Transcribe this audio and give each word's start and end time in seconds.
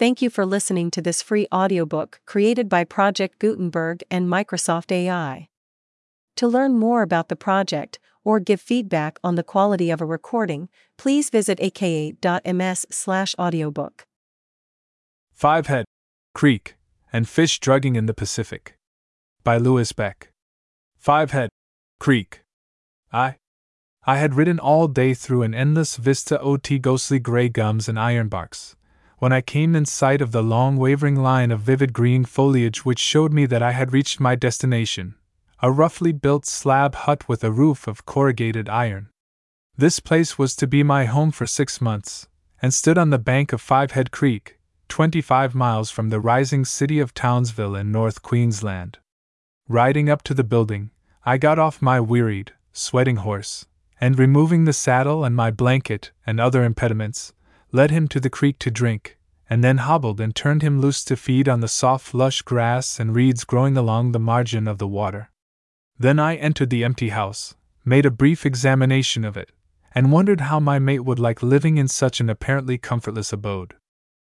Thank 0.00 0.22
you 0.22 0.30
for 0.30 0.46
listening 0.46 0.90
to 0.92 1.02
this 1.02 1.20
free 1.20 1.46
audiobook 1.52 2.20
created 2.24 2.70
by 2.70 2.84
Project 2.84 3.38
Gutenberg 3.38 4.02
and 4.10 4.26
Microsoft 4.26 4.90
AI. 4.90 5.50
To 6.36 6.48
learn 6.48 6.78
more 6.78 7.02
about 7.02 7.28
the 7.28 7.36
project 7.36 7.98
or 8.24 8.40
give 8.40 8.62
feedback 8.62 9.18
on 9.22 9.34
the 9.34 9.42
quality 9.42 9.90
of 9.90 10.00
a 10.00 10.06
recording, 10.06 10.70
please 10.96 11.28
visit 11.28 11.60
aka.ms/audiobook. 11.60 14.06
Five 15.34 15.66
Head 15.66 15.84
Creek 16.34 16.76
and 17.12 17.28
Fish 17.28 17.60
Drugging 17.60 17.94
in 17.94 18.06
the 18.06 18.14
Pacific 18.14 18.78
by 19.44 19.58
Louis 19.58 19.92
Becke. 19.92 20.28
Five 20.96 21.32
Head 21.32 21.50
Creek. 21.98 22.40
I 23.12 23.36
I 24.06 24.16
had 24.16 24.32
ridden 24.32 24.58
all 24.58 24.88
day 24.88 25.12
through 25.12 25.42
an 25.42 25.54
endless 25.54 25.96
vista 25.96 26.40
of 26.40 26.62
ghostly 26.80 27.18
gray 27.18 27.50
gums 27.50 27.86
and 27.86 27.98
ironbarks 27.98 28.76
when 29.20 29.32
I 29.32 29.40
came 29.42 29.76
in 29.76 29.86
sight 29.86 30.20
of 30.20 30.32
the 30.32 30.42
long 30.42 30.76
wavering 30.76 31.16
line 31.16 31.50
of 31.50 31.60
vivid 31.60 31.92
green 31.92 32.24
foliage 32.24 32.84
which 32.84 32.98
showed 32.98 33.32
me 33.32 33.46
that 33.46 33.62
I 33.62 33.72
had 33.72 33.92
reached 33.92 34.18
my 34.18 34.34
destination 34.34 35.14
a 35.62 35.70
roughly 35.70 36.10
built 36.10 36.46
slab 36.46 36.94
hut 36.94 37.28
with 37.28 37.44
a 37.44 37.52
roof 37.52 37.86
of 37.86 38.06
corrugated 38.06 38.66
iron. 38.68 39.10
This 39.76 40.00
place 40.00 40.38
was 40.38 40.56
to 40.56 40.66
be 40.66 40.82
my 40.82 41.04
home 41.04 41.30
for 41.30 41.46
six 41.46 41.82
months, 41.82 42.28
and 42.62 42.72
stood 42.72 42.96
on 42.96 43.10
the 43.10 43.18
bank 43.18 43.52
of 43.52 43.60
Five 43.60 43.90
Head 43.90 44.10
Creek, 44.10 44.58
25 44.88 45.54
miles 45.54 45.90
from 45.90 46.08
the 46.08 46.20
rising 46.20 46.64
city 46.64 46.98
of 46.98 47.12
Townsville 47.12 47.76
in 47.76 47.92
North 47.92 48.22
Queensland. 48.22 48.98
Riding 49.68 50.08
up 50.08 50.22
to 50.24 50.34
the 50.34 50.44
building, 50.44 50.90
I 51.26 51.36
got 51.36 51.58
off 51.58 51.82
my 51.82 52.00
wearied, 52.00 52.52
sweating 52.72 53.16
horse, 53.16 53.66
and 54.00 54.18
removing 54.18 54.64
the 54.64 54.72
saddle 54.72 55.24
and 55.24 55.36
my 55.36 55.50
blanket 55.50 56.10
and 56.26 56.40
other 56.40 56.64
impediments, 56.64 57.34
led 57.70 57.90
him 57.90 58.08
to 58.08 58.18
the 58.18 58.30
creek 58.30 58.58
to 58.60 58.70
drink, 58.70 59.18
and 59.50 59.64
then 59.64 59.78
hobbled 59.78 60.20
and 60.20 60.34
turned 60.34 60.62
him 60.62 60.80
loose 60.80 61.02
to 61.04 61.16
feed 61.16 61.48
on 61.48 61.60
the 61.60 61.68
soft, 61.68 62.14
lush 62.14 62.40
grass 62.42 63.00
and 63.00 63.16
reeds 63.16 63.42
growing 63.42 63.76
along 63.76 64.12
the 64.12 64.20
margin 64.20 64.68
of 64.68 64.78
the 64.78 64.86
water. 64.86 65.28
Then 65.98 66.20
I 66.20 66.36
entered 66.36 66.70
the 66.70 66.84
empty 66.84 67.08
house, 67.08 67.56
made 67.84 68.06
a 68.06 68.10
brief 68.12 68.46
examination 68.46 69.24
of 69.24 69.36
it, 69.36 69.50
and 69.92 70.12
wondered 70.12 70.42
how 70.42 70.60
my 70.60 70.78
mate 70.78 71.00
would 71.00 71.18
like 71.18 71.42
living 71.42 71.76
in 71.76 71.88
such 71.88 72.20
an 72.20 72.30
apparently 72.30 72.78
comfortless 72.78 73.32
abode. 73.32 73.74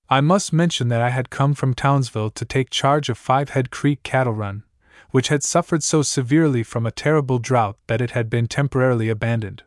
I 0.09 0.23
must 0.23 0.53
mention 0.53 0.89
that 0.89 1.03
I 1.03 1.11
had 1.11 1.31
come 1.31 1.53
from 1.55 1.75
Townsville 1.75 2.31
to 2.31 2.45
take 2.45 2.70
charge 2.70 3.08
of 3.11 3.19
Five 3.19 3.51
Head 3.51 3.70
Creek 3.70 4.03
cattle 4.03 4.33
run, 4.33 4.64
which 5.11 5.29
had 5.29 5.42
suffered 5.42 5.83
so 5.83 6.01
severely 6.01 6.62
from 6.62 6.86
a 6.86 6.91
terrible 6.91 7.39
drought 7.39 7.77
that 7.86 8.01
it 8.01 8.12
had 8.12 8.31
been 8.31 8.48
temporarily 8.48 9.11
abandoned. 9.11 9.62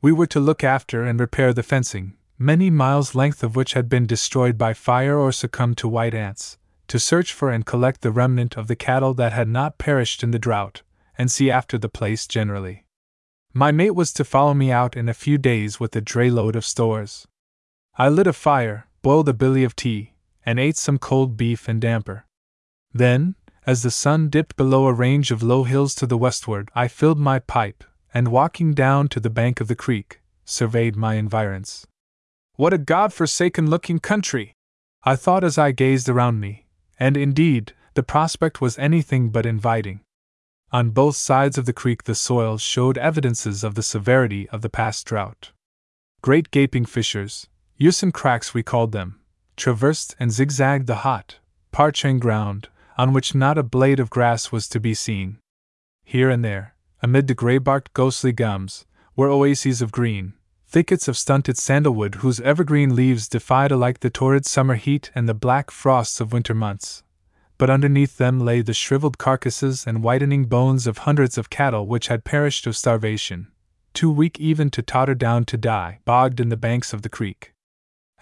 We 0.00 0.10
were 0.10 0.26
to 0.28 0.40
look 0.40 0.64
after 0.64 1.04
and 1.04 1.20
repair 1.20 1.52
the 1.52 1.62
fencing, 1.62 2.14
many 2.42 2.70
miles 2.70 3.14
length 3.14 3.42
of 3.42 3.54
which 3.54 3.74
had 3.74 3.86
been 3.86 4.06
destroyed 4.06 4.56
by 4.56 4.72
fire 4.72 5.18
or 5.18 5.30
succumbed 5.30 5.76
to 5.76 5.86
white 5.86 6.14
ants, 6.14 6.56
to 6.88 6.98
search 6.98 7.34
for 7.34 7.50
and 7.50 7.66
collect 7.66 8.00
the 8.00 8.10
remnant 8.10 8.56
of 8.56 8.66
the 8.66 8.74
cattle 8.74 9.12
that 9.12 9.32
had 9.32 9.46
not 9.46 9.76
perished 9.76 10.22
in 10.22 10.30
the 10.30 10.38
drought, 10.38 10.80
and 11.18 11.30
see 11.30 11.50
after 11.50 11.76
the 11.76 11.88
place 11.88 12.26
generally. 12.26 12.86
My 13.52 13.70
mate 13.70 13.94
was 13.94 14.10
to 14.14 14.24
follow 14.24 14.54
me 14.54 14.72
out 14.72 14.96
in 14.96 15.06
a 15.06 15.14
few 15.14 15.36
days 15.36 15.78
with 15.78 15.94
a 15.94 16.00
dray 16.00 16.30
load 16.30 16.56
of 16.56 16.64
stores. 16.64 17.28
I 17.96 18.08
lit 18.08 18.26
a 18.26 18.32
fire, 18.32 18.86
boiled 19.02 19.28
a 19.28 19.34
billy 19.34 19.62
of 19.62 19.76
tea, 19.76 20.14
and 20.46 20.58
ate 20.58 20.78
some 20.78 20.96
cold 20.96 21.36
beef 21.36 21.68
and 21.68 21.78
damper. 21.78 22.24
Then, 22.94 23.34
as 23.66 23.82
the 23.82 23.90
sun 23.90 24.30
dipped 24.30 24.56
below 24.56 24.86
a 24.86 24.94
range 24.94 25.30
of 25.30 25.42
low 25.42 25.64
hills 25.64 25.94
to 25.96 26.06
the 26.06 26.16
westward, 26.16 26.70
I 26.74 26.88
filled 26.88 27.18
my 27.18 27.38
pipe, 27.38 27.84
and 28.14 28.28
walking 28.28 28.72
down 28.72 29.08
to 29.08 29.20
the 29.20 29.28
bank 29.28 29.60
of 29.60 29.68
the 29.68 29.76
creek, 29.76 30.20
surveyed 30.46 30.96
my 30.96 31.16
environs. 31.16 31.86
What 32.60 32.74
a 32.74 32.76
god 32.76 33.14
forsaken 33.14 33.70
looking 33.70 34.00
country! 34.00 34.52
I 35.02 35.16
thought 35.16 35.44
as 35.44 35.56
I 35.56 35.72
gazed 35.72 36.10
around 36.10 36.40
me, 36.40 36.66
and 36.98 37.16
indeed, 37.16 37.72
the 37.94 38.02
prospect 38.02 38.60
was 38.60 38.78
anything 38.78 39.30
but 39.30 39.46
inviting. 39.46 40.00
On 40.70 40.90
both 40.90 41.16
sides 41.16 41.56
of 41.56 41.64
the 41.64 41.72
creek, 41.72 42.04
the 42.04 42.14
soil 42.14 42.58
showed 42.58 42.98
evidences 42.98 43.64
of 43.64 43.76
the 43.76 43.82
severity 43.82 44.46
of 44.50 44.60
the 44.60 44.68
past 44.68 45.06
drought. 45.06 45.52
Great 46.20 46.50
gaping 46.50 46.84
fissures, 46.84 47.46
Usen 47.78 48.12
cracks 48.12 48.52
we 48.52 48.62
called 48.62 48.92
them, 48.92 49.20
traversed 49.56 50.14
and 50.20 50.30
zigzagged 50.30 50.86
the 50.86 50.96
hot, 50.96 51.38
parching 51.72 52.18
ground, 52.18 52.68
on 52.98 53.14
which 53.14 53.34
not 53.34 53.56
a 53.56 53.62
blade 53.62 53.98
of 53.98 54.10
grass 54.10 54.52
was 54.52 54.68
to 54.68 54.78
be 54.78 54.92
seen. 54.92 55.38
Here 56.04 56.28
and 56.28 56.44
there, 56.44 56.74
amid 57.02 57.26
the 57.26 57.34
gray 57.34 57.56
barked 57.56 57.94
ghostly 57.94 58.32
gums, 58.32 58.84
were 59.16 59.30
oases 59.30 59.80
of 59.80 59.92
green, 59.92 60.34
thickets 60.70 61.08
of 61.08 61.16
stunted 61.16 61.58
sandalwood 61.58 62.16
whose 62.16 62.40
evergreen 62.42 62.94
leaves 62.94 63.28
defied 63.28 63.72
alike 63.72 63.98
the 63.98 64.08
torrid 64.08 64.46
summer 64.46 64.76
heat 64.76 65.10
and 65.16 65.28
the 65.28 65.34
black 65.34 65.68
frosts 65.68 66.20
of 66.20 66.32
winter 66.32 66.54
months. 66.54 67.02
But 67.58 67.70
underneath 67.70 68.18
them 68.18 68.38
lay 68.38 68.62
the 68.62 68.72
shriveled 68.72 69.18
carcasses 69.18 69.84
and 69.84 70.04
whitening 70.04 70.44
bones 70.44 70.86
of 70.86 70.98
hundreds 70.98 71.36
of 71.36 71.50
cattle 71.50 71.88
which 71.88 72.06
had 72.06 72.22
perished 72.22 72.68
of 72.68 72.76
starvation, 72.76 73.48
too 73.94 74.12
weak 74.12 74.38
even 74.38 74.70
to 74.70 74.80
totter 74.80 75.16
down 75.16 75.44
to 75.46 75.56
die, 75.56 75.98
bogged 76.04 76.38
in 76.38 76.50
the 76.50 76.56
banks 76.56 76.92
of 76.92 77.02
the 77.02 77.08
creek. 77.08 77.52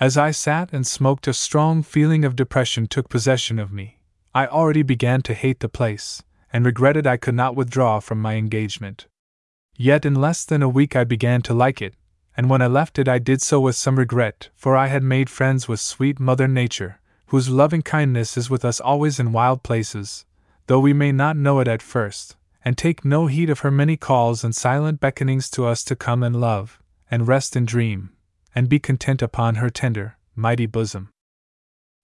As 0.00 0.16
I 0.16 0.30
sat 0.30 0.72
and 0.72 0.86
smoked, 0.86 1.28
a 1.28 1.34
strong 1.34 1.82
feeling 1.82 2.24
of 2.24 2.34
depression 2.34 2.86
took 2.86 3.10
possession 3.10 3.58
of 3.58 3.72
me. 3.72 4.00
I 4.34 4.46
already 4.46 4.82
began 4.82 5.20
to 5.22 5.34
hate 5.34 5.60
the 5.60 5.68
place, 5.68 6.22
and 6.50 6.64
regretted 6.64 7.06
I 7.06 7.18
could 7.18 7.34
not 7.34 7.56
withdraw 7.56 8.00
from 8.00 8.22
my 8.22 8.36
engagement. 8.36 9.06
Yet 9.76 10.06
in 10.06 10.14
less 10.14 10.46
than 10.46 10.62
a 10.62 10.68
week 10.68 10.96
I 10.96 11.04
began 11.04 11.42
to 11.42 11.52
like 11.52 11.82
it, 11.82 11.94
and 12.38 12.48
when 12.48 12.62
I 12.62 12.68
left 12.68 13.00
it, 13.00 13.08
I 13.08 13.18
did 13.18 13.42
so 13.42 13.58
with 13.58 13.74
some 13.74 13.98
regret, 13.98 14.50
for 14.54 14.76
I 14.76 14.86
had 14.86 15.02
made 15.02 15.28
friends 15.28 15.66
with 15.66 15.80
sweet 15.80 16.20
Mother 16.20 16.46
Nature, 16.46 17.00
whose 17.26 17.48
loving 17.48 17.82
kindness 17.82 18.36
is 18.36 18.48
with 18.48 18.64
us 18.64 18.78
always 18.78 19.18
in 19.18 19.32
wild 19.32 19.64
places, 19.64 20.24
though 20.68 20.78
we 20.78 20.92
may 20.92 21.10
not 21.10 21.36
know 21.36 21.58
it 21.58 21.66
at 21.66 21.82
first, 21.82 22.36
and 22.64 22.78
take 22.78 23.04
no 23.04 23.26
heed 23.26 23.50
of 23.50 23.60
her 23.60 23.72
many 23.72 23.96
calls 23.96 24.44
and 24.44 24.54
silent 24.54 25.00
beckonings 25.00 25.50
to 25.50 25.66
us 25.66 25.82
to 25.82 25.96
come 25.96 26.22
and 26.22 26.40
love, 26.40 26.80
and 27.10 27.26
rest 27.26 27.56
and 27.56 27.66
dream, 27.66 28.10
and 28.54 28.68
be 28.68 28.78
content 28.78 29.20
upon 29.20 29.56
her 29.56 29.68
tender, 29.68 30.16
mighty 30.36 30.66
bosom. 30.66 31.10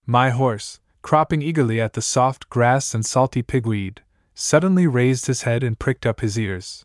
My 0.05 0.31
horse, 0.31 0.81
cropping 1.01 1.41
eagerly 1.41 1.79
at 1.79 1.93
the 1.93 2.01
soft 2.01 2.49
grass 2.49 2.93
and 2.93 3.05
salty 3.05 3.41
pigweed, 3.41 4.01
suddenly 4.33 4.85
raised 4.85 5.27
his 5.27 5.43
head 5.43 5.63
and 5.63 5.79
pricked 5.79 6.05
up 6.05 6.19
his 6.19 6.37
ears. 6.37 6.83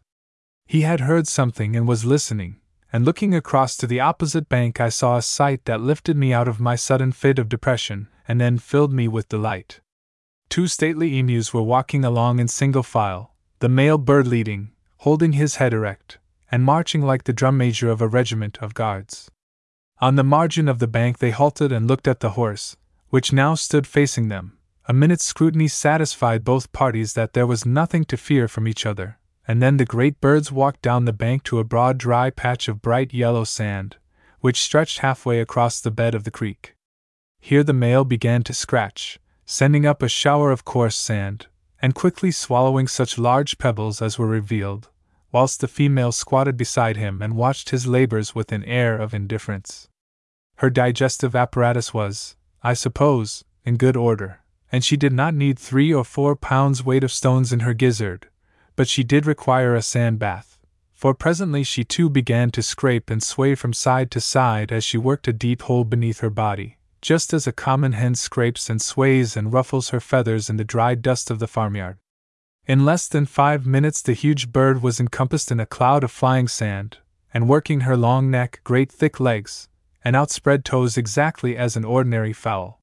He 0.67 0.83
had 0.83 1.01
heard 1.01 1.27
something 1.27 1.75
and 1.75 1.89
was 1.89 2.05
listening, 2.05 2.60
and 2.93 3.05
looking 3.05 3.35
across 3.35 3.77
to 3.77 3.87
the 3.87 4.01
opposite 4.01 4.49
bank, 4.49 4.81
I 4.81 4.89
saw 4.89 5.17
a 5.17 5.23
sight 5.23 5.65
that 5.67 5.81
lifted 5.81 6.17
me 6.17 6.33
out 6.33 6.49
of 6.49 6.61
my 6.61 6.77
sudden 6.77 7.13
fit 7.13 7.39
of 7.39 7.49
depression 7.49 8.09
and 8.27 8.41
then 8.41 8.59
filled 8.59 8.93
me 8.93 9.07
with 9.09 9.29
delight. 9.29 9.81
Two 10.49 10.67
stately 10.67 11.19
emus 11.19 11.55
were 11.55 11.63
walking 11.63 12.05
along 12.05 12.41
in 12.41 12.49
single 12.49 12.83
file, 12.83 13.35
the 13.61 13.69
male 13.69 13.99
bird 13.99 14.27
leading, 14.27 14.73
holding 14.99 15.33
his 15.33 15.57
head 15.57 15.73
erect, 15.73 16.19
and 16.51 16.65
marching 16.65 17.03
like 17.03 17.25
the 17.25 17.33
drum 17.33 17.57
major 17.57 17.89
of 17.89 18.01
a 18.01 18.09
regiment 18.09 18.59
of 18.61 18.75
guards. 18.75 19.31
On 20.01 20.17
the 20.17 20.25
margin 20.25 20.67
of 20.69 20.81
the 20.81 20.89
bank, 20.89 21.19
they 21.19 21.31
halted 21.31 21.71
and 21.71 21.87
looked 21.87 22.09
at 22.09 22.19
the 22.19 22.31
horse, 22.31 22.77
which 23.11 23.33
now 23.33 23.55
stood 23.55 23.87
facing 23.87 24.29
them. 24.29 24.59
A 24.89 24.93
minute's 24.93 25.25
scrutiny 25.25 25.69
satisfied 25.69 26.43
both 26.43 26.73
parties 26.73 27.13
that 27.13 27.33
there 27.33 27.47
was 27.47 27.65
nothing 27.65 28.05
to 28.07 28.17
fear 28.17 28.49
from 28.49 28.67
each 28.67 28.85
other, 28.85 29.19
and 29.51 29.61
then 29.61 29.79
the 29.79 29.85
great 29.85 30.21
birds 30.21 30.53
walked 30.53 30.81
down 30.81 31.07
the 31.07 31.13
bank 31.13 31.43
to 31.43 31.59
a 31.59 31.65
broad 31.65 31.99
dry 31.99 32.31
patch 32.31 32.69
of 32.69 32.81
bright 32.81 33.13
yellow 33.13 33.43
sand, 33.43 33.97
which 34.39 34.63
stretched 34.63 35.01
halfway 35.01 35.41
across 35.41 35.81
the 35.81 35.91
bed 35.91 36.15
of 36.15 36.23
the 36.23 36.31
creek. 36.31 36.77
Here 37.41 37.65
the 37.65 37.73
male 37.73 38.05
began 38.05 38.45
to 38.45 38.55
scratch, 38.55 39.19
sending 39.45 39.85
up 39.85 40.05
a 40.05 40.09
shower 40.09 40.53
of 40.53 40.65
coarse 40.65 40.97
sand, 40.97 41.49
and 41.83 41.97
quickly 41.97 42.31
swallowing 42.31 42.87
such 42.87 43.19
large 43.19 43.59
pebbles 43.59 44.01
as 44.01 44.21
were 44.21 44.29
revealed, 44.29 44.89
whilst 45.33 45.61
the 45.61 45.67
female 45.67 46.13
squatted 46.13 46.57
beside 46.57 46.97
him 46.97 47.21
and 47.21 47.35
watched 47.35 47.71
his 47.71 47.89
labors 47.89 48.37
with 48.37 48.53
an 48.53 48.63
air 48.63 48.97
of 48.97 49.13
indifference. 49.13 49.89
Her 50.59 50.71
digestive 50.71 51.35
apparatus 51.35 51.93
was, 51.93 52.37
I 52.63 52.75
suppose, 52.75 53.45
in 53.65 53.79
good 53.79 53.97
order, 53.97 54.43
and 54.71 54.85
she 54.85 54.97
did 54.97 55.13
not 55.13 55.35
need 55.35 55.59
three 55.59 55.93
or 55.93 56.05
four 56.05 56.37
pounds 56.37 56.85
weight 56.85 57.03
of 57.03 57.11
stones 57.11 57.53
in 57.53 57.67
her 57.67 57.75
gizzard, 57.75 58.29
but 58.81 58.89
she 58.89 59.05
did 59.05 59.27
require 59.27 59.75
a 59.75 59.83
sand 59.83 60.19
bath, 60.19 60.59
for 60.95 61.13
presently 61.13 61.63
she 61.63 61.85
too 61.85 62.09
began 62.09 62.51
to 62.51 62.63
scrape 62.63 63.11
and 63.11 63.23
sway 63.23 63.55
from 63.55 63.75
side 63.75 64.11
to 64.11 64.19
side 64.19 64.73
as 64.73 64.83
she 64.83 64.97
worked 64.97 65.29
a 65.29 65.35
deep 65.35 65.61
hole 65.61 65.85
beneath 65.85 66.21
her 66.21 66.31
body, 66.31 66.79
just 67.03 67.35
as 67.35 67.47
a 67.47 67.53
common 67.53 67.93
hen 67.93 68.15
scrapes 68.15 68.71
and 68.71 68.81
sways 68.81 69.37
and 69.37 69.53
ruffles 69.53 69.91
her 69.91 70.01
feathers 70.01 70.49
in 70.49 70.57
the 70.57 70.65
dry 70.65 70.95
dust 70.95 71.31
of 71.31 71.41
the 71.41 71.47
farmyard. 71.47 71.99
In 72.67 72.87
less 72.87 73.07
than 73.07 73.27
five 73.27 73.67
minutes, 73.67 74.01
the 74.01 74.15
huge 74.15 74.51
bird 74.51 74.83
was 74.83 74.99
encompassed 74.99 75.53
in 75.53 75.61
a 75.61 75.67
cloud 75.67 76.03
of 76.03 76.11
flying 76.11 76.49
sand, 76.49 76.97
and 77.35 77.51
working 77.51 77.81
her 77.81 77.99
long 77.99 78.31
neck, 78.31 78.63
great 78.65 78.91
thick 78.91 79.21
legs, 79.21 79.69
and 80.03 80.17
outspread 80.17 80.65
toes 80.65 80.97
exactly 80.97 81.55
as 81.55 81.77
an 81.77 81.85
ordinary 81.85 82.33
fowl. 82.33 82.81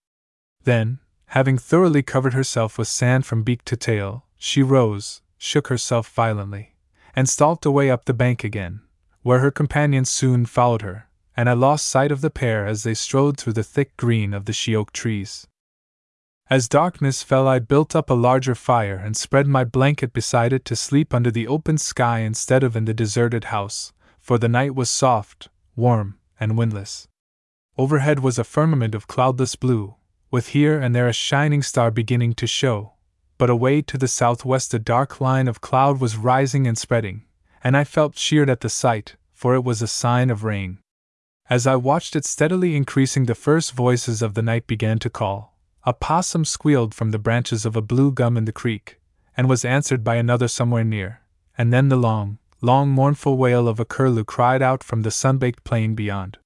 Then, 0.64 1.00
having 1.30 1.58
thoroughly 1.58 2.04
covered 2.04 2.36
herself 2.36 2.78
with 2.78 2.88
sand 2.88 3.26
from 3.26 3.42
beak 3.42 3.66
to 3.66 3.76
tail, 3.76 4.26
she 4.38 4.62
rose, 4.62 5.24
shook 5.38 5.68
herself 5.68 6.10
violently, 6.10 6.76
and 7.16 7.28
stalked 7.30 7.66
away 7.66 7.90
up 7.90 8.06
the 8.06 8.14
bank 8.14 8.44
again, 8.44 8.82
where 9.22 9.40
her 9.40 9.52
companions 9.52 10.10
soon 10.10 10.46
followed 10.46 10.82
her, 10.82 11.08
and 11.36 11.50
I 11.50 11.54
lost 11.54 11.88
sight 11.88 12.12
of 12.12 12.22
the 12.22 12.30
pair 12.30 12.66
as 12.66 12.84
they 12.84 12.94
strode 12.94 13.38
through 13.38 13.54
the 13.54 13.64
thick 13.64 13.96
green 13.98 14.34
of 14.34 14.46
the 14.46 14.54
she 14.54 14.76
oak 14.76 14.92
trees. 14.92 15.48
As 16.50 16.70
darkness 16.70 17.24
fell, 17.24 17.48
I 17.48 17.60
built 17.60 17.96
up 17.96 18.10
a 18.10 18.14
larger 18.14 18.56
fire 18.56 18.96
and 18.96 19.18
spread 19.18 19.48
my 19.48 19.64
blanket 19.66 20.14
beside 20.14 20.54
it 20.54 20.64
to 20.66 20.76
sleep 20.76 21.14
under 21.14 21.30
the 21.30 21.48
open 21.48 21.78
sky 21.78 22.20
instead 22.20 22.64
of 22.64 22.76
in 22.76 22.86
the 22.86 22.94
deserted 22.94 23.46
house, 23.46 23.92
for 24.20 24.38
the 24.38 24.48
night 24.48 24.74
was 24.74 24.90
soft, 24.90 25.50
warm, 25.76 26.18
and 26.40 26.58
windless. 26.58 27.08
Overhead 27.78 28.22
was 28.22 28.40
a 28.40 28.44
firmament 28.44 28.96
of 28.96 29.08
cloudless 29.08 29.56
blue, 29.56 29.96
with 30.32 30.50
here 30.50 30.80
and 30.80 30.96
there 30.96 31.08
a 31.08 31.14
shining 31.14 31.62
star 31.62 31.92
beginning 31.92 32.34
to 32.34 32.48
show, 32.48 32.94
but 33.38 33.50
away 33.50 33.82
to 33.82 33.98
the 33.98 34.08
southwest 34.08 34.74
a 34.74 34.80
dark 34.80 35.22
line 35.22 35.48
of 35.48 35.62
cloud 35.62 36.00
was 36.00 36.18
rising 36.18 36.66
and 36.66 36.78
spreading, 36.78 37.24
and 37.64 37.78
I 37.78 37.84
felt 37.84 38.16
cheered 38.16 38.50
at 38.50 38.62
the 38.62 38.70
sight, 38.70 39.16
for 39.34 39.56
it 39.56 39.64
was 39.64 39.82
a 39.82 39.88
sign 39.88 40.30
of 40.30 40.44
rain. 40.44 40.80
As 41.50 41.66
I 41.66 41.76
watched 41.76 42.16
it 42.16 42.26
steadily 42.26 42.76
increasing, 42.76 43.26
the 43.26 43.36
first 43.36 43.72
voices 43.74 44.22
of 44.22 44.34
the 44.34 44.42
night 44.42 44.68
began 44.68 45.00
to 45.00 45.10
call. 45.10 45.58
A 45.84 45.94
possum 45.94 46.44
squealed 46.44 46.94
from 46.94 47.12
the 47.12 47.20
branches 47.20 47.66
of 47.66 47.76
a 47.76 47.82
blue 47.82 48.12
gum 48.12 48.36
in 48.36 48.46
the 48.46 48.52
creek, 48.52 49.00
and 49.38 49.48
was 49.48 49.64
answered 49.64 50.04
by 50.04 50.16
another 50.16 50.48
somewhere 50.48 50.84
near, 50.84 51.22
and 51.58 51.72
then 51.72 51.88
the 51.88 51.96
long, 51.96 52.40
long 52.62 52.90
mournful 52.90 53.38
wail 53.38 53.68
of 53.68 53.80
a 53.80 53.86
curlew 53.86 54.24
cried 54.24 54.62
out 54.62 54.84
from 54.84 55.04
the 55.04 55.12
sun-baked 55.12 55.64
plain 55.64 55.96
beyond. 55.96 56.38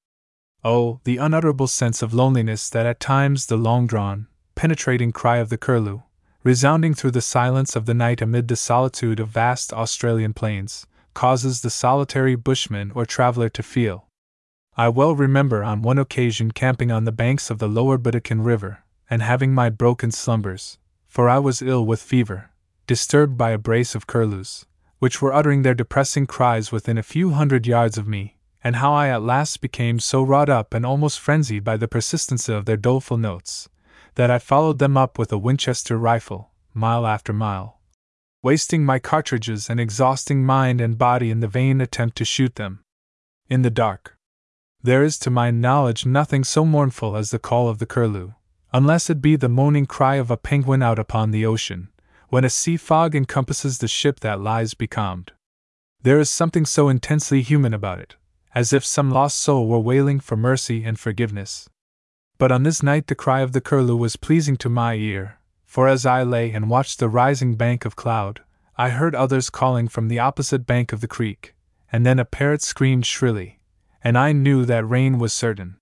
Oh, 0.64 1.00
the 1.06 1.18
unutterable 1.18 1.68
sense 1.68 2.04
of 2.04 2.14
loneliness 2.14 2.70
that 2.70 2.86
at 2.86 3.00
times 3.00 3.48
the 3.48 3.58
long 3.58 3.88
drawn, 3.88 4.28
penetrating 4.54 5.12
cry 5.12 5.38
of 5.38 5.50
the 5.50 5.58
curlew, 5.58 6.04
resounding 6.44 6.94
through 6.94 7.12
the 7.12 7.22
silence 7.22 7.76
of 7.76 7.86
the 7.86 7.94
night 7.94 8.22
amid 8.22 8.48
the 8.48 8.56
solitude 8.56 9.20
of 9.20 9.28
vast 9.30 9.72
Australian 9.72 10.34
plains, 10.34 10.88
causes 11.14 11.62
the 11.62 11.70
solitary 11.70 12.36
bushman 12.36 12.92
or 12.96 13.06
traveler 13.06 13.50
to 13.50 13.62
feel. 13.62 14.08
I 14.76 14.90
well 14.90 15.16
remember 15.16 15.64
on 15.64 15.82
one 15.82 16.00
occasion 16.00 16.52
camping 16.52 16.92
on 16.92 17.04
the 17.04 17.12
banks 17.12 17.50
of 17.50 17.60
the 17.60 17.68
lower 17.68 17.98
Burdekin 17.98 18.42
River, 18.42 18.84
and 19.10 19.22
having 19.22 19.54
my 19.54 19.70
broken 19.70 20.10
slumbers, 20.12 20.78
for 21.08 21.30
I 21.30 21.40
was 21.40 21.62
ill 21.62 21.86
with 21.86 22.02
fever, 22.02 22.52
disturbed 22.88 23.38
by 23.38 23.52
a 23.52 23.58
brace 23.58 23.94
of 23.94 24.08
curlews, 24.08 24.66
which 25.00 25.22
were 25.22 25.34
uttering 25.34 25.62
their 25.62 25.74
depressing 25.74 26.26
cries 26.26 26.72
within 26.72 26.98
a 26.98 27.04
few 27.04 27.32
hundred 27.32 27.68
yards 27.68 27.98
of 27.98 28.08
me, 28.08 28.38
and 28.64 28.78
how 28.78 28.94
I 28.94 29.10
at 29.10 29.22
last 29.22 29.60
became 29.60 30.00
so 30.00 30.24
wrought 30.24 30.50
up 30.50 30.74
and 30.74 30.86
almost 30.86 31.20
frenzied 31.20 31.64
by 31.64 31.78
the 31.78 31.88
persistency 31.88 32.54
of 32.54 32.66
their 32.66 32.78
doleful 32.78 33.18
notes, 33.18 33.68
that 34.16 34.32
I 34.32 34.40
followed 34.40 34.80
them 34.80 34.98
up 34.98 35.18
with 35.18 35.32
a 35.32 35.38
Winchester 35.38 35.98
rifle, 35.98 36.52
mile 36.74 37.06
after 37.06 37.34
mile, 37.34 37.80
wasting 38.44 38.84
my 38.84 39.00
cartridges 39.00 39.70
and 39.70 39.80
exhausting 39.80 40.44
mind 40.46 40.82
and 40.82 40.98
body 40.98 41.30
in 41.30 41.40
the 41.40 41.48
vain 41.48 41.82
attempt 41.82 42.18
to 42.18 42.26
shoot 42.26 42.56
them. 42.56 42.84
In 43.50 43.62
the 43.62 43.70
dark. 43.70 44.18
There 44.84 45.04
is 45.04 45.20
to 45.20 45.30
my 45.30 45.52
knowledge 45.52 46.06
nothing 46.06 46.44
so 46.44 46.66
mournful 46.66 47.16
as 47.16 47.32
the 47.32 47.40
call 47.40 47.70
of 47.70 47.78
the 47.78 47.86
curlew, 47.86 48.34
unless 48.74 49.10
it 49.10 49.22
be 49.22 49.36
the 49.36 49.50
moaning 49.50 49.86
cry 49.86 50.16
of 50.16 50.32
a 50.32 50.38
penguin 50.38 50.82
out 50.82 50.98
upon 50.98 51.32
the 51.32 51.46
ocean, 51.46 51.90
when 52.30 52.46
a 52.46 52.50
sea 52.50 52.78
fog 52.78 53.14
encompasses 53.14 53.78
the 53.78 53.88
ship 53.88 54.22
that 54.22 54.40
lies 54.40 54.74
becalmed. 54.74 55.34
There 56.02 56.20
is 56.20 56.30
something 56.30 56.66
so 56.66 56.90
intensely 56.90 57.42
human 57.42 57.74
about 57.74 58.00
it, 58.00 58.16
as 58.56 58.74
if 58.74 58.86
some 58.86 59.12
lost 59.12 59.38
soul 59.38 59.68
were 59.68 59.80
wailing 59.80 60.20
for 60.20 60.36
mercy 60.36 60.84
and 60.84 61.00
forgiveness. 61.00 61.70
But 62.42 62.52
on 62.52 62.64
this 62.64 62.82
night 62.82 63.06
the 63.06 63.14
cry 63.14 63.42
of 63.42 63.52
the 63.52 63.62
curlew 63.62 63.96
was 63.96 64.16
pleasing 64.16 64.58
to 64.58 64.68
my 64.68 64.96
ear, 64.96 65.38
for 65.64 65.88
as 65.88 66.08
I 66.08 66.24
lay 66.24 66.52
and 66.52 66.72
watched 66.72 66.98
the 66.98 67.08
rising 67.08 67.54
bank 67.54 67.86
of 67.86 67.96
cloud, 67.96 68.42
I 68.76 68.90
heard 68.90 69.14
others 69.14 69.52
calling 69.52 69.88
from 69.88 70.08
the 70.08 70.18
opposite 70.18 70.66
bank 70.66 70.92
of 70.92 71.02
the 71.02 71.08
creek, 71.08 71.54
and 71.92 72.04
then 72.04 72.18
a 72.18 72.26
parrot 72.26 72.64
screamed 72.64 73.06
shrilly, 73.06 73.60
and 74.04 74.18
I 74.18 74.32
knew 74.32 74.66
that 74.66 74.90
rain 74.90 75.20
was 75.20 75.34
certain. 75.34 75.78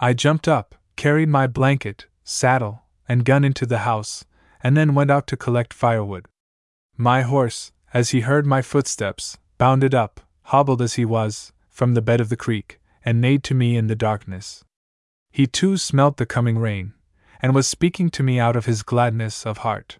I 0.00 0.14
jumped 0.14 0.48
up, 0.48 0.74
carried 0.96 1.28
my 1.28 1.46
blanket, 1.46 2.06
saddle, 2.24 2.82
and 3.08 3.24
gun 3.24 3.44
into 3.44 3.64
the 3.64 3.86
house, 3.86 4.24
and 4.64 4.76
then 4.76 4.96
went 4.96 5.12
out 5.12 5.28
to 5.28 5.36
collect 5.36 5.72
firewood. 5.72 6.26
My 6.96 7.22
horse, 7.22 7.70
as 7.92 8.10
he 8.10 8.22
heard 8.22 8.46
my 8.46 8.62
footsteps, 8.62 9.38
bounded 9.58 9.94
up, 9.94 10.22
hobbled 10.50 10.82
as 10.82 10.94
he 10.94 11.04
was, 11.04 11.52
from 11.68 11.94
the 11.94 12.02
bed 12.02 12.20
of 12.20 12.30
the 12.30 12.36
creek, 12.36 12.80
and 13.04 13.20
neighed 13.20 13.44
to 13.44 13.54
me 13.54 13.76
in 13.76 13.86
the 13.86 13.94
darkness. 13.94 14.64
He 15.34 15.48
too 15.48 15.76
smelt 15.78 16.18
the 16.18 16.26
coming 16.26 16.58
rain, 16.58 16.92
and 17.42 17.56
was 17.56 17.66
speaking 17.66 18.08
to 18.10 18.22
me 18.22 18.38
out 18.38 18.54
of 18.54 18.66
his 18.66 18.84
gladness 18.84 19.44
of 19.44 19.58
heart. 19.58 19.98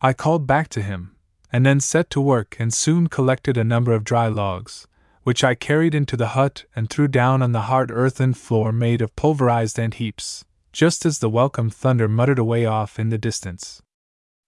I 0.00 0.12
called 0.12 0.44
back 0.44 0.66
to 0.70 0.82
him, 0.82 1.14
and 1.52 1.64
then 1.64 1.78
set 1.78 2.10
to 2.10 2.20
work 2.20 2.56
and 2.58 2.74
soon 2.74 3.06
collected 3.06 3.56
a 3.56 3.62
number 3.62 3.92
of 3.92 4.02
dry 4.02 4.26
logs, 4.26 4.88
which 5.22 5.44
I 5.44 5.54
carried 5.54 5.94
into 5.94 6.16
the 6.16 6.34
hut 6.34 6.64
and 6.74 6.90
threw 6.90 7.06
down 7.06 7.42
on 7.42 7.52
the 7.52 7.68
hard 7.70 7.92
earthen 7.92 8.34
floor 8.34 8.72
made 8.72 9.00
of 9.00 9.14
pulverized 9.14 9.78
ant 9.78 9.94
heaps, 9.94 10.44
just 10.72 11.06
as 11.06 11.20
the 11.20 11.30
welcome 11.30 11.70
thunder 11.70 12.08
muttered 12.08 12.40
away 12.40 12.66
off 12.66 12.98
in 12.98 13.10
the 13.10 13.18
distance. 13.18 13.80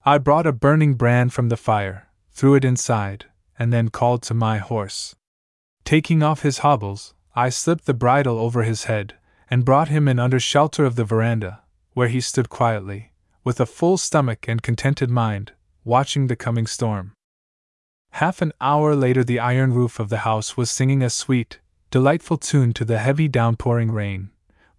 I 0.05 0.19
brought 0.19 0.49
a 0.49 0.53
burning 0.53 0.94
brand 0.94 1.32
from 1.32 1.49
the 1.49 1.56
fire, 1.56 2.09
threw 2.32 2.56
it 2.56 2.65
inside, 2.65 3.26
and 3.56 3.73
then 3.73 3.88
called 3.88 4.23
to 4.23 4.35
my 4.35 4.59
horse. 4.59 5.15
Taking 5.85 6.25
off 6.25 6.43
his 6.43 6.59
hobbles, 6.59 7.15
I 7.37 7.50
slipped 7.50 7.87
the 7.87 7.94
bridle 7.94 8.41
over 8.41 8.65
his 8.65 8.85
head, 8.85 9.15
and 9.50 9.65
brought 9.65 9.89
him 9.89 10.09
in 10.09 10.19
under 10.19 10.39
shelter 10.39 10.85
of 10.85 10.97
the 10.97 11.05
veranda, 11.05 11.62
where 11.95 12.09
he 12.09 12.21
stood 12.21 12.49
quietly, 12.49 13.12
with 13.45 13.61
a 13.61 13.67
full 13.67 13.97
stomach 13.97 14.47
and 14.49 14.62
contented 14.62 15.11
mind, 15.11 15.53
watching 15.85 16.27
the 16.27 16.37
coming 16.37 16.67
storm. 16.67 17.12
Half 18.12 18.43
an 18.43 18.53
hour 18.61 18.95
later, 18.95 19.25
the 19.25 19.39
iron 19.39 19.73
roof 19.73 19.99
of 19.99 20.09
the 20.09 20.19
house 20.19 20.56
was 20.56 20.71
singing 20.71 21.03
a 21.03 21.11
sweet, 21.11 21.61
delightful 21.91 22.37
tune 22.37 22.73
to 22.75 22.85
the 22.85 22.99
heavy 22.99 23.29
downpouring 23.29 23.91
rain, 23.91 24.31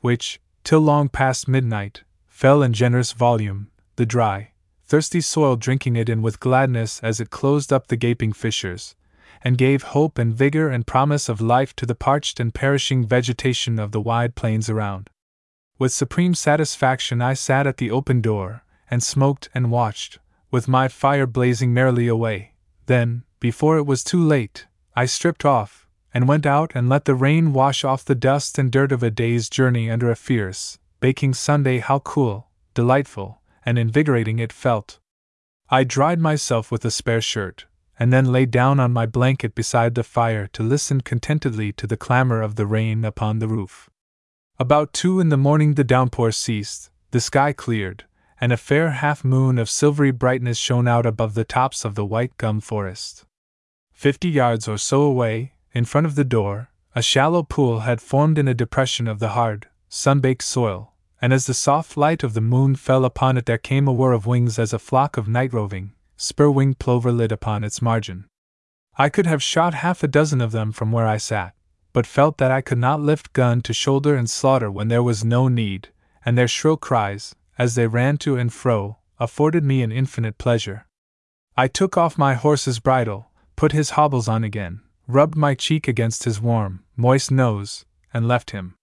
which, 0.01 0.39
till 0.63 0.79
long 0.79 1.09
past 1.09 1.47
midnight, 1.47 2.03
fell 2.27 2.61
in 2.61 2.73
generous 2.73 3.11
volume, 3.11 3.71
the 3.95 4.05
dry, 4.05 4.51
thirsty 4.85 5.21
soil 5.21 5.55
drinking 5.55 5.95
it 5.95 6.09
in 6.09 6.21
with 6.21 6.39
gladness 6.39 6.99
as 7.01 7.19
it 7.19 7.29
closed 7.29 7.71
up 7.73 7.87
the 7.87 7.95
gaping 7.95 8.33
fissures, 8.33 8.95
and 9.43 9.57
gave 9.57 9.83
hope 9.83 10.17
and 10.17 10.33
vigor 10.33 10.69
and 10.69 10.87
promise 10.87 11.29
of 11.29 11.39
life 11.41 11.75
to 11.75 11.85
the 11.85 11.95
parched 11.95 12.39
and 12.39 12.53
perishing 12.53 13.05
vegetation 13.05 13.79
of 13.79 13.91
the 13.91 14.01
wide 14.01 14.35
plains 14.35 14.69
around. 14.69 15.09
With 15.77 15.93
supreme 15.93 16.33
satisfaction, 16.33 17.21
I 17.21 17.33
sat 17.33 17.67
at 17.67 17.77
the 17.77 17.91
open 17.91 18.21
door, 18.21 18.63
and 18.91 19.01
smoked 19.03 19.49
and 19.53 19.71
watched, 19.71 20.19
with 20.51 20.67
my 20.67 20.87
fire 20.87 21.27
blazing 21.27 21.73
merrily 21.73 22.07
away. 22.07 22.53
Then, 22.87 23.23
before 23.39 23.77
it 23.77 23.85
was 23.85 24.03
too 24.03 24.21
late, 24.21 24.65
I 24.95 25.05
stripped 25.05 25.45
off, 25.45 25.87
and 26.13 26.27
went 26.27 26.45
out 26.45 26.71
and 26.75 26.89
let 26.89 27.05
the 27.05 27.15
rain 27.15 27.53
wash 27.53 27.83
off 27.83 28.03
the 28.03 28.15
dust 28.15 28.57
and 28.57 28.71
dirt 28.71 28.91
of 28.91 29.03
a 29.03 29.11
day's 29.11 29.47
journey 29.47 29.89
under 29.89 30.09
a 30.09 30.15
fierce, 30.15 30.79
baking 30.99 31.35
Sunday. 31.35 31.79
How 31.79 31.99
cool, 31.99 32.49
delightful, 32.73 33.41
and 33.65 33.77
invigorating 33.77 34.39
it 34.39 34.51
felt! 34.51 34.99
I 35.69 35.83
dried 35.83 36.19
myself 36.19 36.71
with 36.71 36.83
a 36.83 36.91
spare 36.91 37.21
shirt, 37.21 37.67
and 37.99 38.13
then 38.13 38.31
lay 38.31 38.45
down 38.45 38.79
on 38.79 38.93
my 38.93 39.05
blanket 39.05 39.53
beside 39.53 39.93
the 39.93 40.03
fire 40.03 40.47
to 40.47 40.63
listen 40.63 41.01
contentedly 41.01 41.73
to 41.73 41.85
the 41.85 41.97
clamor 41.97 42.41
of 42.41 42.55
the 42.55 42.65
rain 42.65 43.03
upon 43.03 43.39
the 43.39 43.47
roof. 43.47 43.89
About 44.57 44.93
two 44.93 45.19
in 45.19 45.29
the 45.29 45.37
morning 45.37 45.73
the 45.73 45.83
downpour 45.83 46.31
ceased, 46.31 46.89
the 47.11 47.19
sky 47.19 47.51
cleared, 47.51 48.05
and 48.39 48.53
a 48.53 48.57
fair 48.57 48.91
half 48.91 49.23
moon 49.25 49.57
of 49.57 49.69
silvery 49.69 50.11
brightness 50.11 50.57
shone 50.57 50.87
out 50.87 51.05
above 51.05 51.33
the 51.33 51.43
tops 51.43 51.83
of 51.83 51.95
the 51.95 52.05
white 52.05 52.37
gum 52.37 52.61
forest. 52.61 53.25
Fifty 53.91 54.29
yards 54.29 54.67
or 54.67 54.77
so 54.77 55.01
away, 55.01 55.53
in 55.73 55.83
front 55.83 56.07
of 56.07 56.15
the 56.15 56.23
door, 56.23 56.69
a 56.95 57.01
shallow 57.01 57.43
pool 57.43 57.81
had 57.81 58.01
formed 58.01 58.37
in 58.37 58.47
a 58.47 58.53
depression 58.53 59.07
of 59.07 59.19
the 59.19 59.29
hard, 59.29 59.67
sun 59.89 60.21
baked 60.21 60.43
soil, 60.43 60.93
and 61.21 61.33
as 61.33 61.45
the 61.45 61.53
soft 61.53 61.97
light 61.97 62.23
of 62.23 62.33
the 62.33 62.41
moon 62.41 62.75
fell 62.75 63.03
upon 63.03 63.37
it, 63.37 63.45
there 63.45 63.57
came 63.57 63.87
a 63.87 63.93
whir 63.93 64.13
of 64.13 64.25
wings 64.25 64.57
as 64.57 64.71
a 64.71 64.79
flock 64.79 65.17
of 65.17 65.27
night 65.27 65.53
roving, 65.53 65.93
spur 66.21 66.49
winged 66.49 66.77
plover 66.79 67.11
lit 67.13 67.31
upon 67.31 67.63
its 67.63 67.81
margin. 67.81 68.25
I 68.97 69.07
could 69.07 69.25
have 69.25 69.41
shot 69.41 69.73
half 69.73 70.03
a 70.03 70.07
dozen 70.07 70.41
of 70.41 70.51
them 70.51 70.73
from 70.73 70.91
where 70.91 71.07
I 71.07 71.15
sat, 71.15 71.55
but 71.93 72.05
felt 72.05 72.37
that 72.37 72.51
I 72.51 72.59
could 72.59 72.77
not 72.77 72.99
lift 72.99 73.31
gun 73.31 73.61
to 73.61 73.73
shoulder 73.73 74.15
and 74.15 74.29
slaughter 74.29 74.69
when 74.69 74.89
there 74.89 75.01
was 75.01 75.23
no 75.23 75.47
need, 75.47 75.87
and 76.25 76.37
their 76.37 76.49
shrill 76.49 76.75
cries, 76.75 77.33
as 77.57 77.75
they 77.75 77.87
ran 77.87 78.17
to 78.17 78.35
and 78.35 78.51
fro, 78.51 78.97
afforded 79.17 79.63
me 79.63 79.81
an 79.81 79.93
infinite 79.93 80.37
pleasure. 80.37 80.85
I 81.55 81.67
took 81.67 81.97
off 81.97 82.17
my 82.17 82.33
horse's 82.33 82.79
bridle, 82.79 83.31
put 83.55 83.71
his 83.71 83.91
hobbles 83.91 84.27
on 84.27 84.43
again, 84.43 84.81
rubbed 85.07 85.35
my 85.37 85.55
cheek 85.55 85.87
against 85.87 86.25
his 86.25 86.41
warm, 86.41 86.83
moist 86.97 87.31
nose, 87.31 87.85
and 88.13 88.27
left 88.27 88.51
him. 88.51 88.75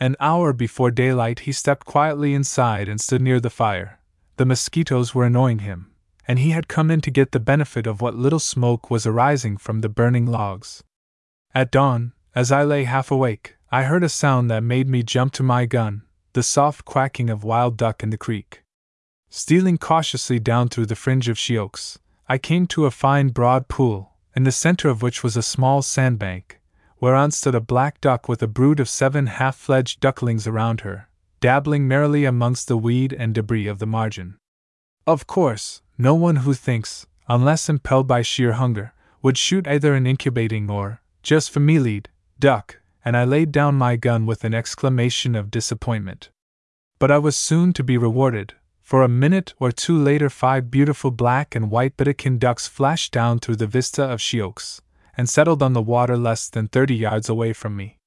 An 0.00 0.16
hour 0.18 0.52
before 0.52 0.90
daylight, 0.90 1.40
he 1.40 1.52
stepped 1.52 1.86
quietly 1.86 2.34
inside 2.34 2.88
and 2.88 3.00
stood 3.00 3.22
near 3.22 3.38
the 3.38 3.50
fire. 3.50 4.00
The 4.36 4.44
mosquitoes 4.44 5.14
were 5.14 5.24
annoying 5.24 5.60
him, 5.60 5.93
and 6.26 6.38
he 6.38 6.50
had 6.50 6.68
come 6.68 6.90
in 6.90 7.00
to 7.02 7.10
get 7.10 7.32
the 7.32 7.40
benefit 7.40 7.86
of 7.86 8.00
what 8.00 8.14
little 8.14 8.38
smoke 8.38 8.90
was 8.90 9.06
arising 9.06 9.56
from 9.56 9.80
the 9.80 9.88
burning 9.88 10.26
logs. 10.26 10.82
At 11.54 11.70
dawn, 11.70 12.12
as 12.34 12.50
I 12.50 12.64
lay 12.64 12.84
half 12.84 13.10
awake, 13.10 13.56
I 13.70 13.84
heard 13.84 14.04
a 14.04 14.08
sound 14.08 14.50
that 14.50 14.62
made 14.62 14.88
me 14.88 15.02
jump 15.02 15.32
to 15.34 15.42
my 15.42 15.66
gun 15.66 16.02
the 16.34 16.42
soft 16.42 16.84
quacking 16.84 17.30
of 17.30 17.44
wild 17.44 17.76
duck 17.76 18.02
in 18.02 18.10
the 18.10 18.18
creek. 18.18 18.64
Stealing 19.30 19.78
cautiously 19.78 20.40
down 20.40 20.68
through 20.68 20.86
the 20.86 20.96
fringe 20.96 21.28
of 21.28 21.36
sheoaks, 21.36 21.98
I 22.28 22.38
came 22.38 22.66
to 22.68 22.86
a 22.86 22.90
fine 22.90 23.28
broad 23.28 23.68
pool, 23.68 24.14
in 24.34 24.42
the 24.42 24.50
center 24.50 24.88
of 24.88 25.00
which 25.00 25.22
was 25.22 25.36
a 25.36 25.42
small 25.42 25.80
sandbank, 25.80 26.60
whereon 27.00 27.30
stood 27.30 27.54
a 27.54 27.60
black 27.60 28.00
duck 28.00 28.28
with 28.28 28.42
a 28.42 28.48
brood 28.48 28.80
of 28.80 28.88
seven 28.88 29.26
half 29.26 29.56
fledged 29.56 30.00
ducklings 30.00 30.46
around 30.46 30.80
her, 30.80 31.08
dabbling 31.40 31.86
merrily 31.86 32.24
amongst 32.24 32.66
the 32.66 32.76
weed 32.76 33.12
and 33.12 33.34
debris 33.34 33.68
of 33.68 33.78
the 33.78 33.86
margin. 33.86 34.36
Of 35.06 35.26
course, 35.26 35.82
no 35.98 36.14
one 36.14 36.36
who 36.36 36.54
thinks, 36.54 37.06
unless 37.28 37.68
impelled 37.68 38.06
by 38.06 38.22
sheer 38.22 38.52
hunger, 38.52 38.94
would 39.20 39.36
shoot 39.36 39.66
either 39.66 39.94
an 39.94 40.06
incubating 40.06 40.70
or, 40.70 41.02
just 41.22 41.50
familied, 41.50 42.08
duck, 42.38 42.80
and 43.04 43.14
I 43.14 43.24
laid 43.24 43.52
down 43.52 43.74
my 43.74 43.96
gun 43.96 44.24
with 44.24 44.44
an 44.44 44.54
exclamation 44.54 45.34
of 45.34 45.50
disappointment. 45.50 46.30
But 46.98 47.10
I 47.10 47.18
was 47.18 47.36
soon 47.36 47.74
to 47.74 47.84
be 47.84 47.98
rewarded, 47.98 48.54
for 48.80 49.02
a 49.02 49.08
minute 49.08 49.52
or 49.58 49.70
two 49.70 49.98
later 49.98 50.30
five 50.30 50.70
beautiful 50.70 51.10
black 51.10 51.54
and 51.54 51.70
white 51.70 51.98
Burdekin 51.98 52.38
ducks 52.38 52.66
flashed 52.66 53.12
down 53.12 53.40
through 53.40 53.56
the 53.56 53.66
vista 53.66 54.04
of 54.04 54.20
sheoaks, 54.20 54.80
and 55.18 55.28
settled 55.28 55.62
on 55.62 55.74
the 55.74 55.82
water 55.82 56.16
less 56.16 56.48
than 56.48 56.66
thirty 56.66 56.96
yards 56.96 57.28
away 57.28 57.52
from 57.52 57.76
me. 57.76 57.98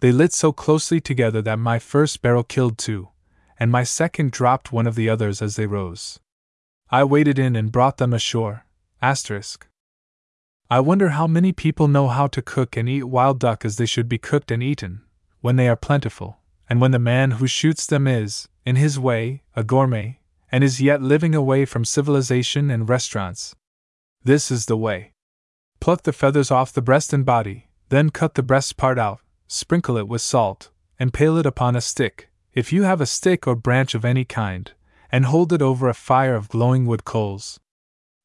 They 0.00 0.10
lit 0.10 0.32
so 0.32 0.52
closely 0.52 1.02
together 1.02 1.42
that 1.42 1.58
my 1.58 1.78
first 1.78 2.22
barrel 2.22 2.44
killed 2.44 2.78
two, 2.78 3.10
and 3.58 3.70
my 3.70 3.84
second 3.84 4.30
dropped 4.32 4.72
one 4.72 4.86
of 4.86 4.94
the 4.94 5.10
others 5.10 5.42
as 5.42 5.56
they 5.56 5.66
rose. 5.66 6.18
I 6.92 7.04
waded 7.04 7.38
in 7.38 7.54
and 7.54 7.70
brought 7.70 7.98
them 7.98 8.12
ashore. 8.12 8.66
Asterisk. 9.00 9.68
I 10.68 10.80
wonder 10.80 11.10
how 11.10 11.26
many 11.26 11.52
people 11.52 11.86
know 11.86 12.08
how 12.08 12.26
to 12.28 12.42
cook 12.42 12.76
and 12.76 12.88
eat 12.88 13.04
wild 13.04 13.38
duck 13.38 13.64
as 13.64 13.76
they 13.76 13.86
should 13.86 14.08
be 14.08 14.18
cooked 14.18 14.50
and 14.50 14.62
eaten, 14.62 15.02
when 15.40 15.56
they 15.56 15.68
are 15.68 15.76
plentiful, 15.76 16.38
and 16.68 16.80
when 16.80 16.90
the 16.90 16.98
man 16.98 17.32
who 17.32 17.46
shoots 17.46 17.86
them 17.86 18.06
is, 18.06 18.48
in 18.64 18.76
his 18.76 18.98
way, 18.98 19.42
a 19.54 19.62
gourmet, 19.62 20.18
and 20.50 20.64
is 20.64 20.80
yet 20.80 21.00
living 21.00 21.34
away 21.34 21.64
from 21.64 21.84
civilization 21.84 22.70
and 22.70 22.88
restaurants. 22.88 23.54
This 24.24 24.50
is 24.50 24.66
the 24.66 24.76
way. 24.76 25.12
Pluck 25.78 26.02
the 26.02 26.12
feathers 26.12 26.50
off 26.50 26.72
the 26.72 26.82
breast 26.82 27.12
and 27.12 27.24
body, 27.24 27.68
then 27.88 28.10
cut 28.10 28.34
the 28.34 28.42
breast 28.42 28.76
part 28.76 28.98
out, 28.98 29.20
sprinkle 29.46 29.96
it 29.96 30.08
with 30.08 30.22
salt, 30.22 30.70
and 30.98 31.12
pale 31.12 31.36
it 31.36 31.46
upon 31.46 31.76
a 31.76 31.80
stick, 31.80 32.30
if 32.52 32.72
you 32.72 32.82
have 32.82 33.00
a 33.00 33.06
stick 33.06 33.46
or 33.46 33.54
branch 33.54 33.94
of 33.94 34.04
any 34.04 34.24
kind, 34.24 34.72
and 35.12 35.24
hold 35.24 35.52
it 35.52 35.62
over 35.62 35.88
a 35.88 35.94
fire 35.94 36.34
of 36.34 36.48
glowing 36.48 36.86
wood 36.86 37.04
coals. 37.04 37.58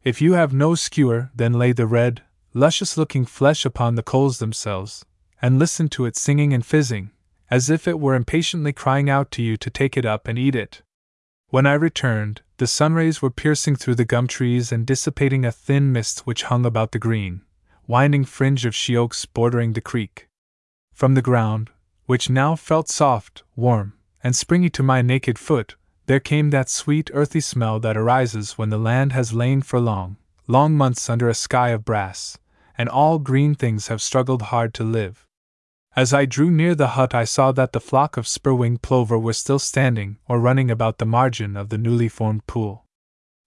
If 0.03 0.21
you 0.21 0.33
have 0.33 0.53
no 0.53 0.75
skewer, 0.75 1.31
then 1.35 1.53
lay 1.53 1.71
the 1.71 1.87
red, 1.87 2.21
luscious 2.53 2.97
looking 2.97 3.25
flesh 3.25 3.65
upon 3.65 3.95
the 3.95 4.03
coals 4.03 4.39
themselves, 4.39 5.03
and 5.41 5.59
listen 5.59 5.89
to 5.89 6.05
it 6.05 6.15
singing 6.15 6.53
and 6.53 6.65
fizzing, 6.65 7.11
as 7.49 7.69
if 7.69 7.87
it 7.87 7.99
were 7.99 8.15
impatiently 8.15 8.73
crying 8.73 9.09
out 9.09 9.31
to 9.31 9.41
you 9.41 9.57
to 9.57 9.69
take 9.69 9.97
it 9.97 10.05
up 10.05 10.27
and 10.27 10.37
eat 10.37 10.55
it. 10.55 10.81
When 11.49 11.65
I 11.65 11.73
returned, 11.73 12.41
the 12.57 12.67
sunrays 12.67 13.21
were 13.21 13.29
piercing 13.29 13.75
through 13.75 13.95
the 13.95 14.05
gum 14.05 14.27
trees 14.27 14.71
and 14.71 14.85
dissipating 14.85 15.45
a 15.45 15.51
thin 15.51 15.91
mist 15.91 16.25
which 16.25 16.43
hung 16.43 16.65
about 16.65 16.91
the 16.91 16.99
green, 16.99 17.41
winding 17.87 18.25
fringe 18.25 18.65
of 18.65 18.75
she 18.75 18.95
oaks 18.95 19.25
bordering 19.25 19.73
the 19.73 19.81
creek. 19.81 20.27
From 20.93 21.13
the 21.13 21.21
ground, 21.21 21.69
which 22.05 22.29
now 22.29 22.55
felt 22.55 22.89
soft, 22.89 23.43
warm, 23.55 23.93
and 24.23 24.35
springy 24.35 24.69
to 24.71 24.83
my 24.83 25.01
naked 25.01 25.37
foot, 25.37 25.75
there 26.07 26.19
came 26.19 26.49
that 26.51 26.69
sweet 26.69 27.09
earthy 27.13 27.39
smell 27.39 27.79
that 27.79 27.97
arises 27.97 28.57
when 28.57 28.69
the 28.69 28.77
land 28.77 29.11
has 29.11 29.33
lain 29.33 29.61
for 29.61 29.79
long, 29.79 30.17
long 30.47 30.75
months 30.75 31.09
under 31.09 31.29
a 31.29 31.33
sky 31.33 31.69
of 31.69 31.85
brass, 31.85 32.37
and 32.77 32.87
all 32.89 33.19
green 33.19 33.55
things 33.55 33.87
have 33.87 34.01
struggled 34.01 34.43
hard 34.43 34.73
to 34.73 34.83
live. 34.83 35.25
As 35.95 36.13
I 36.13 36.25
drew 36.25 36.51
near 36.51 36.75
the 36.75 36.89
hut, 36.89 37.15
I 37.15 37.23
saw 37.23 37.53
that 37.53 37.71
the 37.71 37.79
flock 37.79 38.17
of 38.17 38.27
spur 38.27 38.53
winged 38.53 38.81
plover 38.81 39.17
were 39.17 39.33
still 39.33 39.59
standing 39.59 40.17
or 40.27 40.39
running 40.39 40.69
about 40.69 40.97
the 40.97 41.05
margin 41.05 41.55
of 41.55 41.69
the 41.69 41.77
newly 41.77 42.09
formed 42.09 42.45
pool. 42.47 42.85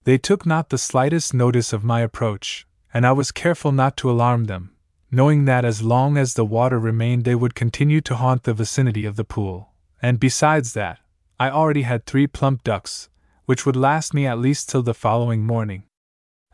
They 0.05 0.17
took 0.17 0.47
not 0.47 0.71
the 0.71 0.79
slightest 0.79 1.35
notice 1.35 1.75
of 1.75 1.85
my 1.85 2.01
approach, 2.01 2.67
and 2.95 3.07
I 3.07 3.13
was 3.13 3.33
careful 3.33 3.71
not 3.71 3.99
to 3.99 4.11
alarm 4.11 4.45
them, 4.45 4.71
knowing 5.11 5.45
that 5.45 5.65
as 5.65 5.83
long 5.83 6.17
as 6.17 6.35
the 6.35 6.45
water 6.45 6.79
remained 6.79 7.25
they 7.25 7.35
would 7.35 7.55
continue 7.55 8.01
to 8.01 8.17
haunt 8.17 8.45
the 8.45 8.55
vicinity 8.55 9.05
of 9.05 9.17
the 9.17 9.25
pool, 9.25 9.75
and 10.01 10.19
besides 10.19 10.73
that, 10.73 11.01
I 11.41 11.51
already 11.51 11.83
had 11.83 12.05
three 12.05 12.27
plump 12.27 12.65
ducks, 12.65 13.09
which 13.45 13.65
would 13.65 13.77
last 13.77 14.13
me 14.13 14.27
at 14.27 14.41
least 14.41 14.69
till 14.69 14.83
the 14.83 14.95
following 14.95 15.47
morning. 15.47 15.85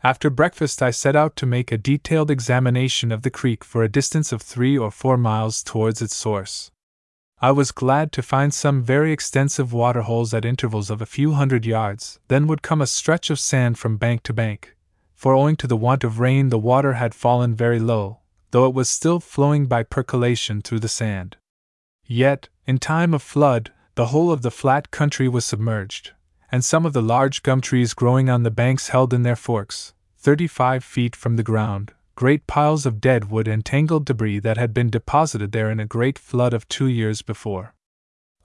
After 0.03 0.29
breakfast, 0.29 0.83
I 0.83 0.91
set 0.91 1.15
out 1.15 1.35
to 1.37 1.47
make 1.47 1.71
a 1.71 1.77
detailed 1.77 2.29
examination 2.29 3.11
of 3.11 3.23
the 3.23 3.31
creek 3.31 3.63
for 3.63 3.83
a 3.83 3.89
distance 3.89 4.31
of 4.31 4.43
three 4.43 4.77
or 4.77 4.91
four 4.91 5.17
miles 5.17 5.63
towards 5.63 6.03
its 6.03 6.15
source. 6.15 6.69
I 7.41 7.51
was 7.51 7.71
glad 7.71 8.11
to 8.11 8.21
find 8.21 8.53
some 8.53 8.83
very 8.83 9.11
extensive 9.11 9.73
water 9.73 10.03
holes 10.03 10.33
at 10.33 10.45
intervals 10.45 10.91
of 10.91 11.01
a 11.01 11.07
few 11.07 11.33
hundred 11.33 11.65
yards, 11.65 12.19
then 12.27 12.45
would 12.45 12.61
come 12.61 12.81
a 12.81 12.87
stretch 12.87 13.31
of 13.31 13.39
sand 13.39 13.79
from 13.79 13.97
bank 13.97 14.21
to 14.23 14.33
bank, 14.33 14.77
for 15.15 15.33
owing 15.33 15.55
to 15.57 15.67
the 15.67 15.75
want 15.75 16.03
of 16.03 16.19
rain 16.19 16.49
the 16.49 16.59
water 16.59 16.93
had 16.93 17.15
fallen 17.15 17.55
very 17.55 17.79
low, 17.79 18.19
though 18.51 18.67
it 18.67 18.75
was 18.75 18.87
still 18.87 19.19
flowing 19.19 19.65
by 19.65 19.81
percolation 19.81 20.61
through 20.61 20.79
the 20.79 20.87
sand. 20.87 21.37
Yet, 22.05 22.49
in 22.67 22.77
time 22.77 23.13
of 23.13 23.23
flood, 23.23 23.71
the 23.95 24.07
whole 24.07 24.31
of 24.31 24.41
the 24.41 24.51
flat 24.51 24.91
country 24.91 25.27
was 25.27 25.45
submerged, 25.45 26.11
and 26.51 26.63
some 26.63 26.85
of 26.85 26.93
the 26.93 27.01
large 27.01 27.43
gum 27.43 27.61
trees 27.61 27.93
growing 27.93 28.29
on 28.29 28.43
the 28.43 28.51
banks 28.51 28.89
held 28.89 29.13
in 29.13 29.23
their 29.23 29.35
forks, 29.35 29.93
thirty 30.17 30.47
five 30.47 30.83
feet 30.83 31.15
from 31.15 31.37
the 31.37 31.43
ground, 31.43 31.93
great 32.15 32.45
piles 32.45 32.85
of 32.85 32.99
dead 32.99 33.31
wood 33.31 33.47
and 33.47 33.65
tangled 33.65 34.05
debris 34.05 34.39
that 34.39 34.57
had 34.57 34.73
been 34.73 34.89
deposited 34.89 35.51
there 35.51 35.71
in 35.71 35.79
a 35.79 35.85
great 35.85 36.19
flood 36.19 36.53
of 36.53 36.67
two 36.67 36.87
years 36.87 37.21
before. 37.21 37.73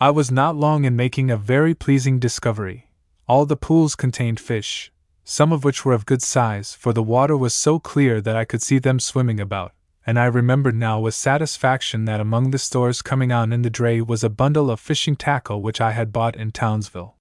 I 0.00 0.10
was 0.10 0.30
not 0.30 0.56
long 0.56 0.84
in 0.84 0.96
making 0.96 1.30
a 1.30 1.36
very 1.36 1.74
pleasing 1.74 2.18
discovery. 2.18 2.88
All 3.28 3.44
the 3.44 3.56
pools 3.56 3.94
contained 3.94 4.40
fish, 4.40 4.92
some 5.24 5.52
of 5.52 5.62
which 5.62 5.84
were 5.84 5.92
of 5.92 6.06
good 6.06 6.22
size, 6.22 6.74
for 6.74 6.92
the 6.92 7.02
water 7.02 7.36
was 7.36 7.54
so 7.54 7.78
clear 7.78 8.20
that 8.20 8.36
I 8.36 8.44
could 8.44 8.62
see 8.62 8.78
them 8.78 8.98
swimming 8.98 9.38
about, 9.38 9.72
and 10.10 10.18
I 10.18 10.24
remembered 10.24 10.74
now 10.74 10.98
with 10.98 11.14
satisfaction 11.14 12.04
that 12.06 12.18
among 12.18 12.50
the 12.50 12.58
stores 12.58 13.00
coming 13.00 13.30
on 13.30 13.52
in 13.52 13.62
the 13.62 13.70
dray 13.70 14.00
was 14.00 14.24
a 14.24 14.28
bundle 14.28 14.68
of 14.68 14.80
fishing 14.80 15.14
tackle 15.14 15.62
which 15.62 15.80
I 15.80 15.92
had 15.92 16.12
bought 16.12 16.34
in 16.34 16.50
Townsville. 16.50 17.14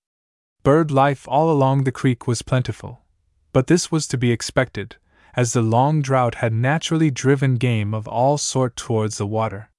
Bird 0.63 0.89
life 0.89 1.27
all 1.27 1.51
along 1.51 1.83
the 1.83 1.91
creek 1.91 2.25
was 2.25 2.41
plentiful, 2.41 3.01
but 3.53 3.67
this 3.67 3.91
was 3.91 4.07
to 4.07 4.17
be 4.17 4.31
expected, 4.31 4.95
as 5.35 5.53
the 5.53 5.61
long 5.61 6.01
drought 6.01 6.41
had 6.41 6.51
naturally 6.51 7.11
driven 7.11 7.57
game 7.57 7.93
of 7.93 8.07
all 8.07 8.39
sort 8.39 8.75
towards 8.75 9.19
the 9.19 9.27
water. 9.27 9.69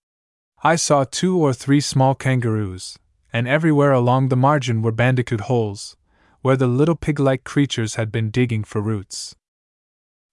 I 0.62 0.76
saw 0.76 1.02
two 1.02 1.37
or 1.37 1.52
three 1.52 1.81
small 1.81 2.14
kangaroos, 2.14 2.97
and 3.33 3.49
everywhere 3.49 3.90
along 3.90 4.29
the 4.29 4.37
margin 4.37 4.83
were 4.83 4.93
bandicoot 4.93 5.40
holes, 5.40 5.97
where 6.43 6.57
the 6.57 6.69
little 6.69 6.95
pig 6.95 7.19
like 7.19 7.43
creatures 7.43 7.97
had 7.97 8.12
been 8.12 8.31
digging 8.31 8.62
for 8.62 8.81
roots. 8.81 9.35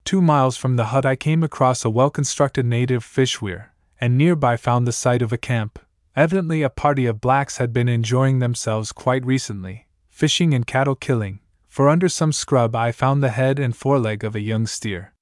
Two 0.08 0.22
miles 0.22 0.56
from 0.56 0.78
the 0.78 0.86
hut, 0.86 1.06
I 1.06 1.18
came 1.18 1.44
across 1.44 1.84
a 1.84 1.90
well 1.90 2.10
constructed 2.10 2.66
native 2.66 3.04
fish 3.04 3.42
weir, 3.42 3.74
and 4.00 4.18
nearby 4.18 4.56
found 4.56 4.88
the 4.88 4.94
site 4.94 5.22
of 5.22 5.34
a 5.34 5.38
camp. 5.38 5.80
Evidently, 6.16 6.62
a 6.62 6.70
party 6.70 7.06
of 7.06 7.20
blacks 7.20 7.58
had 7.58 7.74
been 7.74 7.90
enjoying 7.90 8.40
themselves 8.40 8.94
quite 8.94 9.26
recently, 9.26 9.86
fishing 10.08 10.54
and 10.54 10.66
cattle 10.66 10.96
killing, 10.96 11.42
for 11.68 11.90
under 11.90 12.08
some 12.08 12.32
scrub 12.32 12.74
I 12.74 12.94
found 12.94 13.22
the 13.22 13.32
head 13.32 13.60
and 13.60 13.76
foreleg 13.76 14.24
of 14.24 14.34
a 14.34 14.40
young 14.40 14.66
steer. 14.66 15.14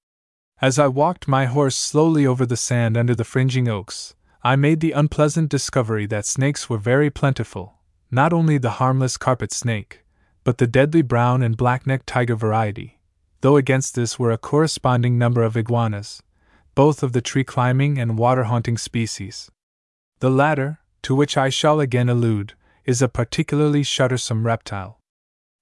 As 0.62 0.78
I 0.78 0.88
walked 0.88 1.28
my 1.28 1.46
horse 1.46 1.76
slowly 1.76 2.28
over 2.28 2.46
the 2.46 2.56
sand 2.56 2.96
under 2.96 3.16
the 3.16 3.24
fringing 3.24 3.68
oaks, 3.68 4.14
I 4.44 4.56
made 4.56 4.82
the 4.82 4.92
unpleasant 4.92 5.50
discovery 5.50 6.06
that 6.06 6.28
snakes 6.28 6.70
were 6.70 6.78
very 6.78 7.10
plentiful, 7.10 7.80
not 8.12 8.34
only 8.34 8.60
the 8.60 8.78
harmless 8.78 9.18
carpet 9.18 9.52
snake, 9.52 10.06
but 10.44 10.60
the 10.60 10.68
deadly 10.68 11.02
brown 11.02 11.42
and 11.42 11.58
black 11.58 11.88
necked 11.88 12.06
tiger 12.06 12.36
variety, 12.36 12.95
though 13.46 13.58
against 13.58 13.94
this 13.94 14.18
were 14.18 14.32
a 14.32 14.40
corresponding 14.40 15.20
number 15.20 15.44
of 15.44 15.56
iguanas, 15.56 16.24
both 16.74 17.04
of 17.04 17.14
the 17.14 17.22
tree 17.22 17.44
climbing 17.44 18.00
and 18.00 18.18
water 18.18 18.46
haunting 18.46 18.76
species. 18.76 19.52
The 20.18 20.32
latter, 20.32 20.80
to 21.04 21.14
which 21.14 21.38
I 21.38 21.50
shall 21.50 21.80
again 21.80 22.10
allude, 22.10 22.56
is 22.86 23.04
a 23.04 23.08
particularly 23.08 23.84
shuddersome 23.84 24.48
reptile. 24.48 24.98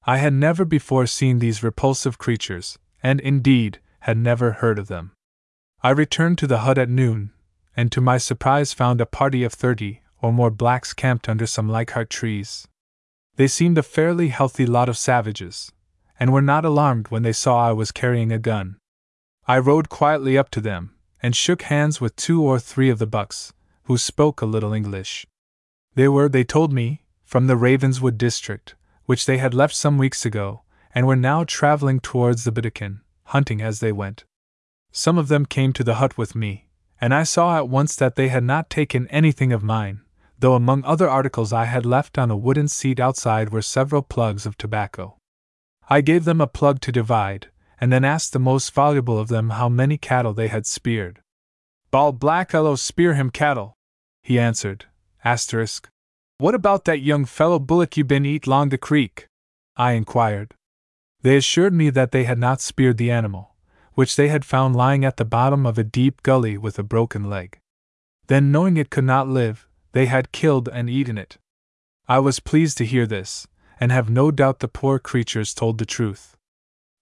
I 0.06 0.16
had 0.16 0.32
never 0.32 0.64
before 0.64 1.08
seen 1.08 1.40
these 1.40 1.62
repulsive 1.62 2.18
creatures, 2.18 2.80
and 3.04 3.20
indeed, 3.20 3.82
had 4.00 4.16
never 4.18 4.54
heard 4.54 4.80
of 4.80 4.88
them. 4.88 5.12
I 5.82 5.90
returned 5.90 6.38
to 6.38 6.48
the 6.48 6.60
hut 6.60 6.78
at 6.78 6.88
noon, 6.88 7.34
and 7.76 7.92
to 7.92 8.00
my 8.00 8.18
surprise 8.18 8.72
found 8.72 9.02
a 9.02 9.06
party 9.06 9.44
of 9.44 9.52
thirty 9.52 10.04
or 10.22 10.32
more 10.32 10.52
blacks 10.52 10.94
camped 10.94 11.28
under 11.28 11.46
some 11.46 11.68
Leichhardt 11.68 12.10
trees. 12.10 12.66
They 13.36 13.50
seemed 13.50 13.78
a 13.78 13.84
fairly 13.84 14.30
healthy 14.30 14.66
lot 14.66 14.88
of 14.88 14.98
savages, 14.98 15.74
and 16.20 16.32
were 16.32 16.42
not 16.42 16.66
alarmed 16.66 17.08
when 17.10 17.24
they 17.24 17.34
saw 17.34 17.70
I 17.70 17.72
was 17.72 17.92
carrying 17.92 18.32
a 18.32 18.40
gun. 18.40 18.78
I 19.48 19.60
rode 19.60 19.90
quietly 19.90 20.38
up 20.38 20.50
to 20.52 20.62
them, 20.62 20.96
and 21.22 21.36
shook 21.36 21.64
hands 21.64 22.00
with 22.00 22.16
two 22.16 22.42
or 22.42 22.60
three 22.60 22.90
of 22.90 23.00
the 23.00 23.08
bucks, 23.08 23.54
who 23.84 23.98
spoke 23.98 24.42
a 24.42 24.46
little 24.46 24.74
English. 24.74 25.26
They 25.96 26.08
were, 26.08 26.30
they 26.30 26.44
told 26.44 26.72
me, 26.72 27.04
from 27.24 27.48
the 27.48 27.58
Ravenswood 27.58 28.18
district, 28.18 28.76
which 29.06 29.26
they 29.26 29.38
had 29.38 29.54
left 29.54 29.76
some 29.76 29.98
weeks 29.98 30.26
ago, 30.26 30.62
and 30.94 31.08
were 31.08 31.16
now 31.16 31.44
traveling 31.44 32.00
towards 32.00 32.44
the 32.44 32.52
Burdekin, 32.52 33.02
hunting 33.26 33.62
as 33.62 33.80
they 33.80 33.92
went. 33.92 34.24
Some 34.92 35.18
of 35.18 35.28
them 35.28 35.46
came 35.46 35.74
to 35.74 35.84
the 35.84 35.96
hut 35.96 36.18
with 36.18 36.36
me, 36.36 36.68
and 37.02 37.14
I 37.14 37.24
saw 37.24 37.58
at 37.58 37.68
once 37.68 37.96
that 37.96 38.16
they 38.16 38.28
had 38.30 38.44
not 38.44 38.70
taken 38.70 39.08
anything 39.08 39.52
of 39.52 39.64
mine, 39.64 40.02
though 40.40 40.54
among 40.54 40.84
other 40.86 41.10
articles 41.10 41.52
I 41.52 41.66
had 41.66 41.86
left 41.86 42.18
on 42.18 42.30
a 42.30 42.38
wooden 42.38 42.68
seat 42.68 43.00
outside 43.00 43.50
were 43.50 43.62
several 43.62 44.02
plugs 44.02 44.46
of 44.46 44.58
tobacco. 44.58 45.18
I 45.90 46.02
gave 46.02 46.26
them 46.26 46.42
a 46.42 46.48
plug 46.48 46.82
to 46.82 46.92
divide, 46.92 47.50
and 47.80 47.92
then 47.92 48.06
asked 48.06 48.34
the 48.34 48.40
most 48.40 48.74
valuable 48.74 49.20
of 49.20 49.28
them 49.28 49.52
how 49.52 49.70
many 49.70 49.98
cattle 49.98 50.34
they 50.34 50.48
had 50.48 50.66
speared. 50.66 51.22
Bald 51.92 52.20
black 52.20 52.52
fellow 52.52 52.76
spear 52.76 53.14
him 53.14 53.30
cattle, 53.30 53.76
he 54.22 54.40
answered. 54.40 54.86
Asterisk. 55.26 55.90
What 56.38 56.56
about 56.56 56.86
that 56.86 57.02
young 57.02 57.26
fellow 57.26 57.60
bullock 57.60 57.96
you 57.96 58.04
been 58.04 58.26
eat 58.26 58.48
long 58.48 58.70
the 58.70 58.78
creek? 58.78 59.28
I 59.78 59.94
inquired. 59.94 60.56
They 61.22 61.38
assured 61.38 61.74
me 61.74 61.90
that 61.92 62.12
they 62.12 62.26
had 62.26 62.38
not 62.38 62.62
speared 62.62 62.98
the 62.98 63.12
animal, 63.12 63.56
which 63.94 64.16
they 64.16 64.28
had 64.28 64.44
found 64.44 64.76
lying 64.76 65.06
at 65.06 65.18
the 65.18 65.26
bottom 65.26 65.66
of 65.66 65.78
a 65.78 65.84
deep 65.84 66.24
gully 66.24 66.58
with 66.58 66.78
a 66.80 66.84
broken 66.84 67.30
leg. 67.30 67.60
Then, 68.28 68.52
knowing 68.52 68.78
it 68.78 68.90
could 68.90 69.04
not 69.04 69.28
live, 69.28 69.68
they 69.92 70.08
had 70.08 70.32
killed 70.32 70.68
and 70.68 70.90
eaten 70.90 71.18
it. 71.18 71.38
I 72.08 72.20
was 72.20 72.40
pleased 72.40 72.78
to 72.80 72.86
hear 72.86 73.06
this, 73.06 73.48
and 73.80 73.92
have 73.92 74.10
no 74.10 74.32
doubt 74.32 74.60
the 74.60 74.68
poor 74.68 75.00
creatures 75.00 75.54
told 75.54 75.78
the 75.78 75.86
truth. 75.86 76.36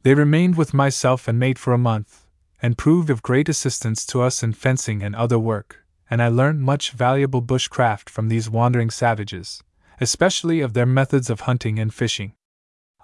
They 0.03 0.13
remained 0.13 0.57
with 0.57 0.73
myself 0.73 1.27
and 1.27 1.39
mate 1.39 1.59
for 1.59 1.73
a 1.73 1.77
month, 1.77 2.25
and 2.61 2.77
proved 2.77 3.09
of 3.09 3.21
great 3.21 3.49
assistance 3.49 4.05
to 4.07 4.21
us 4.21 4.43
in 4.43 4.53
fencing 4.53 5.03
and 5.03 5.15
other 5.15 5.39
work, 5.39 5.85
and 6.09 6.21
I 6.21 6.27
learned 6.27 6.61
much 6.61 6.91
valuable 6.91 7.41
bushcraft 7.41 8.09
from 8.09 8.27
these 8.27 8.49
wandering 8.49 8.89
savages, 8.89 9.63
especially 9.99 10.61
of 10.61 10.73
their 10.73 10.85
methods 10.85 11.29
of 11.29 11.41
hunting 11.41 11.79
and 11.79 11.93
fishing. 11.93 12.33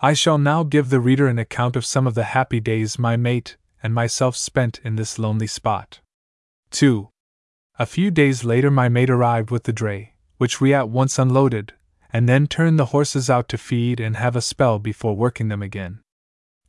I 0.01 0.13
shall 0.13 0.37
now 0.37 0.63
give 0.63 0.89
the 0.89 0.99
reader 0.99 1.27
an 1.27 1.39
account 1.39 1.75
of 1.75 1.85
some 1.85 2.05
of 2.05 2.13
the 2.13 2.25
happy 2.35 2.59
days 2.59 2.99
my 2.99 3.17
mate 3.17 3.57
and 3.81 3.93
myself 3.93 4.35
spent 4.35 4.79
in 4.83 4.95
this 4.95 5.17
lonely 5.17 5.47
spot. 5.47 6.01
2. 6.71 7.09
A 7.79 7.85
few 7.85 8.11
days 8.11 8.43
later, 8.43 8.69
my 8.69 8.89
mate 8.89 9.09
arrived 9.09 9.51
with 9.51 9.63
the 9.63 9.73
dray, 9.73 10.13
which 10.37 10.59
we 10.59 10.73
at 10.73 10.89
once 10.89 11.17
unloaded, 11.17 11.73
and 12.17 12.27
then 12.27 12.47
turn 12.47 12.77
the 12.77 12.85
horses 12.85 13.29
out 13.29 13.47
to 13.47 13.59
feed 13.59 13.99
and 13.99 14.15
have 14.15 14.35
a 14.35 14.41
spell 14.41 14.79
before 14.79 15.15
working 15.15 15.49
them 15.49 15.61
again. 15.61 15.99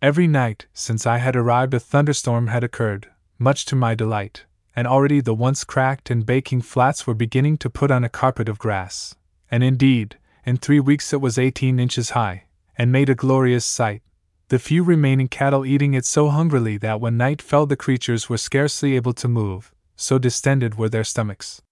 Every 0.02 0.26
night 0.26 0.66
since 0.74 1.06
I 1.06 1.16
had 1.16 1.34
arrived, 1.34 1.72
a 1.72 1.80
thunderstorm 1.80 2.48
had 2.48 2.62
occurred, 2.62 3.08
much 3.38 3.64
to 3.64 3.74
my 3.74 3.94
delight, 3.94 4.44
and 4.76 4.86
already 4.86 5.22
the 5.22 5.32
once 5.32 5.64
cracked 5.64 6.10
and 6.10 6.26
baking 6.26 6.60
flats 6.60 7.06
were 7.06 7.14
beginning 7.14 7.56
to 7.58 7.70
put 7.70 7.90
on 7.90 8.04
a 8.04 8.10
carpet 8.10 8.46
of 8.46 8.58
grass. 8.58 9.14
And 9.50 9.64
indeed, 9.64 10.18
in 10.44 10.58
three 10.58 10.80
weeks 10.80 11.14
it 11.14 11.22
was 11.22 11.38
18 11.38 11.80
inches 11.80 12.10
high, 12.10 12.44
and 12.76 12.92
made 12.92 13.08
a 13.08 13.14
glorious 13.14 13.64
sight, 13.64 14.02
the 14.48 14.58
few 14.58 14.82
remaining 14.84 15.28
cattle 15.28 15.64
eating 15.64 15.94
it 15.94 16.04
so 16.04 16.28
hungrily 16.28 16.76
that 16.76 17.00
when 17.00 17.16
night 17.16 17.40
fell 17.40 17.64
the 17.64 17.74
creatures 17.74 18.28
were 18.28 18.36
scarcely 18.36 18.96
able 18.96 19.14
to 19.14 19.28
move, 19.28 19.72
so 19.96 20.18
distended 20.18 20.74
were 20.74 20.90
their 20.90 21.04
stomachs. 21.04 21.62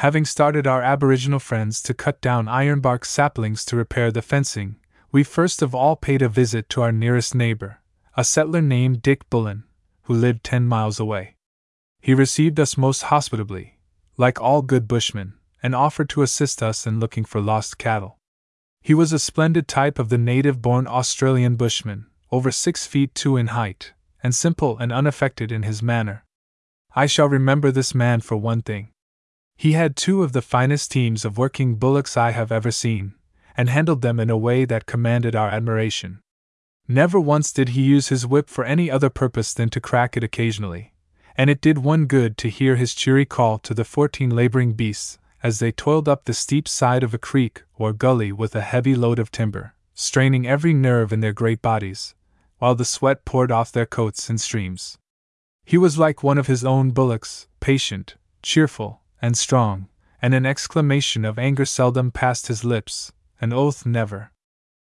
Having 0.00 0.24
started 0.24 0.66
our 0.66 0.80
Aboriginal 0.80 1.38
friends 1.38 1.82
to 1.82 1.92
cut 1.92 2.22
down 2.22 2.46
ironbark 2.46 3.04
saplings 3.04 3.66
to 3.66 3.76
repair 3.76 4.10
the 4.10 4.22
fencing, 4.22 4.76
we 5.12 5.22
first 5.22 5.60
of 5.60 5.74
all 5.74 5.94
paid 5.94 6.22
a 6.22 6.28
visit 6.30 6.70
to 6.70 6.80
our 6.80 6.90
nearest 6.90 7.34
neighbor, 7.34 7.82
a 8.16 8.24
settler 8.24 8.62
named 8.62 9.02
Dick 9.02 9.28
Bullen, 9.28 9.64
who 10.04 10.14
lived 10.14 10.42
ten 10.42 10.66
miles 10.66 10.98
away. 10.98 11.36
He 12.00 12.14
received 12.14 12.58
us 12.58 12.78
most 12.78 13.02
hospitably, 13.12 13.78
like 14.16 14.40
all 14.40 14.62
good 14.62 14.88
bushmen, 14.88 15.34
and 15.62 15.74
offered 15.74 16.08
to 16.08 16.22
assist 16.22 16.62
us 16.62 16.86
in 16.86 16.98
looking 16.98 17.26
for 17.26 17.42
lost 17.42 17.76
cattle. 17.76 18.16
He 18.80 18.94
was 18.94 19.12
a 19.12 19.18
splendid 19.18 19.68
type 19.68 19.98
of 19.98 20.08
the 20.08 20.16
native 20.16 20.62
born 20.62 20.86
Australian 20.86 21.56
bushman, 21.56 22.06
over 22.32 22.50
six 22.50 22.86
feet 22.86 23.14
two 23.14 23.36
in 23.36 23.48
height, 23.48 23.92
and 24.22 24.34
simple 24.34 24.78
and 24.78 24.94
unaffected 24.94 25.52
in 25.52 25.64
his 25.64 25.82
manner. 25.82 26.24
I 26.96 27.04
shall 27.04 27.28
remember 27.28 27.70
this 27.70 27.94
man 27.94 28.22
for 28.22 28.38
one 28.38 28.62
thing. 28.62 28.92
He 29.60 29.72
had 29.72 29.94
two 29.94 30.22
of 30.22 30.32
the 30.32 30.40
finest 30.40 30.90
teams 30.90 31.22
of 31.22 31.36
working 31.36 31.74
bullocks 31.74 32.16
I 32.16 32.30
have 32.30 32.50
ever 32.50 32.70
seen, 32.70 33.12
and 33.54 33.68
handled 33.68 34.00
them 34.00 34.18
in 34.18 34.30
a 34.30 34.36
way 34.38 34.64
that 34.64 34.86
commanded 34.86 35.36
our 35.36 35.50
admiration. 35.50 36.20
Never 36.88 37.20
once 37.20 37.52
did 37.52 37.68
he 37.68 37.82
use 37.82 38.08
his 38.08 38.26
whip 38.26 38.48
for 38.48 38.64
any 38.64 38.90
other 38.90 39.10
purpose 39.10 39.52
than 39.52 39.68
to 39.68 39.78
crack 39.78 40.16
it 40.16 40.24
occasionally, 40.24 40.94
and 41.36 41.50
it 41.50 41.60
did 41.60 41.76
one 41.76 42.06
good 42.06 42.38
to 42.38 42.48
hear 42.48 42.76
his 42.76 42.94
cheery 42.94 43.26
call 43.26 43.58
to 43.58 43.74
the 43.74 43.84
fourteen 43.84 44.30
laboring 44.30 44.72
beasts 44.72 45.18
as 45.42 45.58
they 45.58 45.72
toiled 45.72 46.08
up 46.08 46.24
the 46.24 46.32
steep 46.32 46.66
side 46.66 47.02
of 47.02 47.12
a 47.12 47.18
creek 47.18 47.64
or 47.76 47.92
gully 47.92 48.32
with 48.32 48.56
a 48.56 48.62
heavy 48.62 48.94
load 48.94 49.18
of 49.18 49.30
timber, 49.30 49.74
straining 49.92 50.46
every 50.46 50.72
nerve 50.72 51.12
in 51.12 51.20
their 51.20 51.34
great 51.34 51.60
bodies, 51.60 52.14
while 52.60 52.74
the 52.74 52.86
sweat 52.86 53.26
poured 53.26 53.52
off 53.52 53.72
their 53.72 53.84
coats 53.84 54.30
in 54.30 54.38
streams. 54.38 54.96
He 55.66 55.76
was 55.76 55.98
like 55.98 56.22
one 56.22 56.38
of 56.38 56.46
his 56.46 56.64
own 56.64 56.92
bullocks, 56.92 57.46
patient, 57.60 58.14
cheerful, 58.42 59.02
and 59.22 59.36
strong, 59.36 59.88
and 60.22 60.34
an 60.34 60.46
exclamation 60.46 61.24
of 61.24 61.38
anger 61.38 61.64
seldom 61.64 62.10
passed 62.10 62.48
his 62.48 62.64
lips, 62.64 63.12
an 63.40 63.52
oath 63.52 63.86
never. 63.86 64.32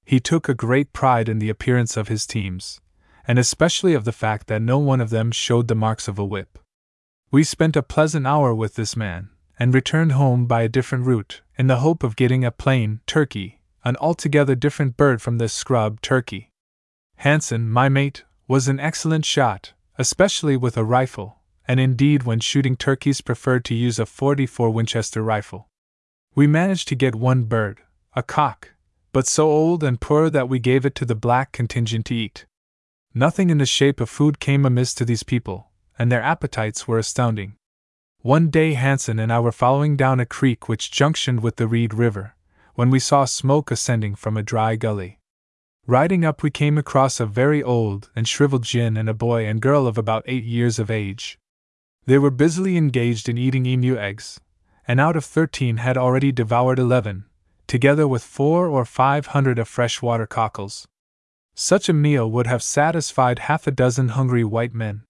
He 0.04 0.20
took 0.20 0.48
a 0.48 0.54
great 0.54 0.92
pride 0.92 1.28
in 1.28 1.38
the 1.38 1.50
appearance 1.50 1.96
of 1.96 2.08
his 2.08 2.26
teams, 2.26 2.80
and 3.26 3.38
especially 3.38 3.94
of 3.94 4.04
the 4.04 4.12
fact 4.12 4.46
that 4.46 4.62
no 4.62 4.78
one 4.78 5.00
of 5.00 5.10
them 5.10 5.32
showed 5.32 5.68
the 5.68 5.74
marks 5.74 6.06
of 6.06 6.18
a 6.18 6.24
whip. 6.24 6.58
We 7.30 7.42
spent 7.42 7.76
a 7.76 7.82
pleasant 7.82 8.26
hour 8.26 8.54
with 8.54 8.76
this 8.76 8.96
man, 8.96 9.30
and 9.58 9.74
returned 9.74 10.12
home 10.12 10.46
by 10.46 10.62
a 10.62 10.68
different 10.68 11.06
route, 11.06 11.42
in 11.58 11.66
the 11.66 11.80
hope 11.80 12.02
of 12.04 12.16
getting 12.16 12.44
a 12.44 12.50
plain 12.50 13.00
turkey, 13.06 13.60
an 13.84 13.96
altogether 13.96 14.54
different 14.54 14.96
bird 14.96 15.20
from 15.20 15.38
this 15.38 15.52
scrub 15.52 16.00
turkey. 16.00 16.50
Hanson, 17.16 17.68
my 17.70 17.88
mate, 17.88 18.24
was 18.46 18.68
an 18.68 18.78
excellent 18.78 19.24
shot, 19.24 19.72
especially 19.98 20.56
with 20.56 20.76
a 20.76 20.84
rifle, 20.84 21.35
and 21.68 21.80
indeed 21.80 22.22
when 22.22 22.40
shooting 22.40 22.76
turkeys 22.76 23.20
preferred 23.20 23.64
to 23.66 23.74
use 23.74 23.98
a 23.98 24.06
44 24.06 24.70
Winchester 24.70 25.22
rifle. 25.22 25.68
We 26.34 26.46
managed 26.46 26.88
to 26.88 26.94
get 26.94 27.14
one 27.14 27.44
bird, 27.44 27.80
a 28.14 28.22
cock, 28.22 28.72
but 29.12 29.26
so 29.26 29.48
old 29.48 29.82
and 29.82 30.00
poor 30.00 30.28
that 30.30 30.48
we 30.48 30.58
gave 30.58 30.84
it 30.84 30.94
to 30.96 31.04
the 31.04 31.14
black 31.14 31.52
contingent 31.52 32.06
to 32.06 32.14
eat. 32.14 32.46
Nothing 33.14 33.48
in 33.48 33.58
the 33.58 33.66
shape 33.66 34.00
of 34.00 34.10
food 34.10 34.38
came 34.38 34.66
amiss 34.66 34.92
to 34.94 35.04
these 35.04 35.22
people, 35.22 35.70
and 35.98 36.12
their 36.12 36.20
appetites 36.20 36.86
were 36.86 36.98
astounding. 36.98 37.56
One 38.20 38.50
day 38.50 38.74
Hanson 38.74 39.18
and 39.18 39.32
I 39.32 39.40
were 39.40 39.52
following 39.52 39.96
down 39.96 40.20
a 40.20 40.26
creek 40.26 40.68
which 40.68 40.90
junctioned 40.90 41.40
with 41.40 41.56
the 41.56 41.66
Reid 41.66 41.94
River, 41.94 42.34
when 42.74 42.90
we 42.90 42.98
saw 42.98 43.24
smoke 43.24 43.70
ascending 43.70 44.16
from 44.16 44.36
a 44.36 44.42
dry 44.42 44.76
gully. 44.76 45.18
Riding 45.86 46.24
up, 46.24 46.42
we 46.42 46.50
came 46.50 46.76
across 46.76 47.20
a 47.20 47.26
very 47.26 47.62
old 47.62 48.10
and 48.14 48.28
shriveled 48.28 48.64
gin 48.64 48.96
and 48.96 49.08
a 49.08 49.14
boy 49.14 49.46
and 49.46 49.62
girl 49.62 49.86
of 49.86 49.96
about 49.96 50.24
eight 50.26 50.44
years 50.44 50.78
of 50.78 50.90
age. 50.90 51.38
They 52.06 52.18
were 52.18 52.30
busily 52.30 52.76
engaged 52.76 53.28
in 53.28 53.36
eating 53.36 53.66
emu 53.66 53.96
eggs, 53.98 54.40
and 54.86 55.00
out 55.00 55.16
of 55.16 55.24
thirteen 55.24 55.78
had 55.78 55.98
already 55.98 56.30
devoured 56.30 56.78
eleven, 56.78 57.24
together 57.66 58.06
with 58.06 58.22
four 58.22 58.68
or 58.68 58.84
five 58.84 59.26
hundred 59.28 59.58
of 59.58 59.66
fresh-water 59.66 60.26
cockles. 60.26 60.86
Such 61.56 61.88
a 61.88 61.92
meal 61.92 62.30
would 62.30 62.46
have 62.46 62.62
satisfied 62.62 63.40
half 63.40 63.66
a 63.66 63.72
dozen 63.72 64.10
hungry 64.10 64.44
white 64.44 64.72
men. 64.72 65.02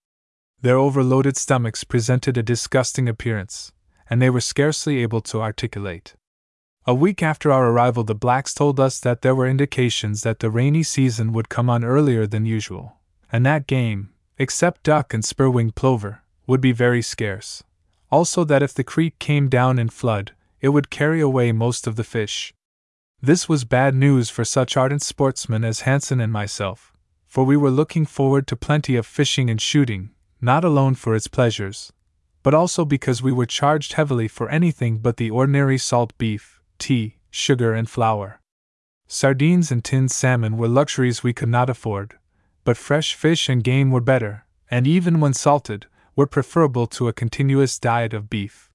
Their 0.63 0.79
overloaded 0.79 1.37
stomachs 1.37 1.85
presented 1.85 2.39
a 2.39 2.43
disgusting 2.43 3.09
appearance, 3.11 3.73
and 4.09 4.23
they 4.23 4.31
were 4.31 4.41
scarcely 4.41 5.03
able 5.03 5.21
to 5.23 5.43
articulate. 5.43 6.15
A 6.87 6.95
week 6.95 7.23
after 7.23 7.53
our 7.53 7.69
arrival, 7.69 8.05
the 8.05 8.15
blacks 8.15 8.55
told 8.55 8.81
us 8.81 9.01
that 9.01 9.21
there 9.21 9.35
were 9.35 9.49
indications 9.49 10.23
that 10.23 10.39
the 10.39 10.51
rainy 10.51 10.83
season 10.83 11.35
would 11.35 11.51
come 11.51 11.69
on 11.69 11.85
earlier 11.85 12.27
than 12.27 12.47
usual, 12.47 12.97
and 13.31 13.45
that 13.45 13.67
game, 13.67 14.15
except 14.39 14.85
duck 14.85 15.13
and 15.13 15.25
spur 15.25 15.51
winged 15.51 15.75
plover, 15.75 16.23
would 16.47 16.61
be 16.61 16.73
very 16.73 17.03
scarce. 17.03 17.63
Also, 18.11 18.45
that 18.45 18.63
if 18.63 18.73
the 18.73 18.85
creek 18.85 19.19
came 19.19 19.49
down 19.49 19.79
in 19.79 19.89
flood, 19.89 20.33
it 20.61 20.69
would 20.71 20.91
carry 20.91 21.21
away 21.21 21.53
most 21.53 21.87
of 21.87 21.97
the 21.97 22.05
fish. 22.05 22.53
This 23.21 23.49
was 23.49 23.65
bad 23.65 23.95
news 23.95 24.31
for 24.31 24.45
such 24.45 24.77
ardent 24.77 25.03
sportsmen 25.03 25.65
as 25.65 25.81
Hanson 25.81 26.21
and 26.21 26.33
myself, 26.33 26.93
for 27.27 27.45
we 27.45 27.57
were 27.57 27.71
looking 27.71 28.07
forward 28.07 28.47
to 28.47 28.57
plenty 28.57 28.95
of 28.97 29.07
fishing 29.07 29.51
and 29.51 29.61
shooting, 29.61 30.11
not 30.41 30.65
alone 30.65 30.95
for 30.95 31.15
its 31.17 31.29
pleasures, 31.29 31.93
but 32.43 32.55
also 32.55 32.85
because 32.85 33.23
we 33.23 33.33
were 33.33 33.47
charged 33.47 33.95
heavily 33.95 34.29
for 34.29 34.49
anything 34.49 34.99
but 34.99 35.17
the 35.17 35.31
ordinary 35.31 35.79
salt 35.79 36.17
beef, 36.19 36.61
tea, 36.79 37.17
sugar, 37.31 37.75
and 37.75 37.91
flour. 37.91 38.41
Sardines 39.09 39.73
and 39.73 39.85
tinned 39.85 40.11
salmon 40.11 40.57
were 40.57 40.69
luxuries 40.69 41.23
we 41.23 41.33
could 41.33 41.49
not 41.49 41.71
afford, 41.71 42.19
but 42.65 42.77
fresh 42.77 43.15
fish 43.15 43.49
and 43.49 43.65
game 43.65 43.91
were 43.91 44.01
better, 44.01 44.45
and 44.71 44.87
even 44.87 45.21
when 45.21 45.33
salted, 45.33 45.87
were 46.17 46.27
preferable 46.27 46.87
to 46.87 47.07
a 47.07 47.13
continuous 47.13 47.79
diet 47.79 48.15
of 48.15 48.29
beef. 48.29 48.71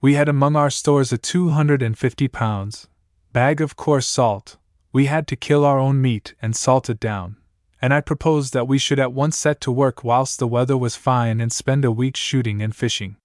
We 0.00 0.14
had 0.14 0.28
among 0.28 0.56
our 0.56 0.70
stores 0.70 1.12
a 1.12 1.18
250 1.18 2.28
pounds 2.28 2.88
bag 3.32 3.60
of 3.60 3.76
coarse 3.76 4.06
salt. 4.06 4.56
We 4.90 5.06
had 5.06 5.28
to 5.28 5.36
kill 5.36 5.64
our 5.64 5.78
own 5.78 6.00
meat 6.00 6.34
and 6.40 6.56
salt 6.56 6.88
it 6.88 6.98
down, 6.98 7.36
and 7.80 7.92
I 7.92 8.00
proposed 8.00 8.54
that 8.54 8.66
we 8.66 8.78
should 8.78 8.98
at 8.98 9.12
once 9.12 9.36
set 9.36 9.60
to 9.60 9.70
work 9.70 10.02
whilst 10.02 10.38
the 10.38 10.48
weather 10.48 10.76
was 10.76 10.96
fine 10.96 11.40
and 11.40 11.52
spend 11.52 11.84
a 11.84 11.92
week 11.92 12.16
shooting 12.16 12.62
and 12.62 12.74
fishing. 12.74 13.16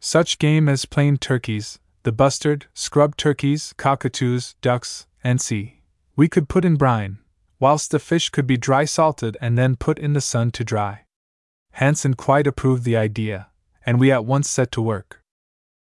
Such 0.00 0.38
game 0.38 0.68
as 0.68 0.86
plain 0.86 1.18
turkeys, 1.18 1.78
the 2.04 2.12
bustard, 2.12 2.66
scrub 2.74 3.16
turkeys, 3.16 3.74
cockatoos, 3.76 4.54
ducks, 4.62 5.06
and 5.22 5.40
sea, 5.40 5.82
we 6.16 6.28
could 6.28 6.48
put 6.48 6.64
in 6.64 6.76
brine, 6.76 7.18
whilst 7.60 7.90
the 7.90 7.98
fish 7.98 8.30
could 8.30 8.46
be 8.46 8.56
dry 8.56 8.84
salted 8.84 9.36
and 9.40 9.58
then 9.58 9.76
put 9.76 9.98
in 9.98 10.14
the 10.14 10.20
sun 10.20 10.50
to 10.52 10.64
dry. 10.64 11.04
Hanson 11.74 12.14
quite 12.14 12.46
approved 12.46 12.84
the 12.84 12.96
idea, 12.96 13.48
and 13.84 13.98
we 13.98 14.12
at 14.12 14.24
once 14.24 14.48
set 14.48 14.70
to 14.72 14.80
work. 14.80 15.20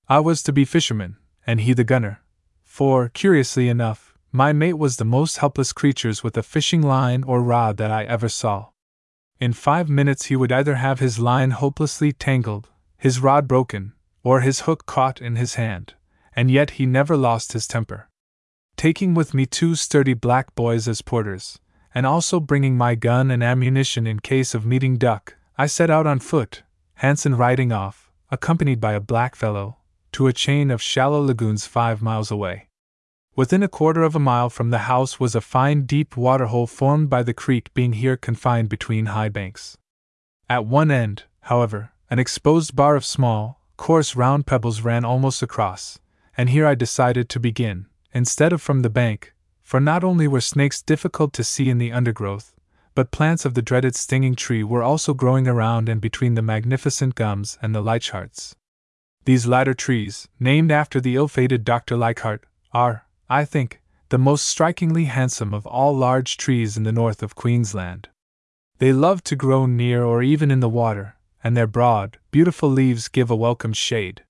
I 0.10 0.20
was 0.20 0.42
to 0.44 0.52
be 0.52 0.66
fisherman, 0.66 1.18
and 1.46 1.62
he 1.62 1.74
the 1.74 1.84
gunner. 1.84 2.22
For, 2.64 3.10
curiously 3.10 3.70
enough, 3.70 4.18
my 4.32 4.54
mate 4.54 4.80
was 4.80 4.98
the 4.98 5.06
most 5.06 5.38
helpless 5.38 5.72
creatures 5.72 6.24
with 6.24 6.36
a 6.36 6.42
fishing 6.42 6.82
line 6.82 7.24
or 7.24 7.44
rod 7.44 7.78
that 7.78 7.92
I 7.92 8.06
ever 8.06 8.28
saw. 8.28 8.70
In 9.40 9.54
five 9.54 9.88
minutes 9.88 10.26
he 10.26 10.36
would 10.36 10.52
either 10.52 10.76
have 10.76 11.00
his 11.00 11.20
line 11.20 11.52
hopelessly 11.52 12.12
tangled, 12.12 12.70
his 12.98 13.20
rod 13.20 13.48
broken, 13.48 13.94
or 14.24 14.42
his 14.42 14.62
hook 14.62 14.88
caught 14.88 15.22
in 15.22 15.36
his 15.36 15.56
hand, 15.56 15.94
and 16.36 16.50
yet 16.50 16.72
he 16.72 16.88
never 16.88 17.16
lost 17.16 17.54
his 17.54 17.68
temper. 17.68 18.10
Taking 18.76 19.14
with 19.14 19.36
me 19.36 19.46
two 19.46 19.76
sturdy 19.76 20.16
black 20.16 20.56
boys 20.56 20.88
as 20.88 21.04
porters, 21.04 21.60
and 21.94 22.08
also 22.08 22.40
bringing 22.40 22.76
my 22.76 22.96
gun 22.96 23.30
and 23.30 23.44
ammunition 23.44 24.08
in 24.08 24.20
case 24.20 24.56
of 24.56 24.66
meeting 24.66 24.98
duck, 24.98 25.36
I 25.58 25.68
set 25.68 25.90
out 25.90 26.08
on 26.08 26.20
foot, 26.20 26.64
Hansen 26.96 27.36
riding 27.36 27.72
off, 27.72 28.12
accompanied 28.32 28.82
by 28.82 28.94
a 28.94 29.00
black 29.00 29.36
fellow, 29.36 29.78
to 30.14 30.28
a 30.28 30.34
chain 30.34 30.72
of 30.72 30.82
shallow 30.82 31.22
lagoons 31.22 31.68
five 31.68 32.02
miles 32.02 32.32
away. 32.32 32.70
Within 33.36 33.62
a 33.62 33.68
quarter 33.68 34.04
of 34.04 34.16
a 34.16 34.20
mile 34.20 34.50
from 34.50 34.70
the 34.70 34.90
house 34.90 35.20
was 35.20 35.36
a 35.36 35.42
fine 35.42 35.84
deep 35.84 36.16
waterhole 36.18 36.68
formed 36.68 37.10
by 37.10 37.24
the 37.24 37.34
creek 37.34 37.74
being 37.74 37.94
here 37.94 38.18
confined 38.18 38.70
between 38.70 39.08
high 39.08 39.30
banks. 39.30 39.78
At 40.50 40.66
one 40.66 40.92
end, 40.92 41.24
however, 41.42 41.92
an 42.10 42.20
exposed 42.20 42.76
bar 42.76 42.96
of 42.96 43.06
small, 43.06 43.60
coarse 43.78 44.16
round 44.16 44.46
pebbles 44.46 44.82
ran 44.82 45.04
almost 45.04 45.42
across, 45.42 46.00
and 46.38 46.50
here 46.50 46.66
I 46.66 46.76
decided 46.76 47.30
to 47.30 47.40
begin, 47.40 47.88
instead 48.14 48.54
of 48.54 48.62
from 48.62 48.82
the 48.82 48.90
bank, 48.90 49.34
for 49.62 49.80
not 49.80 50.04
only 50.04 50.28
were 50.28 50.42
snakes 50.42 50.82
difficult 50.82 51.34
to 51.34 51.44
see 51.44 51.70
in 51.70 51.80
the 51.80 51.92
undergrowth, 51.92 52.53
but 52.96 53.12
plants 53.12 53.46
of 53.46 53.54
the 53.54 53.62
dreaded 53.62 53.96
stinging 53.96 54.36
tree 54.36 54.64
were 54.64 54.84
also 54.84 55.14
growing 55.14 55.48
around 55.48 55.90
and 55.90 56.00
between 56.00 56.36
the 56.36 56.42
magnificent 56.42 57.16
gums 57.16 57.58
and 57.62 57.74
the 57.74 57.82
Leichhardts. 57.82 58.56
These 59.26 59.48
latter 59.48 59.74
trees, 59.74 60.28
named 60.40 60.72
after 60.72 61.00
the 61.00 61.16
ill 61.16 61.28
fated 61.28 61.64
Dr. 61.64 61.96
Leichhardt, 61.96 62.46
are, 62.74 63.06
I 63.30 63.46
think, 63.46 63.82
the 64.10 64.18
most 64.18 64.48
strikingly 64.48 65.06
handsome 65.06 65.54
of 65.54 65.66
all 65.66 65.96
large 65.96 66.38
trees 66.38 66.78
in 66.78 66.84
the 66.84 66.92
north 66.92 67.24
of 67.24 67.36
Queensland. 67.36 68.10
They 68.80 68.94
love 68.94 69.24
to 69.24 69.36
grow 69.36 69.66
near 69.66 70.04
or 70.04 70.22
even 70.22 70.52
in 70.52 70.60
the 70.60 70.70
water, 70.70 71.16
and 71.44 71.56
their 71.56 71.68
broad, 71.68 72.20
beautiful 72.32 72.70
leaves 72.70 73.08
give 73.08 73.32
a 73.32 73.36
welcome 73.36 73.74
shade. 73.74 74.24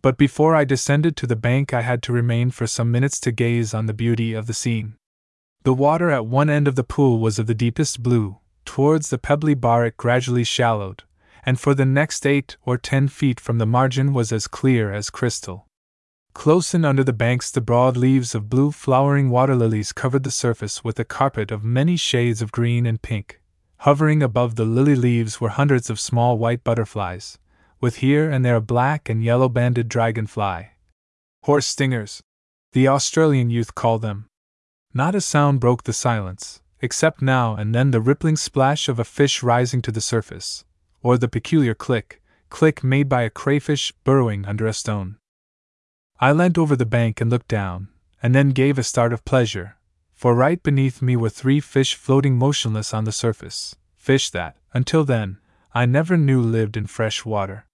But 0.00 0.18
before 0.18 0.56
I 0.56 0.64
descended 0.64 1.16
to 1.18 1.26
the 1.26 1.36
bank, 1.36 1.72
I 1.72 1.82
had 1.82 2.02
to 2.04 2.12
remain 2.12 2.50
for 2.50 2.66
some 2.66 2.90
minutes 2.90 3.20
to 3.20 3.30
gaze 3.30 3.72
on 3.72 3.86
the 3.86 3.94
beauty 3.94 4.34
of 4.34 4.46
the 4.46 4.54
scene. 4.54 4.96
The 5.64 5.74
water 5.74 6.10
at 6.10 6.26
one 6.26 6.50
end 6.50 6.66
of 6.66 6.74
the 6.74 6.82
pool 6.82 7.20
was 7.20 7.38
of 7.38 7.46
the 7.46 7.54
deepest 7.54 8.02
blue, 8.02 8.38
towards 8.64 9.10
the 9.10 9.18
pebbly 9.18 9.54
bar 9.54 9.86
it 9.86 9.96
gradually 9.96 10.42
shallowed, 10.42 11.04
and 11.44 11.58
for 11.58 11.72
the 11.72 11.84
next 11.84 12.26
eight 12.26 12.56
or 12.64 12.76
ten 12.76 13.06
feet 13.06 13.38
from 13.38 13.58
the 13.58 13.66
margin 13.66 14.12
was 14.12 14.32
as 14.32 14.48
clear 14.48 14.92
as 14.92 15.08
crystal. 15.08 15.68
Close 16.34 16.74
in 16.74 16.84
under 16.84 17.04
the 17.04 17.12
banks, 17.12 17.50
the 17.50 17.60
broad 17.60 17.96
leaves 17.96 18.34
of 18.34 18.48
blue 18.48 18.72
flowering 18.72 19.30
water 19.30 19.54
lilies 19.54 19.92
covered 19.92 20.24
the 20.24 20.30
surface 20.32 20.82
with 20.82 20.98
a 20.98 21.04
carpet 21.04 21.52
of 21.52 21.62
many 21.62 21.96
shades 21.96 22.42
of 22.42 22.50
green 22.50 22.84
and 22.84 23.02
pink. 23.02 23.40
Hovering 23.78 24.22
above 24.22 24.56
the 24.56 24.64
lily 24.64 24.96
leaves 24.96 25.40
were 25.40 25.50
hundreds 25.50 25.90
of 25.90 26.00
small 26.00 26.38
white 26.38 26.64
butterflies, 26.64 27.38
with 27.80 27.96
here 27.96 28.28
and 28.28 28.44
there 28.44 28.56
a 28.56 28.60
black 28.60 29.08
and 29.08 29.22
yellow 29.22 29.48
banded 29.48 29.88
dragonfly. 29.88 30.70
Horse 31.44 31.66
stingers, 31.66 32.20
the 32.72 32.88
Australian 32.88 33.50
youth 33.50 33.74
call 33.74 33.98
them. 33.98 34.26
Not 34.94 35.14
a 35.14 35.22
sound 35.22 35.58
broke 35.58 35.84
the 35.84 35.94
silence, 35.94 36.60
except 36.82 37.22
now 37.22 37.54
and 37.56 37.74
then 37.74 37.92
the 37.92 38.00
rippling 38.00 38.36
splash 38.36 38.90
of 38.90 38.98
a 38.98 39.04
fish 39.04 39.42
rising 39.42 39.80
to 39.82 39.90
the 39.90 40.02
surface, 40.02 40.66
or 41.02 41.16
the 41.16 41.28
peculiar 41.28 41.74
click, 41.74 42.20
click 42.50 42.84
made 42.84 43.08
by 43.08 43.22
a 43.22 43.30
crayfish 43.30 43.92
burrowing 44.04 44.44
under 44.44 44.66
a 44.66 44.74
stone. 44.74 45.16
I 46.20 46.32
leant 46.32 46.58
over 46.58 46.76
the 46.76 46.84
bank 46.84 47.22
and 47.22 47.30
looked 47.30 47.48
down, 47.48 47.88
and 48.22 48.34
then 48.34 48.50
gave 48.50 48.78
a 48.78 48.82
start 48.82 49.14
of 49.14 49.24
pleasure, 49.24 49.78
for 50.12 50.34
right 50.34 50.62
beneath 50.62 51.00
me 51.00 51.16
were 51.16 51.30
three 51.30 51.58
fish 51.60 51.94
floating 51.94 52.36
motionless 52.36 52.92
on 52.92 53.04
the 53.04 53.12
surface, 53.12 53.74
fish 53.96 54.28
that, 54.30 54.58
until 54.74 55.04
then, 55.04 55.38
I 55.72 55.86
never 55.86 56.18
knew 56.18 56.42
lived 56.42 56.76
in 56.76 56.86
fresh 56.86 57.24
water. 57.24 57.64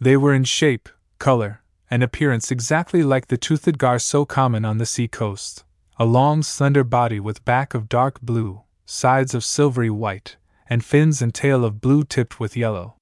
They 0.00 0.16
were 0.16 0.34
in 0.34 0.42
shape, 0.42 0.88
color, 1.20 1.62
and 1.88 2.02
appearance 2.02 2.50
exactly 2.50 3.04
like 3.04 3.28
the 3.28 3.36
toothed 3.36 3.78
gar 3.78 4.00
so 4.00 4.24
common 4.24 4.64
on 4.64 4.78
the 4.78 4.86
sea 4.86 5.06
coast 5.06 5.64
a 6.00 6.04
long, 6.04 6.44
slender 6.44 6.84
body 6.84 7.18
with 7.18 7.44
back 7.44 7.74
of 7.74 7.88
dark 7.88 8.20
blue, 8.20 8.62
sides 8.86 9.34
of 9.34 9.44
silvery 9.44 9.90
white, 9.90 10.36
and 10.70 10.84
fins 10.84 11.20
and 11.20 11.34
tail 11.34 11.64
of 11.64 11.80
blue 11.80 12.04
tipped 12.04 12.38
with 12.38 12.56
yellow. 12.56 12.94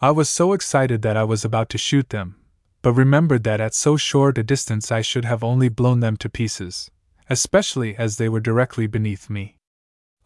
I 0.00 0.10
was 0.10 0.28
so 0.28 0.52
excited 0.52 1.02
that 1.02 1.16
I 1.16 1.22
was 1.22 1.44
about 1.44 1.68
to 1.70 1.78
shoot 1.78 2.10
them, 2.10 2.34
but 2.82 2.92
remembered 2.92 3.44
that 3.44 3.60
at 3.60 3.72
so 3.72 3.96
short 3.96 4.36
a 4.36 4.42
distance 4.42 4.90
I 4.90 5.00
should 5.00 5.24
have 5.24 5.44
only 5.44 5.68
blown 5.68 6.00
them 6.00 6.16
to 6.16 6.28
pieces, 6.28 6.90
especially 7.30 7.96
as 7.96 8.16
they 8.16 8.28
were 8.28 8.40
directly 8.40 8.88
beneath 8.88 9.30
me. 9.30 9.56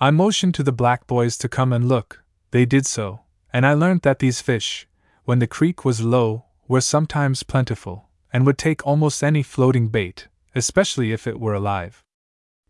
I 0.01 0.11
motioned 0.11 0.55
to 0.55 0.63
the 0.63 0.73
black 0.73 1.07
boys 1.07 1.37
to 1.39 1.49
come 1.49 1.75
and 1.75 1.91
look, 1.91 2.25
they 2.53 2.65
did 2.65 2.87
so, 2.87 3.21
and 3.53 3.67
I 3.67 3.75
learned 3.75 4.01
that 4.03 4.19
these 4.19 4.41
fish, 4.41 4.89
when 5.25 5.41
the 5.41 5.47
creek 5.47 5.85
was 5.85 6.01
low, 6.01 6.47
were 6.67 6.81
sometimes 6.81 7.43
plentiful, 7.43 8.09
and 8.33 8.47
would 8.47 8.57
take 8.57 8.87
almost 8.87 9.23
any 9.23 9.43
floating 9.43 9.89
bait, 9.89 10.29
especially 10.55 11.13
if 11.13 11.27
it 11.27 11.41
were 11.41 11.55
alive. 11.55 12.03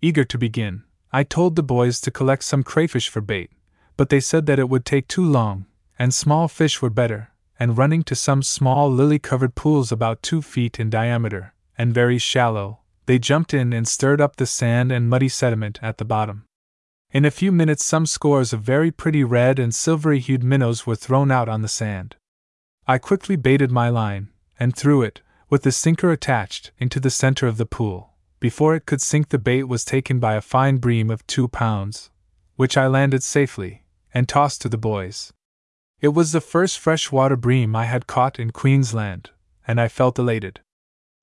Eager 0.00 0.24
to 0.24 0.38
begin, 0.38 0.84
I 1.12 1.24
told 1.24 1.56
the 1.56 1.62
boys 1.62 2.00
to 2.02 2.10
collect 2.10 2.44
some 2.44 2.62
crayfish 2.62 3.08
for 3.08 3.20
bait, 3.20 3.50
but 3.96 4.10
they 4.10 4.20
said 4.20 4.46
that 4.46 4.58
it 4.58 4.68
would 4.68 4.84
take 4.84 5.08
too 5.08 5.24
long, 5.24 5.66
and 5.98 6.12
small 6.12 6.48
fish 6.48 6.80
were 6.82 6.90
better, 6.90 7.30
and 7.58 7.78
running 7.78 8.02
to 8.04 8.14
some 8.14 8.42
small 8.42 8.90
lily 8.90 9.18
covered 9.18 9.54
pools 9.54 9.90
about 9.90 10.22
two 10.22 10.42
feet 10.42 10.78
in 10.78 10.90
diameter, 10.90 11.54
and 11.76 11.94
very 11.94 12.18
shallow, 12.18 12.80
they 13.06 13.18
jumped 13.18 13.54
in 13.54 13.72
and 13.72 13.88
stirred 13.88 14.20
up 14.20 14.36
the 14.36 14.46
sand 14.46 14.92
and 14.92 15.08
muddy 15.08 15.28
sediment 15.28 15.78
at 15.82 15.98
the 15.98 16.04
bottom. 16.04 16.44
In 17.10 17.24
a 17.24 17.30
few 17.30 17.50
minutes, 17.50 17.84
some 17.84 18.04
scores 18.04 18.52
of 18.52 18.60
very 18.60 18.90
pretty 18.90 19.24
red 19.24 19.58
and 19.58 19.74
silvery 19.74 20.20
hued 20.20 20.44
minnows 20.44 20.86
were 20.86 20.94
thrown 20.94 21.30
out 21.30 21.48
on 21.48 21.62
the 21.62 21.68
sand. 21.68 22.16
I 22.86 22.98
quickly 22.98 23.36
baited 23.36 23.70
my 23.70 23.88
line, 23.88 24.28
and 24.60 24.76
threw 24.76 25.02
it, 25.02 25.22
with 25.50 25.62
the 25.62 25.72
sinker 25.72 26.10
attached, 26.10 26.72
into 26.78 27.00
the 27.00 27.10
center 27.10 27.46
of 27.46 27.56
the 27.56 27.66
pool. 27.66 28.14
Before 28.40 28.74
it 28.74 28.86
could 28.86 29.00
sink, 29.00 29.30
the 29.30 29.38
bait 29.38 29.64
was 29.64 29.84
taken 29.84 30.20
by 30.20 30.34
a 30.34 30.40
fine 30.40 30.76
bream 30.76 31.10
of 31.10 31.26
two 31.26 31.48
pounds, 31.48 32.10
which 32.56 32.76
I 32.76 32.86
landed 32.86 33.22
safely, 33.22 33.84
and 34.12 34.28
tossed 34.28 34.62
to 34.62 34.68
the 34.68 34.78
boys. 34.78 35.32
It 36.00 36.08
was 36.08 36.32
the 36.32 36.40
first 36.40 36.78
freshwater 36.78 37.36
bream 37.36 37.74
I 37.74 37.86
had 37.86 38.06
caught 38.06 38.38
in 38.38 38.52
Queensland, 38.52 39.30
and 39.66 39.80
I 39.80 39.88
felt 39.88 40.18
elated. 40.18 40.60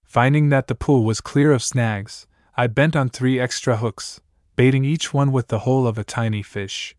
Finding 0.03 0.49
that 0.49 0.67
the 0.67 0.75
pool 0.75 1.03
was 1.03 1.21
clear 1.21 1.51
of 1.51 1.63
snags, 1.63 2.27
I 2.57 2.67
bent 2.67 2.95
on 2.95 3.09
three 3.09 3.39
extra 3.39 3.77
hooks, 3.77 4.21
baiting 4.55 4.83
each 4.83 5.13
one 5.13 5.31
with 5.31 5.47
the 5.47 5.59
whole 5.59 5.87
of 5.87 5.97
a 5.97 6.03
tiny 6.03 6.41
fish. 6.41 6.95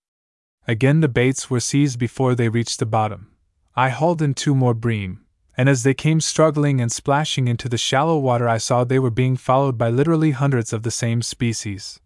Again 0.69 1.01
the 1.01 1.09
baits 1.09 1.51
were 1.51 1.61
seized 1.61 1.99
before 1.99 2.35
they 2.35 2.49
reached 2.49 2.79
the 2.79 2.87
bottom. 2.87 3.33
I 3.75 3.91
hauled 3.91 4.23
in 4.23 4.35
two 4.35 4.55
more 4.55 4.75
bream, 4.75 5.26
and 5.57 5.69
as 5.69 5.83
they 5.83 5.95
came 5.95 6.21
struggling 6.21 6.81
and 6.81 6.93
splashing 6.93 7.49
into 7.49 7.69
the 7.69 7.79
shallow 7.79 8.19
water, 8.19 8.49
I 8.49 8.59
saw 8.59 8.85
they 8.85 8.99
were 8.99 9.11
being 9.11 9.37
followed 9.37 9.79
by 9.79 9.89
literally 9.89 10.33
hundreds 10.33 10.73
of 10.73 10.83
the 10.83 10.91
same 10.91 11.23
species, 11.23 12.01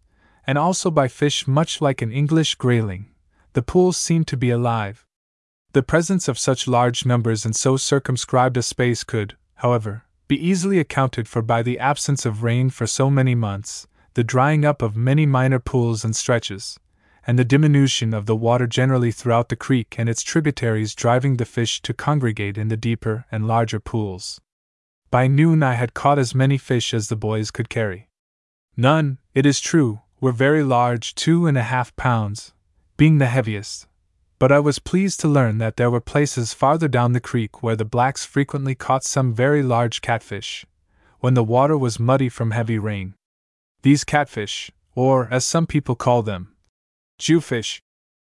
and 0.47 0.57
also 0.57 0.89
by 0.89 1.07
fish 1.07 1.47
much 1.47 1.81
like 1.81 2.01
an 2.01 2.11
English 2.11 2.55
grayling. 2.55 3.07
The 3.53 3.61
pool 3.61 3.91
seemed 3.91 4.27
to 4.27 4.37
be 4.37 4.49
alive, 4.49 5.05
the 5.73 5.81
presence 5.81 6.27
of 6.27 6.37
such 6.37 6.67
large 6.67 7.05
numbers 7.05 7.45
in 7.45 7.53
so 7.53 7.77
circumscribed 7.77 8.57
a 8.57 8.61
space 8.61 9.05
could, 9.05 9.37
however, 9.55 10.03
be 10.27 10.35
easily 10.35 10.79
accounted 10.79 11.29
for 11.29 11.41
by 11.41 11.63
the 11.63 11.79
absence 11.79 12.25
of 12.25 12.43
rain 12.43 12.69
for 12.69 12.85
so 12.85 13.09
many 13.09 13.35
months, 13.35 13.87
the 14.15 14.23
drying 14.23 14.65
up 14.65 14.81
of 14.81 14.97
many 14.97 15.25
minor 15.25 15.59
pools 15.59 16.03
and 16.03 16.13
stretches, 16.13 16.77
and 17.27 17.37
the 17.37 17.45
diminution 17.45 18.13
of 18.13 18.25
the 18.25 18.35
water 18.35 18.67
generally 18.67 19.11
throughout 19.11 19.49
the 19.49 19.55
creek 19.55 19.95
and 19.97 20.09
its 20.09 20.23
tributaries 20.23 20.95
driving 20.95 21.37
the 21.37 21.45
fish 21.45 21.81
to 21.81 21.93
congregate 21.93 22.57
in 22.57 22.67
the 22.67 22.77
deeper 22.77 23.25
and 23.31 23.47
larger 23.47 23.79
pools. 23.79 24.41
By 25.09 25.27
noon 25.27 25.61
I 25.61 25.73
had 25.73 25.93
caught 25.93 26.17
as 26.17 26.33
many 26.33 26.57
fish 26.57 26.93
as 26.93 27.09
the 27.09 27.15
boys 27.15 27.51
could 27.51 27.69
carry. 27.69 28.07
None, 28.77 29.19
it 29.33 29.45
is 29.45 29.59
true, 29.59 30.01
were 30.19 30.31
very 30.31 30.63
large, 30.63 31.15
two 31.15 31.47
and 31.47 31.57
a 31.57 31.63
half 31.63 31.95
pounds, 31.95 32.53
being 32.95 33.17
the 33.17 33.25
heaviest, 33.25 33.87
but 34.39 34.51
I 34.51 34.59
was 34.59 34.79
pleased 34.79 35.19
to 35.19 35.27
learn 35.27 35.59
that 35.59 35.77
there 35.77 35.91
were 35.91 36.01
places 36.01 36.53
farther 36.53 36.87
down 36.87 37.13
the 37.13 37.19
creek 37.19 37.61
where 37.61 37.75
the 37.75 37.85
blacks 37.85 38.25
frequently 38.25 38.73
caught 38.73 39.03
some 39.03 39.33
very 39.33 39.61
large 39.61 40.01
catfish, 40.01 40.65
when 41.19 41.35
the 41.35 41.43
water 41.43 41.77
was 41.77 41.99
muddy 41.99 42.29
from 42.29 42.49
heavy 42.49 42.79
rain. 42.79 43.13
These 43.83 44.03
catfish, 44.03 44.71
or 44.95 45.27
as 45.29 45.45
some 45.45 45.67
people 45.67 45.95
call 45.95 46.23
them, 46.23 46.55
jewfish, 47.21 47.81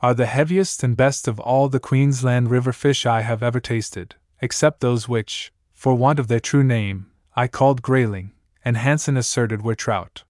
are 0.01 0.13
the 0.13 0.25
heaviest 0.25 0.83
and 0.83 0.97
best 0.97 1.27
of 1.27 1.39
all 1.39 1.69
the 1.69 1.79
Queensland 1.79 2.51
river 2.51 2.73
fish 2.73 3.05
I 3.05 3.21
have 3.21 3.41
ever 3.41 3.59
tasted, 3.59 4.15
except 4.41 4.81
those 4.81 5.07
which, 5.07 5.53
for 5.73 5.95
want 5.95 6.19
of 6.19 6.27
their 6.27 6.39
true 6.39 6.63
name, 6.63 7.07
I 7.35 7.47
called 7.47 7.81
grayling, 7.81 8.33
and 8.65 8.75
Hansen 8.75 9.15
asserted 9.15 9.61
were 9.61 9.75
trout. 9.75 10.23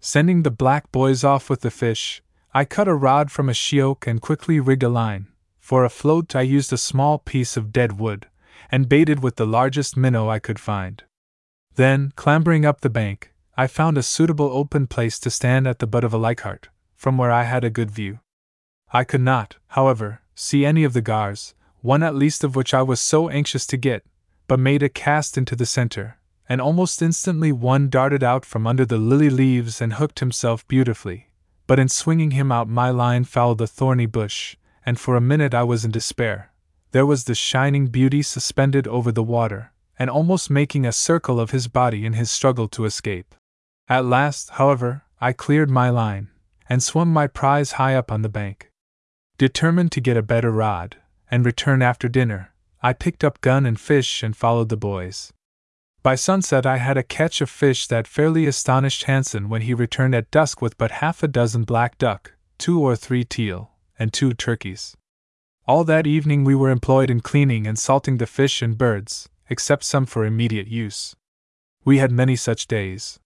Sending 0.00 0.42
the 0.42 0.50
black 0.50 0.92
boys 0.92 1.24
off 1.24 1.50
with 1.50 1.62
the 1.62 1.70
fish, 1.70 2.22
I 2.54 2.64
cut 2.64 2.86
a 2.86 2.94
rod 2.94 3.30
from 3.30 3.48
a 3.48 3.52
sheoak 3.52 4.06
and 4.06 4.20
quickly 4.20 4.60
rigged 4.60 4.84
a 4.84 4.88
line. 4.88 5.26
For 5.58 5.84
a 5.84 5.90
float, 5.90 6.36
I 6.36 6.42
used 6.42 6.72
a 6.72 6.78
small 6.78 7.18
piece 7.18 7.56
of 7.56 7.72
dead 7.72 7.98
wood, 7.98 8.28
and 8.70 8.88
baited 8.88 9.22
with 9.22 9.36
the 9.36 9.46
largest 9.46 9.96
minnow 9.96 10.28
I 10.30 10.38
could 10.38 10.60
find. 10.60 11.02
Then, 11.74 12.12
clambering 12.14 12.64
up 12.64 12.82
the 12.82 12.90
bank, 12.90 13.32
I 13.56 13.66
found 13.66 13.98
a 13.98 14.02
suitable 14.02 14.50
open 14.52 14.86
place 14.86 15.18
to 15.20 15.30
stand 15.30 15.66
at 15.66 15.80
the 15.80 15.86
butt 15.86 16.04
of 16.04 16.14
a 16.14 16.18
Leichhardt, 16.18 16.68
from 16.96 17.16
where 17.16 17.30
I 17.30 17.44
had 17.44 17.62
a 17.62 17.70
good 17.70 17.90
view. 17.90 18.18
I 18.92 19.04
could 19.04 19.20
not, 19.20 19.56
however, 19.68 20.22
see 20.34 20.64
any 20.64 20.82
of 20.82 20.92
the 20.92 21.02
gars, 21.02 21.54
one 21.82 22.02
at 22.02 22.14
least 22.14 22.42
of 22.42 22.56
which 22.56 22.74
I 22.74 22.82
was 22.82 23.00
so 23.00 23.28
anxious 23.28 23.66
to 23.66 23.76
get, 23.76 24.04
but 24.48 24.58
made 24.58 24.82
a 24.82 24.88
cast 24.88 25.38
into 25.38 25.54
the 25.54 25.66
center, 25.66 26.18
and 26.48 26.60
almost 26.60 27.02
instantly 27.02 27.52
one 27.52 27.88
darted 27.88 28.24
out 28.24 28.44
from 28.44 28.66
under 28.66 28.84
the 28.84 28.98
lily 28.98 29.30
leaves 29.30 29.80
and 29.80 29.94
hooked 29.94 30.20
himself 30.20 30.66
beautifully. 30.68 31.30
But 31.66 31.78
in 31.78 31.88
swinging 31.88 32.32
him 32.32 32.50
out, 32.52 32.68
my 32.68 32.90
line 32.90 33.24
fouled 33.24 33.58
the 33.58 33.66
thorny 33.66 34.06
bush, 34.06 34.56
and 34.84 34.98
for 34.98 35.16
a 35.16 35.20
minute 35.20 35.52
I 35.54 35.64
was 35.64 35.84
in 35.84 35.90
despair. 35.90 36.52
There 36.92 37.06
was 37.06 37.24
the 37.24 37.34
shining 37.34 37.88
beauty 37.88 38.22
suspended 38.22 38.86
over 38.86 39.10
the 39.10 39.22
water, 39.22 39.72
and 39.98 40.08
almost 40.08 40.48
making 40.50 40.86
a 40.86 40.92
circle 40.92 41.40
of 41.40 41.50
his 41.50 41.68
body 41.68 42.06
in 42.06 42.12
his 42.12 42.30
struggle 42.30 42.68
to 42.68 42.84
escape. 42.84 43.34
At 43.88 44.04
last, 44.04 44.50
however, 44.50 45.02
I 45.20 45.32
cleared 45.32 45.70
my 45.70 45.90
line, 45.90 46.28
and 46.68 46.82
swung 46.82 47.08
my 47.08 47.26
prize 47.26 47.72
high 47.72 47.94
up 47.94 48.10
on 48.10 48.22
the 48.22 48.28
bank. 48.28 48.70
Determined 49.38 49.92
to 49.92 50.00
get 50.00 50.16
a 50.16 50.22
better 50.22 50.50
rod, 50.50 50.96
and 51.30 51.44
return 51.44 51.82
after 51.82 52.08
dinner, 52.08 52.52
I 52.82 52.92
picked 52.92 53.24
up 53.24 53.40
gun 53.40 53.66
and 53.66 53.78
fish 53.78 54.22
and 54.22 54.36
followed 54.36 54.68
the 54.68 54.76
boys. 54.76 55.32
By 56.02 56.14
sunset, 56.14 56.64
I 56.64 56.76
had 56.76 56.96
a 56.96 57.02
catch 57.02 57.40
of 57.40 57.50
fish 57.50 57.88
that 57.88 58.06
fairly 58.06 58.46
astonished 58.46 59.04
Hansen 59.04 59.48
when 59.48 59.62
he 59.62 59.74
returned 59.74 60.14
at 60.14 60.30
dusk 60.30 60.62
with 60.62 60.78
but 60.78 61.02
half 61.02 61.22
a 61.22 61.28
dozen 61.28 61.64
black 61.64 61.98
duck, 61.98 62.32
two 62.58 62.80
or 62.80 62.94
three 62.94 63.24
teal, 63.24 63.72
and 63.98 64.12
two 64.12 64.32
turkeys. 64.32 64.96
All 65.66 65.82
that 65.82 66.06
evening 66.06 66.44
we 66.44 66.54
were 66.54 66.70
employed 66.70 67.10
in 67.10 67.20
cleaning 67.20 67.66
and 67.66 67.76
salting 67.76 68.18
the 68.18 68.26
fish 68.26 68.62
and 68.62 68.78
birds, 68.78 69.28
except 69.50 69.82
some 69.82 70.06
for 70.06 70.24
immediate 70.24 70.68
use. 70.68 71.16
We 71.84 71.98
had 71.98 72.12
many 72.12 72.36
such 72.36 72.68
days. 72.68 73.18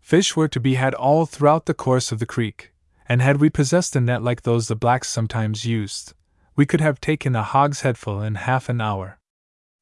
Fish 0.00 0.34
were 0.34 0.48
to 0.48 0.60
be 0.60 0.74
had 0.74 0.94
all 0.94 1.26
throughout 1.26 1.66
the 1.66 1.74
course 1.74 2.10
of 2.10 2.18
the 2.18 2.26
creek, 2.26 2.72
and 3.08 3.22
had 3.22 3.40
we 3.40 3.50
possessed 3.50 3.94
a 3.96 4.00
net 4.00 4.22
like 4.22 4.42
those 4.42 4.68
the 4.68 4.76
blacks 4.76 5.08
sometimes 5.08 5.64
used, 5.64 6.14
we 6.56 6.66
could 6.66 6.80
have 6.80 7.00
taken 7.00 7.36
a 7.36 7.42
hogsheadful 7.42 8.20
in 8.22 8.34
half 8.34 8.68
an 8.68 8.80
hour. 8.80 9.18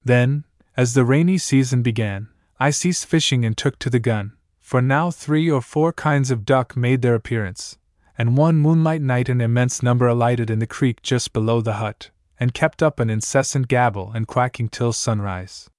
Then, 0.05 0.45
as 0.77 0.95
the 0.95 1.05
rainy 1.05 1.39
season 1.39 1.83
began, 1.83 2.29
I 2.61 2.71
ceased 2.71 3.07
fishing 3.07 3.45
and 3.45 3.57
took 3.57 3.79
to 3.81 3.91
the 3.91 3.99
gun, 3.99 4.33
for 4.61 4.83
now 4.83 5.11
three 5.11 5.51
or 5.51 5.63
four 5.63 5.93
kinds 5.93 6.31
of 6.31 6.45
duck 6.45 6.77
made 6.77 7.03
their 7.03 7.15
appearance, 7.15 7.79
and 8.17 8.37
one 8.37 8.57
moonlight 8.57 9.01
night 9.01 9.29
an 9.29 9.41
immense 9.41 9.83
number 9.83 10.07
alighted 10.07 10.51
in 10.51 10.59
the 10.59 10.67
creek 10.67 11.03
just 11.03 11.33
below 11.33 11.61
the 11.61 11.75
hut, 11.75 12.11
and 12.39 12.53
kept 12.53 12.83
up 12.83 13.01
an 13.01 13.11
incessant 13.11 13.69
gabble 13.69 14.13
and 14.13 14.27
quacking 14.27 14.69
till 14.69 14.93
sunrise. 14.93 15.71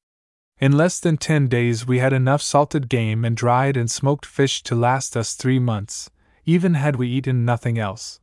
In 0.59 0.73
less 0.73 0.99
than 0.99 1.15
ten 1.15 1.47
days 1.47 1.87
we 1.87 1.99
had 1.99 2.11
enough 2.11 2.41
salted 2.41 2.89
game 2.89 3.23
and 3.23 3.37
dried 3.37 3.77
and 3.77 3.89
smoked 3.89 4.25
fish 4.25 4.61
to 4.63 4.75
last 4.75 5.15
us 5.15 5.33
three 5.33 5.57
months, 5.57 6.09
even 6.45 6.73
had 6.73 6.97
we 6.97 7.07
eaten 7.07 7.45
nothing 7.45 7.79
else. 7.79 8.19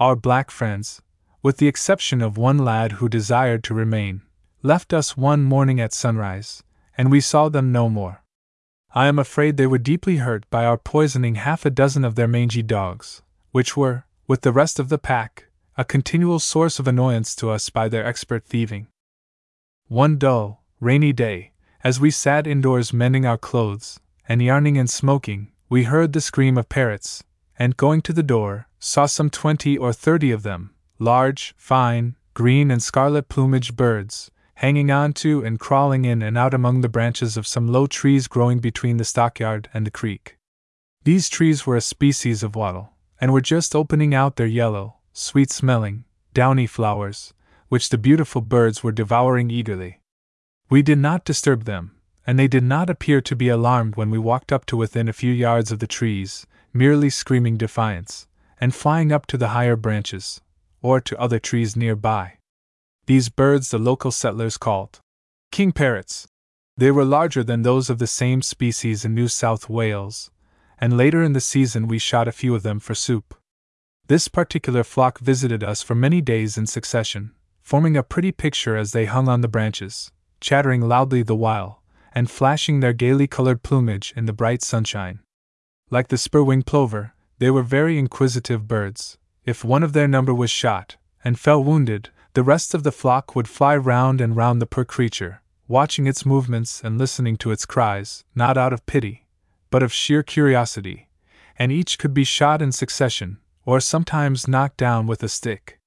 Our 0.00 0.16
black 0.16 0.50
friends, 0.50 1.02
with 1.42 1.58
the 1.58 1.68
exception 1.68 2.22
of 2.22 2.38
one 2.38 2.56
lad 2.56 2.92
who 2.92 3.08
desired 3.08 3.62
to 3.64 3.74
remain, 3.74 4.22
left 4.62 4.94
us 4.94 5.14
one 5.14 5.44
morning 5.44 5.78
at 5.78 5.92
sunrise, 5.92 6.62
and 6.96 7.10
we 7.10 7.20
saw 7.20 7.50
them 7.50 7.70
no 7.70 7.90
more. 7.90 8.24
I 8.94 9.06
am 9.06 9.18
afraid 9.18 9.58
they 9.58 9.66
were 9.66 9.76
deeply 9.76 10.16
hurt 10.16 10.48
by 10.48 10.64
our 10.64 10.78
poisoning 10.78 11.34
half 11.34 11.66
a 11.66 11.70
dozen 11.70 12.02
of 12.02 12.14
their 12.14 12.26
mangy 12.26 12.62
dogs, 12.62 13.20
which 13.52 13.76
were, 13.76 14.04
with 14.26 14.40
the 14.40 14.52
rest 14.52 14.78
of 14.78 14.88
the 14.88 14.96
pack, 14.96 15.48
a 15.76 15.84
continual 15.84 16.38
source 16.38 16.78
of 16.78 16.88
annoyance 16.88 17.36
to 17.36 17.50
us 17.50 17.68
by 17.68 17.90
their 17.90 18.06
expert 18.06 18.46
thieving. 18.46 18.86
One 19.88 20.16
dull, 20.16 20.64
rainy 20.80 21.12
day, 21.12 21.52
as 21.84 22.00
we 22.00 22.10
sat 22.10 22.46
indoors 22.46 22.92
mending 22.92 23.24
our 23.24 23.38
clothes, 23.38 24.00
and 24.28 24.42
yarning 24.42 24.76
and 24.76 24.90
smoking, 24.90 25.52
we 25.68 25.84
heard 25.84 26.12
the 26.12 26.20
scream 26.20 26.58
of 26.58 26.68
parrots, 26.68 27.22
and 27.58 27.76
going 27.76 28.02
to 28.02 28.12
the 28.12 28.22
door, 28.22 28.68
saw 28.78 29.06
some 29.06 29.30
twenty 29.30 29.76
or 29.76 29.92
thirty 29.92 30.30
of 30.30 30.42
them, 30.42 30.74
large, 30.98 31.54
fine, 31.56 32.16
green 32.34 32.70
and 32.70 32.82
scarlet 32.82 33.28
plumaged 33.28 33.76
birds, 33.76 34.30
hanging 34.54 34.90
on 34.90 35.12
to 35.12 35.44
and 35.44 35.60
crawling 35.60 36.04
in 36.04 36.20
and 36.22 36.36
out 36.36 36.52
among 36.52 36.80
the 36.80 36.88
branches 36.88 37.36
of 37.36 37.46
some 37.46 37.68
low 37.68 37.86
trees 37.86 38.26
growing 38.26 38.58
between 38.58 38.96
the 38.96 39.04
stockyard 39.04 39.68
and 39.72 39.86
the 39.86 39.90
creek. 39.90 40.36
These 41.04 41.28
trees 41.28 41.66
were 41.66 41.76
a 41.76 41.80
species 41.80 42.42
of 42.42 42.56
wattle, 42.56 42.94
and 43.20 43.32
were 43.32 43.40
just 43.40 43.76
opening 43.76 44.14
out 44.14 44.36
their 44.36 44.46
yellow, 44.46 44.96
sweet 45.12 45.50
smelling, 45.50 46.04
downy 46.34 46.66
flowers, 46.66 47.34
which 47.68 47.88
the 47.88 47.98
beautiful 47.98 48.40
birds 48.40 48.82
were 48.82 48.92
devouring 48.92 49.50
eagerly. 49.50 50.00
We 50.70 50.82
did 50.82 50.98
not 50.98 51.24
disturb 51.24 51.64
them, 51.64 51.92
and 52.26 52.38
they 52.38 52.48
did 52.48 52.62
not 52.62 52.90
appear 52.90 53.22
to 53.22 53.34
be 53.34 53.48
alarmed 53.48 53.96
when 53.96 54.10
we 54.10 54.18
walked 54.18 54.52
up 54.52 54.66
to 54.66 54.76
within 54.76 55.08
a 55.08 55.14
few 55.14 55.32
yards 55.32 55.72
of 55.72 55.78
the 55.78 55.86
trees, 55.86 56.46
merely 56.74 57.08
screaming 57.08 57.56
defiance, 57.56 58.26
and 58.60 58.74
flying 58.74 59.10
up 59.10 59.24
to 59.26 59.38
the 59.38 59.48
higher 59.48 59.76
branches, 59.76 60.42
or 60.82 61.00
to 61.00 61.18
other 61.18 61.38
trees 61.38 61.74
near 61.74 61.96
by. 61.96 62.34
These 63.06 63.30
birds 63.30 63.70
the 63.70 63.78
local 63.78 64.10
settlers 64.10 64.58
called 64.58 65.00
king 65.50 65.72
parrots. 65.72 66.28
They 66.76 66.90
were 66.90 67.04
larger 67.04 67.42
than 67.42 67.62
those 67.62 67.88
of 67.88 67.98
the 67.98 68.06
same 68.06 68.42
species 68.42 69.06
in 69.06 69.14
New 69.14 69.28
South 69.28 69.70
Wales, 69.70 70.30
and 70.78 70.98
later 70.98 71.22
in 71.22 71.32
the 71.32 71.40
season 71.40 71.88
we 71.88 71.98
shot 71.98 72.28
a 72.28 72.32
few 72.32 72.54
of 72.54 72.62
them 72.62 72.78
for 72.78 72.94
soup. 72.94 73.34
This 74.06 74.28
particular 74.28 74.84
flock 74.84 75.18
visited 75.18 75.64
us 75.64 75.82
for 75.82 75.94
many 75.94 76.20
days 76.20 76.58
in 76.58 76.66
succession, 76.66 77.32
forming 77.62 77.96
a 77.96 78.02
pretty 78.02 78.32
picture 78.32 78.76
as 78.76 78.92
they 78.92 79.06
hung 79.06 79.28
on 79.28 79.40
the 79.40 79.48
branches, 79.48 80.12
chattering 80.40 80.82
loudly 80.82 81.22
the 81.22 81.36
while, 81.36 81.82
and 82.14 82.30
flashing 82.30 82.80
their 82.80 82.92
gaily 82.92 83.26
colored 83.26 83.62
plumage 83.62 84.12
in 84.16 84.26
the 84.26 84.32
bright 84.32 84.62
sunshine. 84.62 85.20
Like 85.90 86.08
the 86.08 86.18
spur 86.18 86.42
winged 86.42 86.66
plover, 86.66 87.14
they 87.38 87.50
were 87.50 87.62
very 87.62 87.98
inquisitive 87.98 88.66
birds. 88.66 89.18
If 89.44 89.64
one 89.64 89.82
of 89.82 89.92
their 89.92 90.08
number 90.08 90.34
was 90.34 90.50
shot, 90.50 90.96
and 91.24 91.38
fell 91.38 91.62
wounded, 91.62 92.10
the 92.34 92.42
rest 92.42 92.74
of 92.74 92.82
the 92.82 92.92
flock 92.92 93.34
would 93.34 93.48
fly 93.48 93.76
round 93.76 94.20
and 94.20 94.36
round 94.36 94.60
the 94.60 94.66
poor 94.66 94.84
creature, 94.84 95.42
watching 95.66 96.06
its 96.06 96.26
movements 96.26 96.82
and 96.82 96.98
listening 96.98 97.36
to 97.36 97.50
its 97.50 97.66
cries, 97.66 98.24
not 98.34 98.56
out 98.58 98.72
of 98.72 98.86
pity, 98.86 99.26
but 99.70 99.82
of 99.82 99.92
sheer 99.92 100.22
curiosity, 100.22 101.08
and 101.58 101.72
each 101.72 101.98
could 101.98 102.14
be 102.14 102.24
shot 102.24 102.62
in 102.62 102.72
succession, 102.72 103.38
or 103.64 103.80
sometimes 103.80 104.48
knocked 104.48 104.76
down 104.76 105.06
with 105.06 105.22
a 105.22 105.28
stick. 105.28 105.77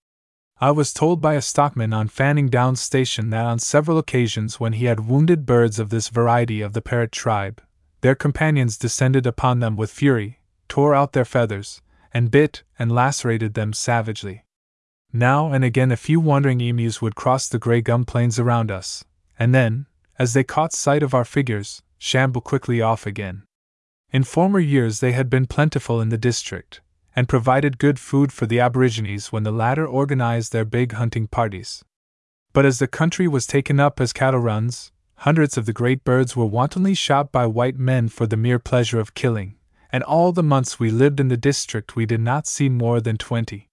I 0.64 0.70
was 0.70 0.94
told 0.94 1.22
by 1.22 1.34
a 1.34 1.42
stockman 1.42 1.92
on 1.92 2.08
Fanning 2.08 2.48
Downs 2.48 2.80
station 2.80 3.32
that 3.32 3.48
on 3.48 3.58
several 3.58 3.98
occasions 3.98 4.60
when 4.60 4.74
he 4.74 4.86
had 4.86 5.08
wounded 5.08 5.44
birds 5.44 5.80
of 5.80 5.90
this 5.90 6.10
variety 6.10 6.62
of 6.62 6.74
the 6.74 6.84
parrot 6.84 7.12
tribe, 7.12 7.64
their 8.02 8.14
companions 8.14 8.78
descended 8.78 9.26
upon 9.26 9.60
them 9.60 9.76
with 9.76 9.90
fury, 9.90 10.40
tore 10.68 10.94
out 10.94 11.14
their 11.14 11.26
feathers, 11.26 11.82
and 12.14 12.30
bit 12.30 12.62
and 12.78 12.92
lacerated 12.92 13.56
them 13.56 13.74
savagely. 13.74 14.46
Now 15.12 15.52
and 15.52 15.66
again 15.66 15.92
a 15.92 15.98
few 15.98 16.20
wandering 16.20 16.62
emus 16.62 17.02
would 17.02 17.16
cross 17.16 17.50
the 17.50 17.58
grey 17.58 17.82
gum 17.82 18.06
plains 18.06 18.38
around 18.38 18.70
us, 18.70 19.04
and 19.40 19.56
then, 19.56 19.88
as 20.20 20.36
they 20.36 20.44
caught 20.44 20.74
sight 20.74 21.02
of 21.02 21.16
our 21.16 21.26
figures, 21.26 21.82
shamble 21.98 22.40
quickly 22.40 22.84
off 22.84 23.08
again. 23.08 23.42
In 24.12 24.24
former 24.24 24.60
years 24.60 25.00
they 25.00 25.14
had 25.14 25.28
been 25.28 25.48
plentiful 25.48 26.00
in 26.00 26.10
the 26.10 26.20
district, 26.20 26.82
and 27.16 27.28
provided 27.28 27.78
good 27.78 28.00
food 28.00 28.32
for 28.32 28.46
the 28.46 28.60
Aborigines 28.60 29.32
when 29.32 29.44
the 29.44 29.52
latter 29.52 29.86
organized 29.86 30.52
their 30.52 30.66
big 30.66 30.94
hunting 30.94 31.28
parties. 31.28 31.84
But 32.54 32.66
as 32.66 32.80
the 32.80 32.88
country 32.88 33.28
was 33.28 33.48
taken 33.48 33.80
up 33.80 34.00
as 34.00 34.14
cattle 34.14 34.40
runs, 34.40 34.92
hundreds 35.16 35.58
of 35.58 35.66
the 35.66 35.74
great 35.74 36.04
birds 36.04 36.36
were 36.36 36.46
wantonly 36.46 36.94
shot 36.94 37.32
by 37.32 37.46
white 37.46 37.78
men 37.78 38.10
for 38.10 38.26
the 38.26 38.38
mere 38.38 38.60
pleasure 38.60 39.00
of 39.00 39.14
killing, 39.14 39.56
and 39.92 40.04
all 40.04 40.32
the 40.32 40.44
months 40.44 40.80
we 40.80 40.90
lived 40.90 41.20
in 41.20 41.28
the 41.28 41.38
district 41.38 41.96
we 41.96 42.06
did 42.06 42.22
not 42.22 42.48
see 42.48 42.70
more 42.70 43.00
than 43.00 43.18
twenty. 43.18 43.68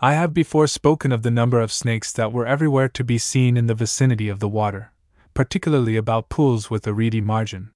I 0.00 0.14
have 0.14 0.34
before 0.34 0.66
spoken 0.66 1.12
of 1.12 1.22
the 1.22 1.30
number 1.30 1.60
of 1.60 1.72
snakes 1.72 2.12
that 2.12 2.32
were 2.32 2.46
everywhere 2.46 2.88
to 2.88 3.04
be 3.04 3.18
seen 3.18 3.56
in 3.56 3.66
the 3.66 3.74
vicinity 3.74 4.28
of 4.28 4.40
the 4.40 4.48
water, 4.48 4.92
particularly 5.32 5.96
about 5.96 6.28
pools 6.28 6.70
with 6.70 6.86
a 6.86 6.92
reedy 6.92 7.20
margin. 7.20 7.70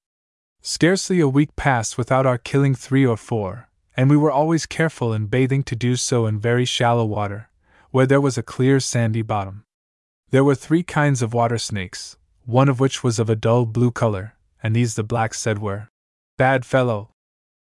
Scarcely 0.61 1.21
a 1.21 1.29
week 1.29 1.55
passed 1.55 1.97
without 1.97 2.27
our 2.27 2.39
killing 2.39 2.75
three 2.75 3.07
or 3.07 3.17
four, 3.17 3.69
and 3.97 4.11
we 4.11 4.17
were 4.17 4.31
always 4.31 4.67
careful 4.67 5.13
in 5.13 5.27
bathing 5.27 5.63
to 5.65 5.75
do 5.75 5.97
so 5.97 6.27
in 6.27 6.39
very 6.39 6.65
shallow 6.65 7.05
water, 7.05 7.49
where 7.91 8.07
there 8.07 8.21
was 8.21 8.37
a 8.37 8.43
clear 8.43 8.79
sandy 8.79 9.23
bottom. 9.23 9.65
There 10.31 10.45
were 10.45 10.55
three 10.55 10.83
kinds 10.83 11.23
of 11.23 11.33
water 11.33 11.57
snakes, 11.57 12.19
one 12.45 12.69
of 12.69 12.79
which 12.79 13.03
was 13.03 13.19
of 13.19 13.31
a 13.31 13.37
dull 13.37 13.65
blue 13.65 13.91
color, 13.91 14.35
and 14.63 14.77
these 14.77 14.95
the 14.95 15.03
blacks 15.03 15.41
said 15.41 15.59
were 15.61 15.89
bad 16.37 16.67
fellow, 16.67 17.11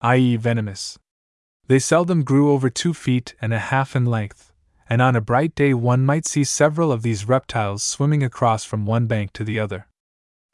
i.e., 0.02 0.36
venomous. 0.36 1.00
They 1.68 1.80
seldom 1.80 2.24
grew 2.24 2.52
over 2.52 2.70
two 2.70 2.94
feet 2.94 3.34
and 3.42 3.54
a 3.54 3.60
half 3.60 3.96
in 3.96 4.06
length, 4.06 4.52
and 4.90 5.02
on 5.02 5.16
a 5.16 5.22
bright 5.22 5.56
day 5.56 5.74
one 5.74 6.06
might 6.06 6.26
see 6.26 6.44
several 6.44 6.92
of 6.92 7.02
these 7.02 7.28
reptiles 7.28 7.82
swimming 7.82 8.24
across 8.24 8.64
from 8.66 8.86
one 8.86 9.08
bank 9.08 9.32
to 9.34 9.44
the 9.44 9.60
other. 9.60 9.88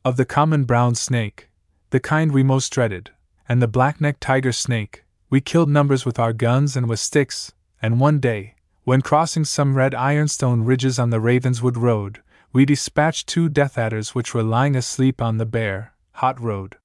Of 0.06 0.18
the 0.18 0.26
common 0.26 0.64
brown 0.64 0.96
snake, 0.96 1.50
the 1.90 2.00
kind 2.00 2.32
we 2.32 2.44
most 2.44 2.72
dreaded, 2.72 3.12
and 3.50 3.62
the 3.62 3.68
black 3.68 4.00
necked 4.00 4.22
tiger 4.22 4.52
snake, 4.52 5.04
we 5.32 5.40
killed 5.40 5.70
numbers 5.70 6.06
with 6.06 6.20
our 6.20 6.34
guns 6.34 6.76
and 6.76 6.90
with 6.90 7.00
sticks, 7.00 7.54
and 7.82 8.02
one 8.02 8.20
day, 8.20 8.54
when 8.84 9.02
crossing 9.02 9.46
some 9.46 9.76
red 9.76 9.96
ironstone 9.96 10.64
ridges 10.64 11.00
on 11.00 11.10
the 11.10 11.22
Ravenswood 11.22 11.78
Road, 11.78 12.22
we 12.52 12.66
dispatched 12.66 13.28
two 13.28 13.48
death 13.48 13.78
adders 13.78 14.14
which 14.14 14.34
were 14.34 14.44
lying 14.44 14.76
asleep 14.76 15.22
on 15.22 15.38
the 15.38 15.46
bare, 15.46 15.94
hot 16.16 16.38
road. 16.42 16.76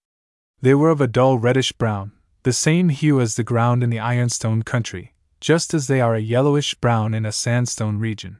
They 0.62 0.74
were 0.74 0.90
of 0.90 1.00
a 1.00 1.08
dull 1.08 1.38
reddish 1.38 1.72
brown, 1.72 2.12
the 2.44 2.52
same 2.52 2.90
hue 2.90 3.20
as 3.20 3.34
the 3.34 3.42
ground 3.42 3.82
in 3.82 3.90
the 3.90 3.98
ironstone 3.98 4.62
country, 4.62 5.12
just 5.40 5.74
as 5.74 5.88
they 5.88 6.00
are 6.00 6.14
a 6.14 6.20
yellowish 6.20 6.76
brown 6.76 7.14
in 7.14 7.26
a 7.26 7.32
sandstone 7.32 7.98
region. 7.98 8.38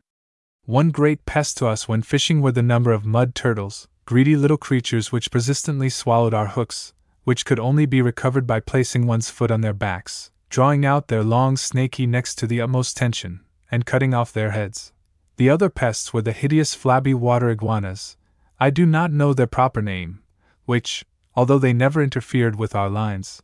One 0.67 0.91
great 0.91 1.27
pest 1.27 1.59
to 1.59 1.67
us 1.67 1.89
when 1.89 2.03
fishing 2.03 2.43
were 2.43 2.53
the 2.53 2.63
number 2.63 2.93
of 2.93 3.05
mud 3.05 3.35
turtles, 3.35 3.89
greedy 4.05 4.37
little 4.37 4.57
creatures 4.57 5.11
which 5.11 5.33
persistently 5.33 5.89
swallowed 5.89 6.33
our 6.33 6.47
hooks, 6.47 6.93
which 7.27 7.45
could 7.45 7.59
only 7.59 7.87
be 7.87 8.01
recovered 8.01 8.47
by 8.47 8.61
placing 8.61 9.05
one's 9.05 9.31
foot 9.31 9.51
on 9.51 9.61
their 9.61 9.73
backs, 9.73 10.31
drawing 10.49 10.87
out 10.87 11.09
their 11.09 11.25
long 11.25 11.57
snaky 11.57 12.07
necks 12.07 12.37
to 12.37 12.47
the 12.47 12.61
utmost 12.61 12.97
tension, 12.97 13.41
and 13.69 13.85
cutting 13.85 14.15
off 14.15 14.33
their 14.33 14.53
heads. 14.53 14.93
The 15.37 15.51
other 15.51 15.69
pests 15.69 16.15
were 16.15 16.23
the 16.23 16.31
hideous 16.31 16.73
flabby 16.73 17.15
water 17.15 17.51
iguanas, 17.51 18.17
I 18.61 18.71
do 18.71 18.87
not 18.87 19.11
know 19.13 19.35
their 19.35 19.49
proper 19.49 19.83
name, 19.83 20.23
which, 20.67 21.05
although 21.35 21.59
they 21.59 21.73
never 21.73 22.01
interfered 22.01 22.55
with 22.55 22.77
our 22.77 22.89
lines, 22.89 23.43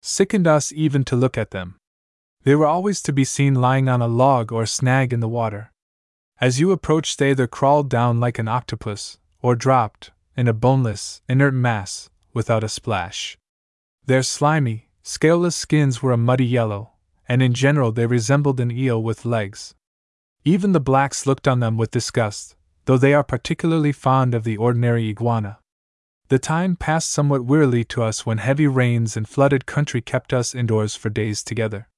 sickened 0.00 0.46
us 0.46 0.72
even 0.72 1.02
to 1.06 1.16
look 1.16 1.36
at 1.36 1.50
them. 1.50 1.74
They 2.44 2.54
were 2.54 2.66
always 2.66 3.02
to 3.02 3.12
be 3.12 3.24
seen 3.24 3.56
lying 3.56 3.88
on 3.88 4.00
a 4.00 4.06
log 4.06 4.52
or 4.52 4.64
snag 4.64 5.12
in 5.12 5.18
the 5.18 5.28
water. 5.28 5.72
As 6.40 6.60
you 6.60 6.70
approached, 6.70 7.18
they 7.18 7.32
either 7.32 7.48
crawled 7.48 7.90
down 7.90 8.20
like 8.20 8.38
an 8.38 8.46
octopus, 8.46 9.18
or 9.42 9.56
dropped, 9.56 10.12
in 10.36 10.46
a 10.46 10.52
boneless, 10.52 11.20
inert 11.28 11.52
mass, 11.52 12.10
without 12.32 12.64
a 12.64 12.68
splash. 12.68 13.36
Their 14.06 14.22
slimy, 14.22 14.88
scaleless 15.02 15.56
skins 15.56 16.02
were 16.02 16.12
a 16.12 16.16
muddy 16.16 16.46
yellow, 16.46 16.92
and 17.28 17.42
in 17.42 17.52
general 17.52 17.92
they 17.92 18.06
resembled 18.06 18.60
an 18.60 18.70
eel 18.70 19.02
with 19.02 19.24
legs. 19.24 19.74
Even 20.44 20.72
the 20.72 20.80
blacks 20.80 21.26
looked 21.26 21.46
on 21.46 21.60
them 21.60 21.76
with 21.76 21.90
disgust, 21.90 22.56
though 22.86 22.96
they 22.96 23.12
are 23.12 23.24
particularly 23.24 23.92
fond 23.92 24.34
of 24.34 24.44
the 24.44 24.56
ordinary 24.56 25.08
iguana. 25.08 25.58
The 26.28 26.38
time 26.38 26.76
passed 26.76 27.10
somewhat 27.10 27.44
wearily 27.44 27.84
to 27.84 28.02
us 28.02 28.24
when 28.24 28.38
heavy 28.38 28.66
rains 28.66 29.16
and 29.16 29.28
flooded 29.28 29.66
country 29.66 30.00
kept 30.00 30.32
us 30.32 30.54
indoors 30.54 30.94
for 30.94 31.08
days 31.10 31.42
together. 31.42 31.88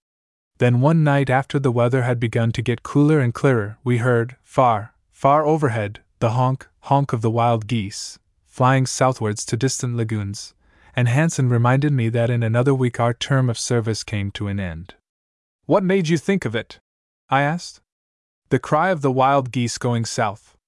Then 0.59 0.81
one 0.81 1.03
night 1.03 1.31
after 1.31 1.59
the 1.59 1.73
weather 1.73 2.03
had 2.03 2.21
begun 2.21 2.53
to 2.53 2.63
get 2.63 2.83
cooler 2.83 3.19
and 3.19 3.33
clearer, 3.33 3.79
we 3.83 3.99
heard, 3.99 4.37
far, 4.43 4.95
far 5.11 5.45
overhead, 5.45 6.01
the 6.19 6.31
honk, 6.31 6.69
honk 6.81 7.13
of 7.13 7.23
the 7.23 7.31
wild 7.31 7.67
geese, 7.67 8.19
flying 8.61 8.85
southwards 8.85 9.47
to 9.47 9.57
distant 9.57 9.97
lagoons, 9.97 10.53
and 10.95 11.09
Hansen 11.09 11.49
reminded 11.49 11.95
me 11.95 12.11
that 12.11 12.29
in 12.29 12.43
another 12.43 12.75
week 12.75 13.01
our 13.01 13.15
term 13.15 13.49
of 13.49 13.59
service 13.59 14.05
came 14.05 14.31
to 14.31 14.49
an 14.49 14.61
end. 14.61 14.97
What 15.65 15.83
made 15.83 16.09
you 16.09 16.19
think 16.19 16.45
of 16.45 16.55
it? 16.55 16.79
I 17.31 17.41
asked. 17.41 17.81
The 18.51 18.59
cry 18.59 18.91
of 18.91 19.01
the 19.01 19.11
wild 19.11 19.51
geese 19.51 19.79
going 19.79 20.05
south 20.05 20.59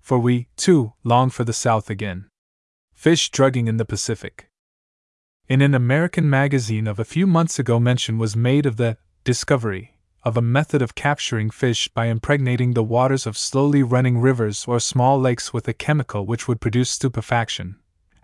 for 0.00 0.18
we, 0.18 0.48
too, 0.56 0.94
long 1.04 1.30
for 1.30 1.44
the 1.44 1.52
South 1.52 1.88
again. 1.88 2.26
Fish 2.92 3.30
drugging 3.30 3.68
in 3.68 3.76
the 3.76 3.84
Pacific. 3.84 4.50
In 5.46 5.62
an 5.62 5.76
American 5.76 6.28
magazine 6.28 6.88
of 6.88 6.98
a 6.98 7.04
few 7.04 7.24
months 7.24 7.60
ago, 7.60 7.78
mention 7.78 8.18
was 8.18 8.34
made 8.34 8.66
of 8.66 8.78
the 8.78 8.96
discovery 9.22 9.94
of 10.24 10.36
a 10.36 10.42
method 10.42 10.82
of 10.82 10.94
capturing 10.94 11.50
fish 11.50 11.88
by 11.88 12.06
impregnating 12.06 12.74
the 12.74 12.82
waters 12.82 13.26
of 13.26 13.38
slowly 13.38 13.82
running 13.82 14.18
rivers 14.18 14.64
or 14.66 14.80
small 14.80 15.18
lakes 15.20 15.52
with 15.52 15.68
a 15.68 15.72
chemical 15.72 16.26
which 16.26 16.46
would 16.48 16.60
produce 16.60 16.90
stupefaction 16.90 17.76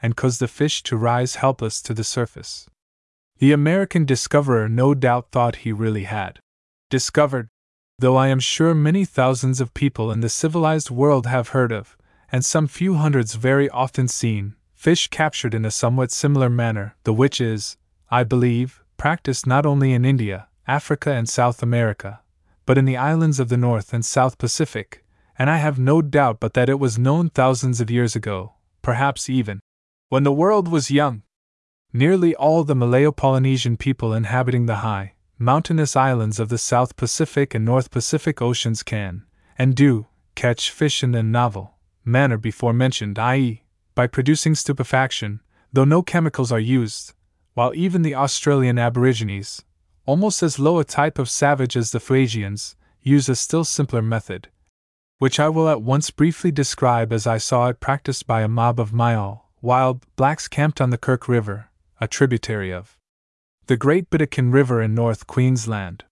and 0.02 0.16
cause 0.16 0.38
the 0.38 0.48
fish 0.48 0.82
to 0.82 0.96
rise 0.96 1.36
helpless 1.36 1.80
to 1.80 1.94
the 1.94 2.04
surface. 2.04 2.66
The 3.38 3.52
American 3.52 4.04
discoverer 4.04 4.68
no 4.68 4.94
doubt 4.94 5.28
thought 5.30 5.56
he 5.56 5.72
really 5.72 6.04
had 6.04 6.40
discovered 6.90 7.48
though 7.98 8.16
I 8.16 8.28
am 8.28 8.40
sure 8.40 8.74
many 8.74 9.04
thousands 9.04 9.60
of 9.60 9.74
people 9.74 10.10
in 10.10 10.20
the 10.20 10.28
civilized 10.28 10.90
world 10.90 11.26
have 11.26 11.48
heard 11.48 11.72
of, 11.72 11.96
and 12.30 12.44
some 12.44 12.66
few 12.66 12.94
hundreds 12.94 13.34
very 13.34 13.70
often 13.70 14.08
seen, 14.08 14.54
fish 14.74 15.08
captured 15.08 15.54
in 15.54 15.64
a 15.64 15.70
somewhat 15.70 16.10
similar 16.10 16.50
manner, 16.50 16.96
the 17.04 17.12
which 17.12 17.40
is, 17.40 17.76
I 18.10 18.24
believe, 18.24 18.82
practiced 18.96 19.46
not 19.46 19.64
only 19.64 19.92
in 19.92 20.04
India, 20.04 20.48
Africa, 20.66 21.10
and 21.10 21.28
South 21.28 21.62
America, 21.62 22.20
but 22.66 22.78
in 22.78 22.84
the 22.84 22.96
islands 22.96 23.38
of 23.38 23.48
the 23.48 23.56
North 23.56 23.92
and 23.92 24.04
South 24.04 24.38
Pacific, 24.38 25.04
and 25.38 25.50
I 25.50 25.58
have 25.58 25.78
no 25.78 26.00
doubt 26.00 26.40
but 26.40 26.54
that 26.54 26.68
it 26.68 26.78
was 26.78 26.98
known 26.98 27.30
thousands 27.30 27.80
of 27.80 27.90
years 27.90 28.16
ago, 28.16 28.54
perhaps 28.82 29.28
even 29.28 29.60
when 30.08 30.22
the 30.22 30.32
world 30.32 30.68
was 30.68 30.90
young. 30.90 31.22
Nearly 31.92 32.34
all 32.34 32.64
the 32.64 32.74
Malayo 32.74 33.12
Polynesian 33.12 33.76
people 33.76 34.12
inhabiting 34.12 34.66
the 34.66 34.76
high, 34.76 35.14
mountainous 35.38 35.96
islands 35.96 36.40
of 36.40 36.48
the 36.48 36.58
South 36.58 36.96
Pacific 36.96 37.54
and 37.54 37.64
North 37.64 37.90
Pacific 37.90 38.40
Oceans 38.40 38.82
can, 38.82 39.24
and 39.58 39.74
do, 39.74 40.06
catch 40.34 40.70
fish 40.70 41.02
in 41.02 41.12
the 41.12 41.22
novel 41.22 41.74
manner 42.04 42.36
before 42.36 42.72
mentioned, 42.72 43.18
i.e., 43.18 43.62
by 43.94 44.06
producing 44.06 44.54
stupefaction, 44.54 45.40
though 45.72 45.84
no 45.84 46.02
chemicals 46.02 46.52
are 46.52 46.60
used, 46.60 47.14
while 47.54 47.72
even 47.74 48.02
the 48.02 48.14
Australian 48.14 48.78
Aborigines, 48.78 49.64
almost 50.06 50.42
as 50.42 50.58
low 50.58 50.78
a 50.78 50.84
type 50.84 51.18
of 51.18 51.30
savage 51.30 51.76
as 51.76 51.90
the 51.90 51.98
Fuegians, 51.98 52.74
use 53.02 53.28
a 53.28 53.36
still 53.36 53.64
simpler 53.64 54.02
method, 54.02 54.48
which 55.18 55.40
I 55.40 55.48
will 55.48 55.68
at 55.68 55.82
once 55.82 56.10
briefly 56.10 56.50
describe 56.50 57.12
as 57.12 57.26
I 57.26 57.38
saw 57.38 57.68
it 57.68 57.80
practiced 57.80 58.26
by 58.26 58.42
a 58.42 58.48
mob 58.48 58.80
of 58.80 58.92
Myall, 58.92 59.42
wild 59.60 60.04
blacks 60.16 60.48
camped 60.48 60.80
on 60.80 60.90
the 60.90 60.98
Kirk 60.98 61.28
River, 61.28 61.70
a 62.00 62.08
tributary 62.08 62.72
of 62.72 62.98
the 63.66 63.76
Great 63.76 64.10
Burdekin 64.10 64.52
River 64.52 64.82
in 64.82 64.94
North 64.94 65.26
Queensland. 65.26 66.04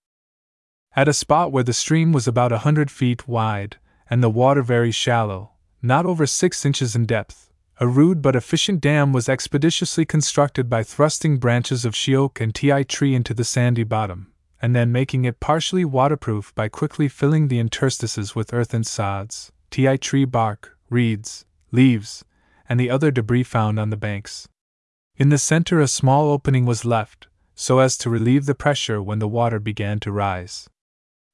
At 0.96 1.09
a 1.09 1.12
spot 1.12 1.52
where 1.52 1.64
the 1.64 1.74
stream 1.74 2.12
was 2.12 2.26
about 2.26 2.52
a 2.52 2.59
hundred 2.59 2.90
feet 2.90 3.28
wide, 3.28 3.76
and 4.09 4.22
the 4.22 4.31
water 4.31 4.62
very 4.62 4.90
shallow, 4.90 5.52
not 5.83 6.07
over 6.07 6.26
six 6.26 6.64
inches 6.64 6.96
in 6.96 7.05
depth, 7.05 7.51
a 7.82 7.88
rude 7.88 8.22
but 8.22 8.36
efficient 8.36 8.80
dam 8.80 9.12
was 9.12 9.28
expeditiously 9.28 10.04
constructed 10.04 10.70
by 10.70 10.84
thrusting 10.84 11.36
branches 11.38 11.84
of 11.84 11.96
she 11.96 12.14
oak 12.14 12.40
and 12.40 12.54
ti 12.54 12.84
tree 12.84 13.12
into 13.12 13.34
the 13.34 13.42
sandy 13.42 13.82
bottom, 13.82 14.32
and 14.60 14.72
then 14.72 14.92
making 14.92 15.24
it 15.24 15.40
partially 15.40 15.84
waterproof 15.84 16.54
by 16.54 16.68
quickly 16.68 17.08
filling 17.08 17.48
the 17.48 17.58
interstices 17.58 18.36
with 18.36 18.54
earthen 18.54 18.84
sods, 18.84 19.50
ti 19.68 19.98
tree 19.98 20.24
bark, 20.24 20.78
reeds, 20.90 21.44
leaves, 21.72 22.24
and 22.68 22.78
the 22.78 22.88
other 22.88 23.10
debris 23.10 23.42
found 23.42 23.80
on 23.80 23.90
the 23.90 23.96
banks. 23.96 24.46
In 25.16 25.30
the 25.30 25.36
center, 25.36 25.80
a 25.80 25.88
small 25.88 26.30
opening 26.30 26.64
was 26.64 26.84
left, 26.84 27.26
so 27.56 27.80
as 27.80 27.98
to 27.98 28.08
relieve 28.08 28.46
the 28.46 28.54
pressure 28.54 29.02
when 29.02 29.18
the 29.18 29.26
water 29.26 29.58
began 29.58 29.98
to 29.98 30.12
rise. 30.12 30.70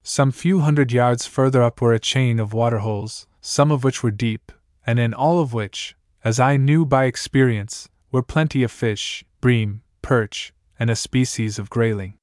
Some 0.03 0.33
few 0.33 0.61
hundred 0.61 0.93
yards 0.93 1.27
further 1.27 1.63
up 1.63 1.83
were 1.83 1.93
a 1.93 2.01
chain 2.01 2.41
of 2.41 2.55
water 2.55 2.79
holes, 2.79 3.27
some 3.43 3.71
of 3.71 3.85
which 3.85 4.03
were 4.03 4.11
deep, 4.11 4.51
and 4.87 4.99
in 4.99 5.13
all 5.13 5.41
of 5.41 5.53
which, 5.53 5.95
as 6.29 6.39
I 6.39 6.59
knew 6.59 6.85
by 6.85 7.07
experience, 7.07 7.89
were 8.13 8.23
plenty 8.23 8.63
of 8.63 8.71
fish, 8.71 9.25
bream, 9.41 9.81
perch, 10.03 10.53
and 10.79 10.91
a 10.91 10.95
species 10.95 11.59
of 11.59 11.71
grayling. 11.71 12.19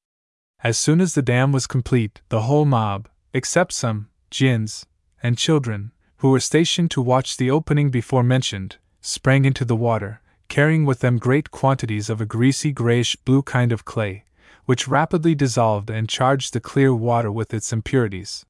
As 0.64 0.78
soon 0.78 1.02
as 1.02 1.16
the 1.16 1.24
dam 1.24 1.52
was 1.52 1.66
complete, 1.66 2.22
the 2.30 2.44
whole 2.44 2.66
mob, 2.66 3.10
except 3.34 3.74
some 3.74 4.10
gins 4.30 4.86
and 5.24 5.40
children, 5.40 5.92
who 6.18 6.30
were 6.30 6.40
stationed 6.40 6.92
to 6.92 7.02
watch 7.02 7.38
the 7.38 7.50
opening 7.50 7.90
before 7.90 8.22
mentioned, 8.22 8.78
sprang 9.02 9.44
into 9.44 9.66
the 9.66 9.76
water, 9.76 10.22
carrying 10.50 10.86
with 10.86 11.00
them 11.00 11.18
great 11.18 11.50
quantities 11.50 12.08
of 12.08 12.22
a 12.22 12.28
greasy 12.28 12.72
grayish 12.72 13.16
blue 13.16 13.42
kind 13.42 13.72
of 13.72 13.86
clay, 13.86 14.24
which 14.66 14.88
rapidly 14.88 15.34
dissolved 15.34 15.90
and 15.90 16.08
charged 16.08 16.54
the 16.54 16.60
clear 16.60 16.94
water 16.94 17.32
with 17.32 17.56
its 17.56 17.74
impurities. 17.74 18.46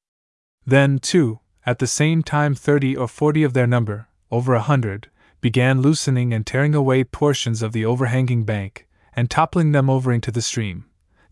Then, 0.66 0.98
too, 0.98 1.40
at 1.64 1.78
the 1.78 1.86
same 1.86 2.22
time, 2.22 2.54
thirty 2.54 2.94
or 2.94 3.08
forty 3.08 3.42
of 3.42 3.54
their 3.54 3.66
number, 3.66 4.08
over 4.30 4.52
a 4.52 4.60
hundred, 4.60 5.08
began 5.40 5.82
loosening 5.82 6.32
and 6.32 6.46
tearing 6.46 6.74
away 6.74 7.04
portions 7.04 7.62
of 7.62 7.72
the 7.72 7.84
overhanging 7.84 8.44
bank, 8.44 8.86
and 9.14 9.30
toppling 9.30 9.72
them 9.72 9.88
over 9.88 10.12
into 10.12 10.30
the 10.30 10.42
stream. 10.42 10.84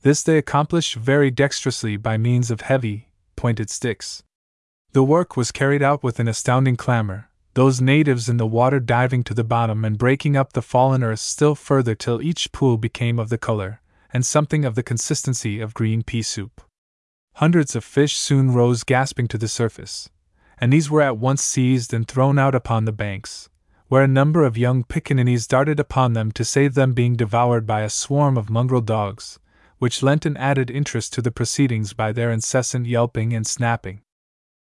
This 0.03 0.23
they 0.23 0.39
accomplished 0.39 0.95
very 0.97 1.31
dexterously 1.31 1.97
by 1.97 2.17
means 2.19 2.51
of 2.51 2.63
heavy, 2.63 3.09
pointed 3.37 3.71
sticks. 3.71 4.23
The 4.93 5.03
work 5.03 5.37
was 5.37 5.51
carried 5.51 5.83
out 5.83 6.03
with 6.03 6.21
an 6.21 6.29
astounding 6.29 6.77
clamor, 6.77 7.29
those 7.55 7.81
natives 7.81 8.29
in 8.29 8.37
the 8.37 8.47
water 8.47 8.81
diving 8.81 9.23
to 9.25 9.35
the 9.35 9.45
bottom 9.45 9.85
and 9.85 9.97
breaking 9.97 10.37
up 10.37 10.53
the 10.53 10.63
fallen 10.63 11.03
earth 11.03 11.21
still 11.21 11.55
further 11.55 11.95
till 11.95 12.21
each 12.21 12.53
pool 12.53 12.77
became 12.77 13.19
of 13.19 13.29
the 13.29 13.39
color 13.39 13.81
and 14.13 14.25
something 14.25 14.65
of 14.65 14.77
the 14.77 14.83
consistency 14.83 15.61
of 15.61 15.75
green 15.75 16.03
pea 16.03 16.23
soup. 16.23 16.63
Hundreds 17.35 17.75
of 17.75 17.85
fish 17.85 18.17
soon 18.17 18.53
rose 18.53 18.85
gasping 18.85 19.27
to 19.27 19.39
the 19.39 19.49
surface, 19.49 20.09
and 20.59 20.73
these 20.73 20.89
were 20.89 21.03
at 21.03 21.19
once 21.19 21.43
seized 21.43 21.93
and 21.93 22.07
thrown 22.07 22.39
out 22.39 22.55
upon 22.55 22.85
the 22.85 22.93
banks, 22.93 23.49
where 23.95 24.03
a 24.03 24.09
number 24.09 24.43
of 24.43 24.59
young 24.59 24.83
pickaninnies 24.83 25.47
darted 25.47 25.79
upon 25.79 26.15
them 26.15 26.33
to 26.33 26.45
save 26.45 26.75
them 26.75 26.95
being 26.95 27.15
devoured 27.15 27.65
by 27.65 27.83
a 27.83 27.89
swarm 27.89 28.37
of 28.37 28.51
mongrel 28.51 28.81
dogs, 28.81 29.39
which 29.79 30.03
lent 30.03 30.27
an 30.27 30.37
added 30.37 30.69
interest 30.69 31.13
to 31.13 31.23
the 31.23 31.31
proceedings 31.31 31.93
by 31.93 32.11
their 32.11 32.33
incessant 32.33 32.87
yelping 32.87 33.33
and 33.33 33.47
snapping. 33.47 34.01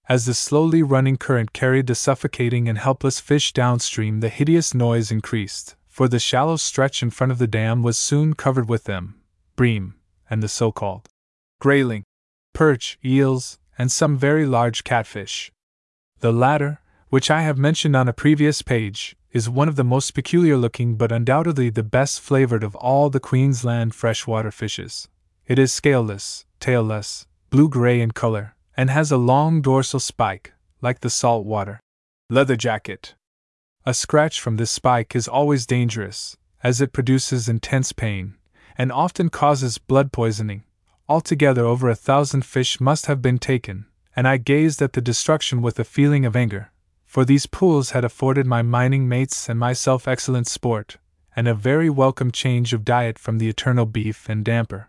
As 0.07 0.27
the 0.27 0.35
slowly 0.35 0.83
running 0.83 1.17
current 1.17 1.55
carried 1.55 1.87
the 1.87 1.95
suffocating 1.95 2.69
and 2.69 2.77
helpless 2.77 3.21
fish 3.21 3.55
downstream, 3.55 4.21
the 4.21 4.29
hideous 4.29 4.75
noise 4.75 5.11
increased, 5.11 5.77
for 5.89 6.09
the 6.09 6.19
shallow 6.19 6.57
stretch 6.57 7.03
in 7.03 7.09
front 7.09 7.33
of 7.33 7.39
the 7.39 7.47
dam 7.47 7.83
was 7.83 7.97
soon 7.97 8.35
covered 8.35 8.69
with 8.69 8.85
them 8.85 9.19
bream, 9.57 9.95
and 10.29 10.43
the 10.43 10.47
so 10.47 10.71
called 10.71 11.09
grayling, 11.59 12.05
perch, 12.53 12.99
eels, 13.03 13.59
and 13.79 13.91
some 13.91 14.19
very 14.19 14.45
large 14.45 14.85
catfish. 14.85 15.51
The 16.21 16.35
latter, 16.35 16.83
which 17.09 17.31
I 17.31 17.41
have 17.41 17.57
mentioned 17.57 17.97
on 17.97 18.09
a 18.09 18.13
previous 18.13 18.61
page, 18.61 19.17
is 19.33 19.49
one 19.49 19.69
of 19.69 19.77
the 19.77 19.85
most 19.85 20.11
peculiar 20.13 20.57
looking 20.57 20.95
but 20.97 21.11
undoubtedly 21.11 21.71
the 21.71 21.83
best 21.83 22.21
flavored 22.21 22.63
of 22.63 22.77
all 22.77 23.09
the 23.09 23.21
Queensland 23.21 23.95
freshwater 23.95 24.51
fishes. 24.51 25.09
It 25.47 25.59
is 25.59 25.73
scaleless, 25.73 26.45
tailless, 26.61 27.27
blue 27.51 27.69
gray 27.69 28.01
in 28.01 28.11
color, 28.11 28.55
and 28.77 28.91
has 28.91 29.11
a 29.11 29.17
long 29.17 29.63
dorsal 29.63 30.01
spike, 30.01 30.53
like 30.81 31.01
the 31.01 31.11
salt 31.11 31.47
water. 31.47 31.81
Leather 32.29 32.57
jacket. 32.57 33.15
A 33.85 33.95
scratch 33.95 34.41
from 34.41 34.57
this 34.57 34.71
spike 34.71 35.17
is 35.17 35.27
always 35.29 35.67
dangerous, 35.67 36.37
as 36.63 36.81
it 36.81 36.93
produces 36.93 37.49
intense 37.49 37.93
pain, 37.93 38.35
and 38.77 38.93
often 38.93 39.29
causes 39.29 39.79
blood 39.79 40.13
poisoning. 40.13 40.65
Altogether, 41.09 41.65
over 41.65 41.89
a 41.89 41.95
thousand 41.95 42.45
fish 42.45 42.81
must 42.81 43.07
have 43.07 43.21
been 43.21 43.39
taken, 43.39 43.87
and 44.15 44.29
I 44.29 44.37
gazed 44.37 44.81
at 44.83 44.93
the 44.93 45.01
destruction 45.01 45.63
with 45.63 45.79
a 45.79 45.85
feeling 45.85 46.25
of 46.25 46.37
anger, 46.37 46.72
for 47.13 47.27
these 47.27 47.45
pools 47.45 47.91
had 47.91 48.07
afforded 48.07 48.47
my 48.47 48.63
mining 48.63 49.07
mates 49.07 49.47
and 49.47 49.61
myself 49.61 50.09
excellent 50.09 50.47
sport, 50.47 50.97
and 51.37 51.47
a 51.47 51.53
very 51.53 51.91
welcome 51.91 52.33
change 52.33 52.73
of 52.73 52.87
diet 52.87 53.19
from 53.19 53.37
the 53.37 53.51
eternal 53.51 53.85
beef 53.85 54.31
and 54.31 54.47
damper. 54.47 54.89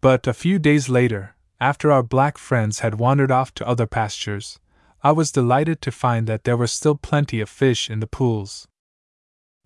But 0.00 0.26
a 0.26 0.34
few 0.34 0.58
days 0.58 0.88
later, 0.88 1.36
after 1.60 1.92
our 1.92 2.02
black 2.02 2.38
friends 2.38 2.80
had 2.80 2.96
wandered 2.96 3.30
off 3.30 3.54
to 3.54 3.68
other 3.68 3.86
pastures, 3.86 4.58
I 5.04 5.12
was 5.12 5.30
delighted 5.30 5.80
to 5.82 5.92
find 5.92 6.26
that 6.26 6.42
there 6.42 6.56
were 6.56 6.66
still 6.66 6.96
plenty 6.96 7.40
of 7.40 7.48
fish 7.48 7.88
in 7.88 8.00
the 8.00 8.08
pools. 8.08 8.66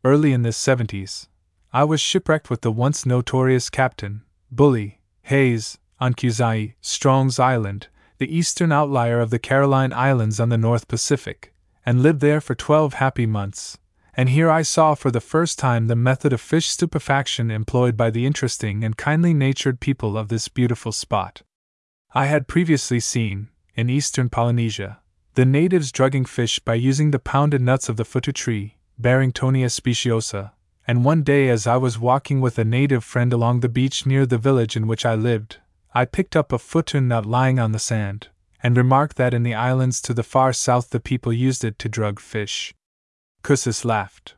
Early 0.05 0.35
in 0.35 0.43
the 0.43 0.51
70s, 0.51 1.29
I 1.73 1.85
was 1.85 2.03
shipwrecked 2.03 2.51
with 2.51 2.61
the 2.61 2.71
once 2.71 3.07
notorious 3.07 3.71
Captain, 3.71 4.25
Bully, 4.51 5.01
Hayes, 5.23 5.79
on 5.99 6.13
Kusaie, 6.13 6.75
Strong's 6.83 7.39
Island, 7.39 7.89
the 8.19 8.37
eastern 8.37 8.73
outlier 8.73 9.21
of 9.21 9.31
the 9.31 9.39
Caroline 9.39 9.95
Islands 9.95 10.39
on 10.39 10.51
the 10.51 10.59
North 10.59 10.87
Pacific, 10.87 11.55
and 11.89 12.03
lived 12.03 12.21
there 12.21 12.39
for 12.39 12.55
twelve 12.55 12.93
happy 12.93 13.25
months. 13.25 13.79
And 14.15 14.29
here 14.29 14.51
I 14.51 14.61
saw 14.61 14.95
for 14.95 15.11
the 15.11 15.23
first 15.23 15.59
time 15.59 15.87
the 15.87 15.97
method 15.97 16.35
of 16.35 16.41
fish 16.43 16.69
stupefaction 16.69 17.51
employed 17.51 17.97
by 17.97 18.11
the 18.11 18.27
interesting 18.27 18.85
and 18.85 18.95
kindly 18.95 19.33
natured 19.33 19.81
people 19.81 20.19
of 20.19 20.29
this 20.29 20.49
beautiful 20.49 20.93
spot. 20.93 21.41
I 22.13 22.27
had 22.27 22.47
previously 22.47 23.01
seen, 23.01 23.49
in 23.75 23.89
eastern 23.89 24.29
Polynesia, 24.29 24.99
the 25.33 25.47
natives 25.47 25.91
drugging 25.91 26.27
fish 26.27 26.59
by 26.59 26.75
using 26.75 27.11
the 27.11 27.19
pounded 27.19 27.63
nuts 27.63 27.89
of 27.89 27.97
the 27.97 28.05
futu 28.05 28.35
tree, 28.35 28.77
Barringtonia 29.01 29.71
speciosa, 29.71 30.53
and 30.87 31.07
one 31.07 31.23
day 31.23 31.49
as 31.49 31.67
I 31.67 31.79
was 31.79 31.99
walking 31.99 32.43
with 32.43 32.59
a 32.59 32.67
native 32.67 33.03
friend 33.03 33.33
along 33.33 33.61
the 33.61 33.69
beach 33.71 34.05
near 34.05 34.27
the 34.27 34.37
village 34.37 34.77
in 34.77 34.87
which 34.87 35.07
I 35.07 35.15
lived, 35.15 35.57
I 35.95 36.05
picked 36.05 36.37
up 36.37 36.53
a 36.53 36.59
futu 36.59 37.03
nut 37.03 37.25
lying 37.25 37.59
on 37.59 37.73
the 37.73 37.79
sand, 37.79 38.29
and 38.63 38.77
remarked 38.77 39.17
that 39.17 39.35
in 39.35 39.43
the 39.43 39.55
islands 39.55 40.01
to 40.03 40.15
the 40.15 40.23
far 40.23 40.53
south 40.53 40.91
the 40.91 41.01
people 41.01 41.33
used 41.33 41.65
it 41.65 41.79
to 41.79 41.89
drug 41.89 42.21
fish. 42.21 42.75
Kussis 43.43 43.85
laughed. 43.85 44.35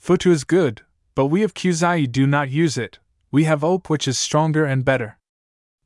Futu 0.00 0.30
is 0.30 0.44
good, 0.44 0.82
but 1.14 1.26
we 1.26 1.42
of 1.42 1.54
Kusaie 1.54 2.10
do 2.10 2.26
not 2.26 2.50
use 2.50 2.76
it, 2.78 2.98
we 3.30 3.44
have 3.44 3.64
ope 3.64 3.88
which 3.88 4.06
is 4.06 4.18
stronger 4.18 4.64
and 4.64 4.84
better. 4.84 5.18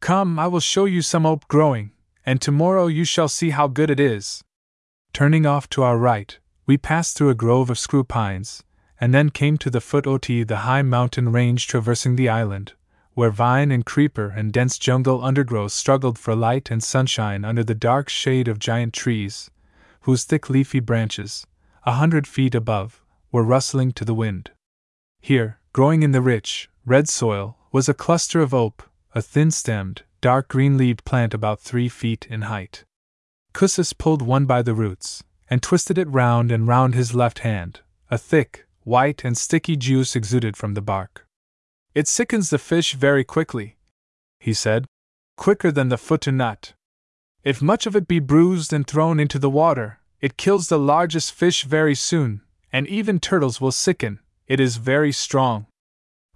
Come, 0.01 0.39
I 0.39 0.47
will 0.47 0.61
show 0.61 0.85
you 0.85 1.03
some 1.03 1.25
ope 1.25 1.47
growing, 1.49 1.93
and 2.25 2.41
tomorrow 2.41 2.87
you 2.87 3.05
shall 3.05 3.29
see 3.29 3.51
how 3.51 3.69
good 3.69 3.91
it 3.91 4.01
is. 4.01 4.43
Turning 5.13 5.47
off 5.47 5.69
to 5.71 5.83
our 5.83 5.97
right, 5.97 6.39
we 6.67 6.77
passed 6.77 7.17
through 7.17 7.31
a 7.31 7.35
grove 7.35 7.71
of 7.71 7.79
screw 7.79 8.05
pines, 8.05 8.63
and 9.01 9.15
then 9.15 9.31
came 9.31 9.57
to 9.59 9.71
the 9.71 9.81
foot 9.81 10.07
oti 10.07 10.43
the 10.43 10.59
high 10.59 10.83
mountain 10.83 11.31
range 11.31 11.67
traversing 11.67 12.17
the 12.17 12.29
island, 12.29 12.73
where 13.17 13.31
vine 13.31 13.73
and 13.73 13.87
creeper 13.87 14.29
and 14.29 14.53
dense 14.53 14.77
jungle 14.79 15.25
undergrowth 15.25 15.73
struggled 15.73 16.19
for 16.19 16.37
light 16.37 16.71
and 16.71 16.85
sunshine 16.85 17.47
under 17.47 17.65
the 17.65 17.75
dark 17.75 18.11
shade 18.11 18.47
of 18.47 18.59
giant 18.59 18.93
trees, 18.93 19.51
whose 20.03 20.25
thick 20.25 20.51
leafy 20.51 20.81
branches, 20.81 21.47
a 21.87 21.93
hundred 21.93 22.27
feet 22.27 22.55
above, 22.55 23.03
were 23.33 23.43
rustling 23.43 23.91
to 23.91 24.05
the 24.05 24.13
wind. 24.13 24.51
Here, 25.19 25.59
growing 25.73 26.03
in 26.03 26.13
the 26.13 26.21
rich, 26.21 26.69
red 26.85 27.09
soil, 27.09 27.57
was 27.73 27.89
a 27.89 27.95
cluster 27.95 28.43
of 28.43 28.53
ope, 28.53 28.83
a 29.15 29.23
thin 29.23 29.51
stemmed, 29.51 30.03
dark 30.21 30.49
green 30.49 30.77
leaved 30.77 31.03
plant 31.07 31.33
about 31.33 31.59
three 31.59 31.89
feet 31.89 32.27
in 32.29 32.43
height. 32.43 32.85
Kussis 33.55 33.95
pulled 33.95 34.21
one 34.21 34.45
by 34.45 34.61
the 34.61 34.75
roots, 34.75 35.25
and 35.49 35.63
twisted 35.63 35.97
it 35.97 36.09
round 36.09 36.53
and 36.53 36.69
round 36.69 36.95
his 36.95 37.15
left 37.15 37.39
hand. 37.39 37.81
A 38.11 38.19
thick, 38.19 38.67
white, 38.85 39.25
and 39.25 39.39
sticky 39.39 39.77
juice 39.77 40.15
exuded 40.15 40.55
from 40.55 40.75
the 40.75 40.83
bark. 40.83 41.26
It 41.97 42.07
sickens 42.09 42.51
the 42.51 42.59
fish 42.59 42.93
very 42.93 43.25
quickly, 43.25 43.79
he 44.39 44.53
said, 44.53 44.85
quicker 45.39 45.73
than 45.73 45.89
the 45.89 45.97
futu 45.97 46.31
nut. 46.31 46.75
If 47.43 47.63
much 47.63 47.87
of 47.87 47.97
it 47.97 48.07
be 48.07 48.19
bruised 48.19 48.71
and 48.71 48.87
thrown 48.87 49.19
into 49.19 49.39
the 49.39 49.49
water, 49.49 50.01
it 50.21 50.37
kills 50.37 50.69
the 50.69 50.79
largest 50.79 51.33
fish 51.33 51.65
very 51.65 51.95
soon, 51.95 52.43
and 52.71 52.87
even 52.87 53.19
turtles 53.19 53.63
will 53.63 53.73
sicken. 53.73 54.19
It 54.47 54.61
is 54.61 54.77
very 54.77 55.11
strong. 55.11 55.69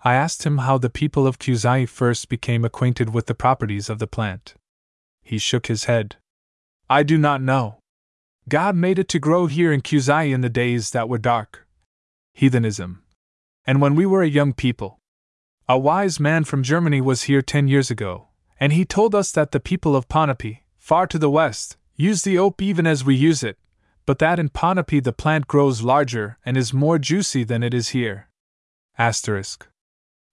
I 0.03 0.15
asked 0.15 0.45
him 0.45 0.59
how 0.65 0.79
the 0.79 0.89
people 0.89 1.27
of 1.27 1.39
Kusaie 1.39 1.87
first 1.87 2.31
became 2.31 2.65
acquainted 2.65 3.13
with 3.13 3.27
the 3.27 3.35
properties 3.35 3.91
of 3.91 3.99
the 3.99 4.07
plant. 4.07 4.55
He 5.23 5.37
shook 5.37 5.67
his 5.67 5.85
head. 5.85 6.17
I 6.89 7.03
do 7.03 7.19
not 7.19 7.43
know. 7.43 7.81
God 8.49 8.77
made 8.77 8.99
it 8.99 9.09
to 9.09 9.19
grow 9.19 9.45
here 9.45 9.75
in 9.75 9.83
Kusaie 9.83 10.33
in 10.33 10.41
the 10.41 10.49
days 10.49 10.93
that 10.93 11.11
were 11.11 11.19
dark. 11.19 11.67
Heathenism. 12.33 13.03
And 13.67 13.83
when 13.83 13.95
we 13.95 14.07
were 14.07 14.23
a 14.23 14.37
young 14.39 14.55
people. 14.55 15.00
A 15.71 15.79
wise 15.79 16.19
man 16.19 16.43
from 16.43 16.65
Germany 16.65 17.01
was 17.01 17.23
here 17.31 17.43
ten 17.43 17.69
years 17.69 17.93
ago, 17.93 18.27
and 18.59 18.73
he 18.73 18.85
told 18.85 19.15
us 19.15 19.31
that 19.31 19.53
the 19.53 19.61
people 19.61 19.95
of 19.95 20.09
Ponape, 20.09 20.59
far 20.77 21.07
to 21.07 21.17
the 21.17 21.31
west, 21.31 21.77
use 21.95 22.23
the 22.23 22.37
ope 22.37 22.61
even 22.61 22.89
as 22.89 23.05
we 23.05 23.15
use 23.15 23.45
it, 23.45 23.57
but 24.05 24.19
that 24.19 24.41
in 24.41 24.49
Ponape 24.49 25.05
the 25.05 25.13
plant 25.13 25.47
grows 25.47 25.83
larger 25.83 26.39
and 26.45 26.57
is 26.57 26.75
more 26.75 26.99
juicy 26.99 27.45
than 27.45 27.63
it 27.63 27.73
is 27.73 27.91
here. 27.91 28.29
Asterisk. 28.99 29.69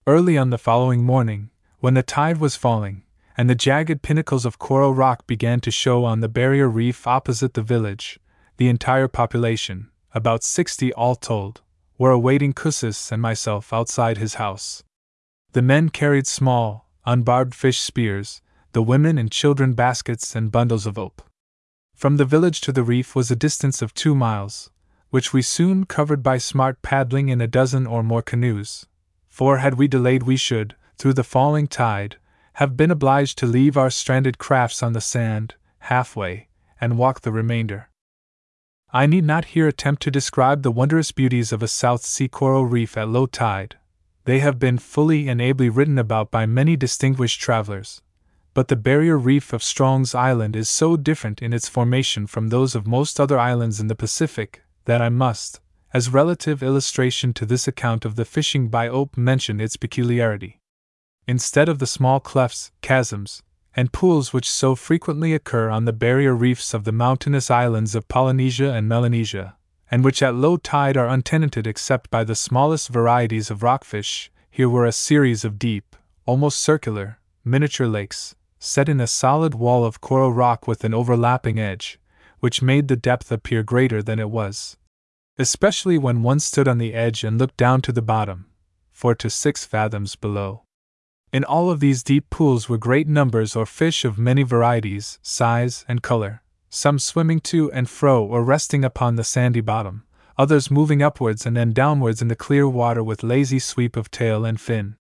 Early 0.08 0.40
on 0.40 0.50
the 0.50 0.58
following 0.58 1.04
morning, 1.04 1.52
when 1.82 1.94
the 1.94 2.02
tide 2.02 2.40
was 2.40 2.56
falling, 2.56 3.04
and 3.38 3.48
the 3.48 3.54
jagged 3.54 4.02
pinnacles 4.02 4.44
of 4.44 4.58
coral 4.58 4.96
rock 4.96 5.28
began 5.28 5.60
to 5.60 5.70
show 5.70 6.04
on 6.04 6.22
the 6.22 6.28
barrier 6.28 6.68
reef 6.68 7.06
opposite 7.06 7.54
the 7.54 7.62
village, 7.62 8.20
the 8.58 8.70
entire 8.70 9.08
population, 9.08 9.92
about 10.16 10.44
sixty 10.44 10.92
all 10.94 11.14
told, 11.14 11.62
were 12.00 12.10
awaiting 12.10 12.54
Kussis 12.54 13.12
and 13.12 13.22
myself 13.22 13.72
outside 13.72 14.18
his 14.18 14.42
house. 14.42 14.82
The 15.58 15.64
men 15.64 15.90
carried 15.90 16.28
small, 16.28 16.88
unbarbed 17.08 17.56
fish 17.56 17.80
spears, 17.80 18.44
the 18.74 18.84
women 18.84 19.18
and 19.18 19.32
children 19.32 19.74
baskets 19.74 20.36
and 20.36 20.52
bundles 20.52 20.86
of 20.86 21.00
ope. 21.00 21.24
From 21.96 22.18
the 22.18 22.26
village 22.26 22.62
to 22.62 22.72
the 22.72 22.84
reef 22.84 23.16
was 23.16 23.32
a 23.32 23.36
distance 23.36 23.82
of 23.82 23.96
two 23.96 24.14
miles, 24.14 24.70
which 25.10 25.34
we 25.34 25.42
soon 25.42 25.88
covered 25.88 26.22
by 26.22 26.38
smart 26.38 26.84
paddling 26.84 27.30
in 27.30 27.42
a 27.42 27.48
dozen 27.48 27.88
or 27.88 28.04
more 28.04 28.22
canoes, 28.22 28.86
for 29.30 29.58
had 29.58 29.80
we 29.80 29.88
delayed, 29.88 30.22
we 30.22 30.38
should, 30.38 30.76
through 31.00 31.14
the 31.14 31.24
falling 31.24 31.66
tide, 31.66 32.18
have 32.62 32.78
been 32.78 32.92
obliged 32.92 33.40
to 33.40 33.48
leave 33.48 33.78
our 33.78 33.90
stranded 33.90 34.38
crafts 34.38 34.84
on 34.84 34.94
the 34.94 35.02
sand, 35.02 35.56
halfway, 35.80 36.50
and 36.80 37.00
walk 37.00 37.22
the 37.22 37.32
remainder. 37.32 37.90
I 38.94 39.08
need 39.08 39.26
not 39.26 39.46
here 39.56 39.68
attempt 39.68 40.04
to 40.04 40.12
describe 40.12 40.62
the 40.62 40.70
wondrous 40.70 41.12
beauties 41.12 41.52
of 41.52 41.64
a 41.64 41.68
South 41.68 42.04
Sea 42.04 42.28
coral 42.28 42.68
reef 42.68 42.96
at 42.96 43.10
low 43.10 43.26
tide. 43.26 43.78
They 44.28 44.40
have 44.40 44.60
been 44.60 44.78
fully 44.78 45.30
and 45.30 45.42
ably 45.42 45.70
written 45.70 45.98
about 45.98 46.32
by 46.32 46.46
many 46.46 46.76
distinguished 46.76 47.40
travelers. 47.40 48.02
But 48.54 48.68
the 48.68 48.76
barrier 48.76 49.18
reef 49.18 49.54
of 49.54 49.64
Strong's 49.64 50.14
Island 50.14 50.54
is 50.54 50.70
so 50.70 50.98
different 50.98 51.42
in 51.42 51.54
its 51.54 51.70
formation 51.70 52.28
from 52.28 52.50
those 52.50 52.76
of 52.76 52.86
most 52.86 53.22
other 53.22 53.40
islands 53.40 53.80
in 53.80 53.88
the 53.88 53.96
Pacific 53.96 54.64
that 54.84 55.02
I 55.02 55.08
must, 55.08 55.62
as 55.94 56.10
relative 56.10 56.62
illustration 56.62 57.32
to 57.36 57.46
this 57.46 57.70
account 57.70 58.04
of 58.04 58.18
the 58.18 58.26
fishing 58.26 58.68
by 58.68 58.90
Ope 58.90 59.16
mention 59.16 59.62
its 59.62 59.78
peculiarity. 59.78 60.60
Instead 61.26 61.70
of 61.70 61.80
the 61.80 61.88
small 61.88 62.20
clefts, 62.20 62.72
chasms, 62.82 63.44
and 63.78 63.94
pools 63.94 64.34
which 64.34 64.52
so 64.52 64.76
frequently 64.76 65.34
occur 65.34 65.70
on 65.70 65.86
the 65.86 65.94
barrier 65.94 66.36
reefs 66.36 66.74
of 66.74 66.84
the 66.84 66.92
mountainous 66.92 67.50
islands 67.50 67.96
of 67.96 68.10
Polynesia 68.10 68.74
and 68.74 68.90
Melanesia, 68.90 69.56
and 69.90 70.04
which 70.04 70.22
at 70.22 70.36
low 70.36 70.58
tide 70.58 70.98
are 70.98 71.08
untenanted 71.08 71.68
except 71.68 72.10
by 72.10 72.24
the 72.24 72.36
smallest 72.36 72.90
varieties 72.90 73.50
of 73.50 73.64
rockfish, 73.64 74.32
here 74.50 74.70
were 74.70 74.86
a 74.86 74.92
series 74.92 75.46
of 75.46 75.60
deep, 75.60 75.96
almost 76.26 76.60
circular, 76.60 77.20
miniature 77.44 77.88
lakes, 77.88 78.36
set 78.60 78.90
in 78.90 79.00
a 79.00 79.08
solid 79.08 79.56
wall 79.56 79.86
of 79.86 80.02
coral 80.02 80.34
rock 80.34 80.68
with 80.68 80.84
an 80.84 80.94
overlapping 80.94 81.60
edge, 81.60 82.00
which 82.40 82.62
made 82.62 82.88
the 82.88 82.96
depth 82.96 83.32
appear 83.32 83.64
greater 83.64 84.02
than 84.02 84.20
it 84.20 84.30
was 84.30 84.78
especially 85.38 85.98
when 85.98 86.24
one 86.24 86.40
stood 86.40 86.68
on 86.68 86.78
the 86.78 86.94
edge 86.94 87.24
and 87.24 87.38
looked 87.38 87.58
down 87.58 87.82
to 87.82 87.92
the 87.92 88.02
bottom, 88.02 88.48
four 88.92 89.14
to 89.16 89.30
six 89.30 89.66
fathoms 89.66 90.16
below. 90.16 90.64
In 91.32 91.44
all 91.44 91.70
of 91.70 91.80
these 91.80 92.04
deep 92.04 92.30
pools 92.30 92.68
were 92.68 92.78
great 92.78 93.08
numbers 93.08 93.56
or 93.56 93.66
fish 93.66 94.04
of 94.04 94.18
many 94.18 94.44
varieties, 94.44 95.20
size, 95.22 95.86
and 95.88 96.02
color, 96.02 96.42
some 96.70 97.00
swimming 97.00 97.40
to 97.40 97.72
and 97.72 97.90
fro 97.90 98.24
or 98.24 98.44
resting 98.44 98.84
upon 98.84 99.16
the 99.16 99.24
sandy 99.24 99.62
bottom, 99.62 100.04
others 100.38 100.70
moving 100.70 101.02
upwards 101.02 101.46
and 101.46 101.56
then 101.56 101.74
downwards 101.74 102.22
in 102.22 102.28
the 102.28 102.36
clear 102.36 102.68
water 102.68 103.04
with 103.04 103.24
lazy 103.24 103.60
sweep 103.60 103.96
of 103.96 104.12
tail 104.12 104.46
and 104.46 104.60
fin. 104.62 104.96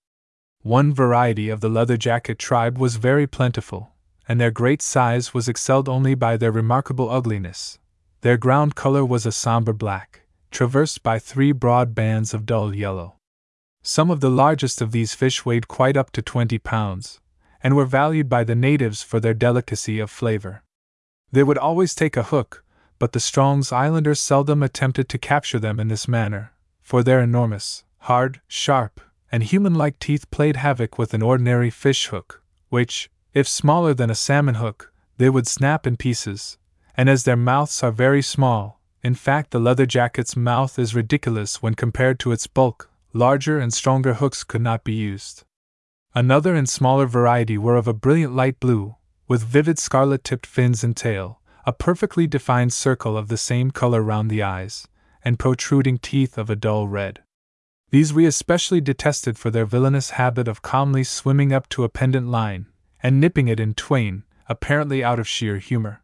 One 0.63 0.93
variety 0.93 1.49
of 1.49 1.61
the 1.61 1.69
leather 1.69 1.97
jacket 1.97 2.39
tribe 2.39 2.77
was 2.77 2.95
very 2.95 3.27
plentiful, 3.27 3.93
and 4.27 4.41
their 4.41 4.51
great 4.51 4.81
size 4.81 5.33
was 5.33 5.47
excelled 5.47 5.87
only 5.87 6.15
by 6.15 6.37
their 6.37 6.51
remarkable 6.51 7.09
ugliness. 7.09 7.79
Their 8.21 8.37
ground 8.37 8.75
color 8.75 9.05
was 9.05 9.25
a 9.25 9.31
somber 9.31 9.73
black, 9.73 10.21
traversed 10.51 11.03
by 11.03 11.19
three 11.19 11.51
broad 11.51 11.93
bands 11.93 12.33
of 12.33 12.45
dull 12.45 12.75
yellow. 12.75 13.15
Some 13.83 14.09
of 14.09 14.19
the 14.19 14.29
largest 14.29 14.81
of 14.81 14.91
these 14.91 15.13
fish 15.13 15.45
weighed 15.45 15.67
quite 15.67 15.95
up 15.95 16.11
to 16.11 16.21
20 16.21 16.57
pounds, 16.59 17.21
and 17.61 17.75
were 17.75 17.85
valued 17.85 18.27
by 18.27 18.43
the 18.43 18.55
natives 18.55 19.03
for 19.03 19.19
their 19.19 19.33
delicacy 19.33 19.99
of 19.99 20.11
flavor. 20.11 20.63
They 21.31 21.43
would 21.43 21.57
always 21.57 21.93
take 21.93 22.15
a 22.15 22.23
hook, 22.23 22.63
but 22.99 23.11
the 23.11 23.19
Strong's 23.19 23.71
Islanders 23.71 24.19
seldom 24.19 24.63
attempted 24.63 25.09
to 25.09 25.17
capture 25.17 25.59
them 25.59 25.79
in 25.79 25.87
this 25.87 26.07
manner, 26.07 26.53
for 26.81 27.03
their 27.03 27.21
enormous, 27.21 27.83
hard, 27.99 28.41
sharp, 28.47 29.01
and 29.31 29.43
human 29.43 29.75
like 29.75 29.99
teeth 29.99 30.29
played 30.31 30.55
havoc 30.55 30.97
with 30.97 31.13
an 31.13 31.21
ordinary 31.21 31.69
fish 31.69 32.07
hook, 32.07 32.41
which, 32.69 33.09
if 33.33 33.47
smaller 33.47 33.93
than 33.93 34.09
a 34.09 34.15
salmon 34.15 34.55
hook, 34.55 34.91
they 35.17 35.29
would 35.29 35.47
snap 35.47 35.85
in 35.85 35.97
pieces, 35.97 36.57
and 36.95 37.09
as 37.09 37.23
their 37.23 37.35
mouths 37.35 37.83
are 37.83 37.91
very 37.91 38.21
small, 38.21 38.79
in 39.03 39.15
fact, 39.15 39.51
the 39.51 39.59
leather 39.59 39.85
jacket's 39.85 40.35
mouth 40.35 40.77
is 40.77 40.95
ridiculous 40.95 41.61
when 41.61 41.75
compared 41.75 42.19
to 42.19 42.31
its 42.31 42.47
bulk, 42.47 42.89
larger 43.13 43.57
and 43.57 43.73
stronger 43.73 44.15
hooks 44.15 44.43
could 44.43 44.61
not 44.61 44.83
be 44.83 44.93
used. 44.93 45.43
Another 46.13 46.55
and 46.55 46.67
smaller 46.67 47.05
variety 47.05 47.57
were 47.57 47.77
of 47.77 47.87
a 47.87 47.93
brilliant 47.93 48.35
light 48.35 48.59
blue, 48.59 48.96
with 49.27 49.43
vivid 49.43 49.77
scarlet 49.77 50.23
tipped 50.23 50.45
fins 50.45 50.83
and 50.83 50.95
tail, 50.95 51.41
a 51.65 51.73
perfectly 51.73 52.27
defined 52.27 52.71
circle 52.71 53.17
of 53.17 53.27
the 53.27 53.37
same 53.37 53.71
color 53.71 54.01
round 54.01 54.29
the 54.29 54.41
eyes, 54.41 54.87
and 55.23 55.39
protruding 55.39 55.97
teeth 55.97 56.37
of 56.37 56.49
a 56.49 56.55
dull 56.55 56.87
red. 56.87 57.21
These 57.89 58.13
we 58.13 58.25
especially 58.25 58.81
detested 58.81 59.37
for 59.37 59.49
their 59.49 59.65
villainous 59.65 60.11
habit 60.11 60.47
of 60.47 60.61
calmly 60.61 61.03
swimming 61.03 61.53
up 61.53 61.69
to 61.69 61.83
a 61.83 61.89
pendant 61.89 62.27
line, 62.27 62.67
and 63.01 63.19
nipping 63.19 63.47
it 63.47 63.59
in 63.59 63.73
twain, 63.73 64.23
apparently 64.49 65.03
out 65.03 65.19
of 65.19 65.27
sheer 65.27 65.57
humor. 65.57 66.01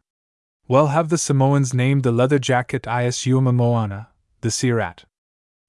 Well 0.66 0.88
have 0.88 1.10
the 1.10 1.18
Samoans 1.18 1.74
named 1.74 2.02
the 2.02 2.12
leather 2.12 2.38
jacket 2.38 2.84
Isu 2.84 3.42
Moana, 3.54 4.08
the 4.40 4.50
sea 4.50 4.72
rat. 4.72 5.04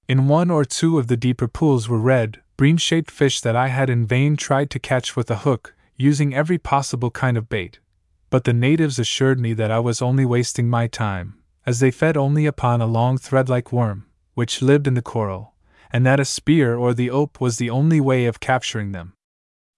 In 0.08 0.28
one 0.28 0.50
or 0.50 0.64
two 0.64 0.98
of 0.98 1.08
the 1.08 1.16
deeper 1.16 1.48
pools 1.48 1.88
were 1.88 1.98
red, 1.98 2.40
bream 2.56 2.76
shaped 2.76 3.10
fish 3.10 3.40
that 3.42 3.56
I 3.56 3.68
had 3.68 3.90
in 3.90 4.06
vain 4.06 4.36
tried 4.36 4.70
to 4.70 4.78
catch 4.78 5.16
with 5.16 5.30
a 5.30 5.38
hook, 5.38 5.74
using 5.96 6.34
every 6.34 6.58
possible 6.58 7.10
kind 7.10 7.36
of 7.36 7.48
bait. 7.48 7.78
But 8.28 8.44
the 8.44 8.52
natives 8.52 8.98
assured 8.98 9.38
me 9.38 9.52
that 9.54 9.70
I 9.70 9.78
was 9.78 10.02
only 10.02 10.24
wasting 10.24 10.68
my 10.68 10.86
time, 10.86 11.38
as 11.64 11.80
they 11.80 11.90
fed 11.90 12.16
only 12.16 12.46
upon 12.46 12.80
a 12.80 12.86
long 12.86 13.18
thread 13.18 13.48
like 13.48 13.72
worm, 13.72 14.06
which 14.34 14.62
lived 14.62 14.86
in 14.86 14.94
the 14.94 15.02
coral, 15.02 15.54
and 15.92 16.04
that 16.04 16.20
a 16.20 16.24
spear 16.24 16.76
or 16.76 16.92
the 16.92 17.10
ope 17.10 17.40
was 17.40 17.56
the 17.56 17.70
only 17.70 18.00
way 18.00 18.26
of 18.26 18.40
capturing 18.40 18.92
them. 18.92 19.14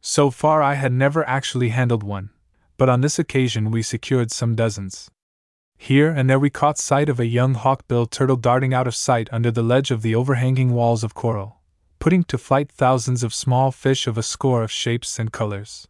So 0.01 0.31
far, 0.31 0.63
I 0.63 0.75
had 0.75 0.93
never 0.93 1.27
actually 1.29 1.69
handled 1.69 2.03
one, 2.03 2.31
but 2.77 2.89
on 2.89 3.01
this 3.01 3.19
occasion 3.19 3.71
we 3.71 3.83
secured 3.83 4.31
some 4.31 4.55
dozens. 4.55 5.11
Here 5.77 6.11
and 6.11 6.29
there 6.29 6.39
we 6.39 6.51
caught 6.51 6.79
sight 6.79 7.09
of 7.09 7.21
a 7.21 7.27
young 7.27 7.55
hawk-billed 7.55 8.11
turtle 8.11 8.37
darting 8.37 8.75
out 8.75 8.87
of 8.87 8.97
sight 8.97 9.29
under 9.31 9.51
the 9.51 9.63
ledge 9.63 9.91
of 9.91 10.03
the 10.03 10.15
overhanging 10.15 10.73
walls 10.73 11.05
of 11.05 11.15
coral, 11.15 11.61
putting 11.99 12.25
to 12.25 12.39
flight 12.39 12.71
thousands 12.71 13.23
of 13.23 13.35
small 13.35 13.71
fish 13.71 14.07
of 14.07 14.19
a 14.19 14.23
score 14.23 14.63
of 14.63 14.73
shapes 14.73 15.19
and 15.19 15.33
colors. 15.33 15.87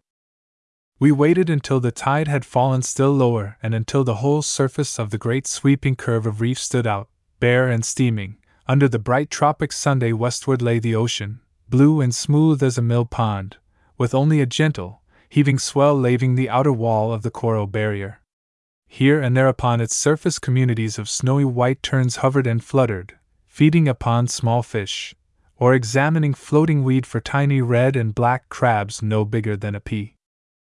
We 1.00 1.12
waited 1.12 1.48
until 1.48 1.78
the 1.78 1.92
tide 1.92 2.26
had 2.26 2.44
fallen 2.44 2.82
still 2.82 3.12
lower 3.12 3.56
and 3.62 3.72
until 3.72 4.02
the 4.02 4.16
whole 4.16 4.42
surface 4.42 4.98
of 4.98 5.10
the 5.10 5.18
great 5.18 5.46
sweeping 5.46 5.94
curve 5.94 6.26
of 6.26 6.40
reef 6.40 6.58
stood 6.58 6.88
out, 6.88 7.08
bare 7.38 7.68
and 7.68 7.84
steaming. 7.84 8.36
Under 8.66 8.88
the 8.88 8.98
bright 8.98 9.30
tropic 9.30 9.70
Sunday 9.72 10.12
westward 10.12 10.60
lay 10.60 10.80
the 10.80 10.96
ocean, 10.96 11.40
blue 11.68 12.00
and 12.00 12.12
smooth 12.12 12.64
as 12.64 12.76
a 12.76 12.82
mill 12.82 13.04
pond, 13.04 13.58
with 13.96 14.12
only 14.12 14.40
a 14.40 14.46
gentle, 14.46 15.00
heaving 15.28 15.58
swell 15.58 15.94
laving 15.94 16.34
the 16.34 16.50
outer 16.50 16.72
wall 16.72 17.12
of 17.12 17.22
the 17.22 17.30
coral 17.30 17.68
barrier. 17.68 18.20
Here 18.88 19.22
and 19.22 19.36
there 19.36 19.48
upon 19.48 19.80
its 19.80 19.94
surface 19.94 20.40
communities 20.40 20.98
of 20.98 21.08
snowy 21.08 21.44
white 21.44 21.80
terns 21.80 22.16
hovered 22.16 22.46
and 22.46 22.62
fluttered, 22.62 23.16
feeding 23.46 23.86
upon 23.86 24.26
small 24.26 24.64
fish, 24.64 25.14
or 25.56 25.74
examining 25.74 26.34
floating 26.34 26.82
weed 26.82 27.06
for 27.06 27.20
tiny 27.20 27.62
red 27.62 27.94
and 27.94 28.16
black 28.16 28.48
crabs 28.48 29.00
no 29.00 29.24
bigger 29.24 29.56
than 29.56 29.76
a 29.76 29.80
pea. 29.80 30.16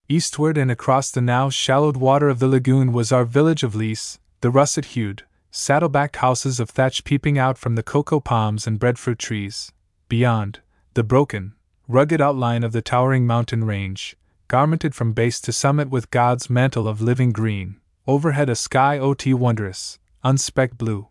Eastward 0.09 0.57
and 0.57 0.69
across 0.69 1.11
the 1.11 1.21
now 1.21 1.49
shallowed 1.49 1.95
water 1.95 2.27
of 2.27 2.39
the 2.39 2.47
lagoon 2.47 2.91
was 2.91 3.11
our 3.11 3.23
village 3.23 3.63
of 3.63 3.73
Lise, 3.73 4.19
the 4.41 4.51
russet 4.51 4.85
hued, 4.85 5.23
saddle 5.49 5.87
backed 5.87 6.17
houses 6.17 6.59
of 6.59 6.69
thatch 6.69 7.05
peeping 7.05 7.37
out 7.37 7.57
from 7.57 7.75
the 7.75 7.83
cocoa 7.83 8.19
palms 8.19 8.67
and 8.67 8.79
breadfruit 8.79 9.17
trees. 9.17 9.71
Beyond, 10.09 10.59
the 10.93 11.03
broken, 11.03 11.53
rugged 11.87 12.19
outline 12.19 12.63
of 12.63 12.73
the 12.73 12.81
towering 12.81 13.25
mountain 13.25 13.63
range, 13.63 14.17
garmented 14.49 14.93
from 14.93 15.13
base 15.13 15.39
to 15.41 15.53
summit 15.53 15.89
with 15.89 16.11
God's 16.11 16.49
mantle 16.49 16.87
of 16.87 17.01
living 17.01 17.31
green, 17.31 17.77
overhead 18.05 18.49
a 18.49 18.55
sky 18.55 18.99
ot 18.99 19.25
wondrous, 19.25 19.99
unspecked 20.23 20.77
blue. 20.77 21.07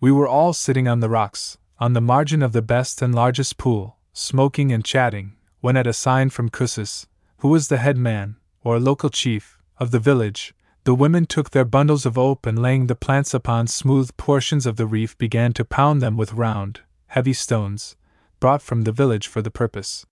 We 0.00 0.10
were 0.10 0.28
all 0.28 0.52
sitting 0.52 0.88
on 0.88 0.98
the 0.98 1.08
rocks, 1.08 1.58
on 1.78 1.92
the 1.92 2.00
margin 2.00 2.42
of 2.42 2.52
the 2.52 2.60
best 2.60 3.00
and 3.02 3.14
largest 3.14 3.56
pool, 3.56 3.98
smoking 4.12 4.72
and 4.72 4.84
chatting, 4.84 5.36
when 5.60 5.76
at 5.76 5.86
a 5.86 5.92
sign 5.92 6.30
from 6.30 6.48
Kussis, 6.48 7.06
who 7.46 7.52
was 7.52 7.68
the 7.68 7.76
head 7.76 7.96
man, 7.96 8.34
or 8.64 8.80
local 8.80 9.08
chief, 9.08 9.56
of 9.78 9.92
the 9.92 10.00
village, 10.00 10.52
the 10.82 10.96
women 10.96 11.24
took 11.24 11.50
their 11.50 11.64
bundles 11.64 12.04
of 12.04 12.18
ope 12.18 12.44
and 12.44 12.60
laying 12.60 12.88
the 12.88 12.96
plants 12.96 13.32
upon 13.32 13.68
smooth 13.68 14.10
portions 14.16 14.66
of 14.66 14.74
the 14.74 14.84
reef 14.84 15.16
began 15.16 15.52
to 15.52 15.64
pound 15.64 16.02
them 16.02 16.16
with 16.16 16.32
round, 16.32 16.80
heavy 17.06 17.32
stones, 17.32 17.94
brought 18.40 18.60
from 18.60 18.82
the 18.82 18.90
village 18.90 19.28
for 19.28 19.42
the 19.42 19.50
purpose. 19.52 20.04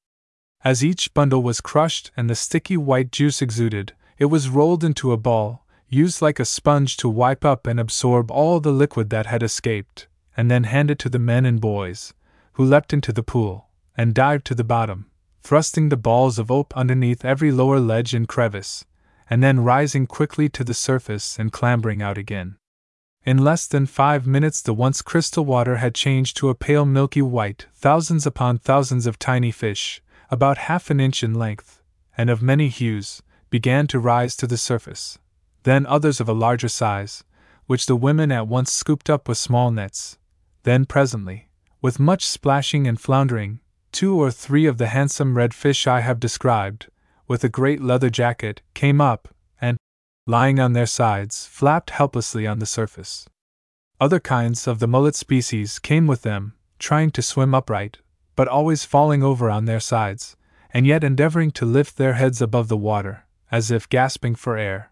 As 0.63 0.85
each 0.85 1.13
bundle 1.13 1.43
was 1.43 1.61
crushed 1.61 2.13
and 2.17 2.31
the 2.31 2.37
sticky 2.37 2.77
white 2.77 3.11
juice 3.11 3.43
exuded, 3.43 3.95
it 4.17 4.27
was 4.27 4.49
rolled 4.49 4.85
into 4.85 5.11
a 5.11 5.17
ball, 5.17 5.67
used 5.89 6.23
like 6.23 6.39
a 6.39 6.45
sponge 6.45 6.97
to 6.99 7.09
wipe 7.09 7.45
up 7.45 7.67
and 7.67 7.81
absorb 7.81 8.31
all 8.31 8.61
the 8.61 8.71
liquid 8.71 9.11
that 9.11 9.27
had 9.27 9.43
escaped, 9.43 10.07
and 10.37 10.49
then 10.49 10.63
handed 10.63 11.01
to 11.01 11.09
the 11.09 11.19
men 11.19 11.45
and 11.45 11.61
boys, 11.61 12.15
who 12.53 12.65
leapt 12.65 12.93
into 12.93 13.13
the 13.13 13.25
pool, 13.25 13.71
and 13.97 14.15
dived 14.15 14.47
to 14.47 14.55
the 14.55 14.63
bottom, 14.63 15.11
thrusting 15.45 15.91
the 15.91 15.97
balls 15.97 16.39
of 16.39 16.51
ope 16.51 16.75
underneath 16.75 17.23
every 17.23 17.53
lower 17.53 17.79
ledge 17.79 18.15
and 18.15 18.27
crevice, 18.27 18.87
and 19.29 19.43
then 19.43 19.61
rising 19.61 20.07
quickly 20.07 20.49
to 20.49 20.65
the 20.65 20.73
surface 20.73 21.39
and 21.39 21.53
clambering 21.53 22.01
out 22.01 22.17
again. 22.17 22.57
In 23.27 23.39
less 23.39 23.67
than 23.67 23.85
five 23.85 24.27
minutes, 24.27 24.63
the 24.63 24.73
once 24.73 25.03
crystal 25.03 25.45
water 25.45 25.77
had 25.77 25.95
changed 25.95 26.39
to 26.39 26.49
a 26.49 26.55
pale 26.55 26.87
milky 26.87 27.21
white, 27.21 27.67
thousands 27.75 28.27
upon 28.27 28.59
thousands 28.59 29.07
of 29.07 29.19
tiny 29.19 29.51
fish, 29.51 30.03
about 30.31 30.57
half 30.57 30.89
an 30.89 30.99
inch 30.99 31.23
in 31.23 31.35
length, 31.35 31.83
and 32.17 32.31
of 32.31 32.43
many 32.43 32.69
hues, 32.69 33.23
began 33.51 33.87
to 33.87 33.99
rise 33.99 34.37
to 34.37 34.47
the 34.47 34.57
surface. 34.57 35.19
Then 35.65 35.87
others 35.87 36.21
of 36.21 36.29
a 36.29 36.35
larger 36.35 36.69
size, 36.69 37.23
which 37.67 37.87
the 37.87 37.97
women 37.97 38.33
at 38.33 38.49
once 38.49 38.73
scooped 38.73 39.11
up 39.11 39.29
with 39.29 39.39
small 39.39 39.71
nets. 39.71 40.19
Then 40.63 40.87
presently, 40.87 41.49
with 41.83 42.01
much 42.01 42.27
splashing 42.27 42.87
and 42.87 42.99
floundering, 42.99 43.61
two 43.95 44.21
or 44.21 44.29
three 44.29 44.67
of 44.67 44.77
the 44.79 44.89
handsome 44.89 45.37
red 45.37 45.55
fish 45.55 45.87
I 45.87 46.01
have 46.01 46.19
described, 46.19 46.89
with 47.29 47.45
a 47.45 47.49
great 47.49 47.81
leather 47.81 48.11
jacket, 48.11 48.61
came 48.75 49.01
up, 49.01 49.29
and, 49.61 49.79
lying 50.27 50.59
on 50.59 50.73
their 50.73 50.85
sides, 50.85 51.47
flapped 51.47 51.91
helplessly 51.91 52.45
on 52.45 52.59
the 52.59 52.67
surface. 52.67 53.29
Other 54.01 54.19
kinds 54.19 54.67
of 54.67 54.81
the 54.81 54.89
mullet 54.89 55.15
species 55.15 55.79
came 55.79 56.09
with 56.09 56.23
them, 56.23 56.55
trying 56.81 57.13
to 57.13 57.23
swim 57.23 57.55
upright, 57.55 57.99
but 58.35 58.49
always 58.49 58.85
falling 58.85 59.23
over 59.23 59.49
on 59.49 59.67
their 59.67 59.79
sides, 59.79 60.37
and 60.73 60.89
yet 60.89 61.05
endeavoring 61.05 61.53
to 61.53 61.65
lift 61.65 61.97
their 61.97 62.15
heads 62.15 62.43
above 62.43 62.67
the 62.67 62.77
water, 62.77 63.27
as 63.53 63.71
if 63.71 63.89
gasping 63.89 64.35
for 64.35 64.57
air. 64.57 64.91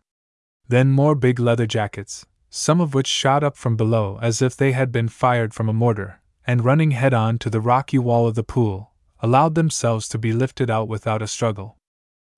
Then 0.68 0.92
more 0.92 1.16
big 1.16 1.40
leather 1.40 1.66
jackets, 1.66 2.24
some 2.50 2.80
of 2.80 2.94
which 2.94 3.08
shot 3.08 3.42
up 3.42 3.56
from 3.56 3.76
below 3.76 4.20
as 4.22 4.40
if 4.40 4.56
they 4.56 4.70
had 4.70 4.92
been 4.92 5.08
fired 5.08 5.52
from 5.52 5.68
a 5.68 5.72
mortar, 5.72 6.20
and 6.46 6.64
running 6.64 6.92
head 6.92 7.12
on 7.12 7.36
to 7.40 7.50
the 7.50 7.60
rocky 7.60 7.98
wall 7.98 8.28
of 8.28 8.36
the 8.36 8.44
pool, 8.44 8.91
allowed 9.22 9.54
themselves 9.54 10.08
to 10.08 10.18
be 10.18 10.32
lifted 10.32 10.68
out 10.68 10.88
without 10.88 11.22
a 11.22 11.28
struggle. 11.28 11.78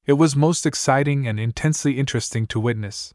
It 0.06 0.12
was 0.12 0.36
most 0.36 0.66
exciting 0.66 1.26
and 1.26 1.40
intensely 1.40 1.98
interesting 1.98 2.46
to 2.48 2.60
witness. 2.60 3.14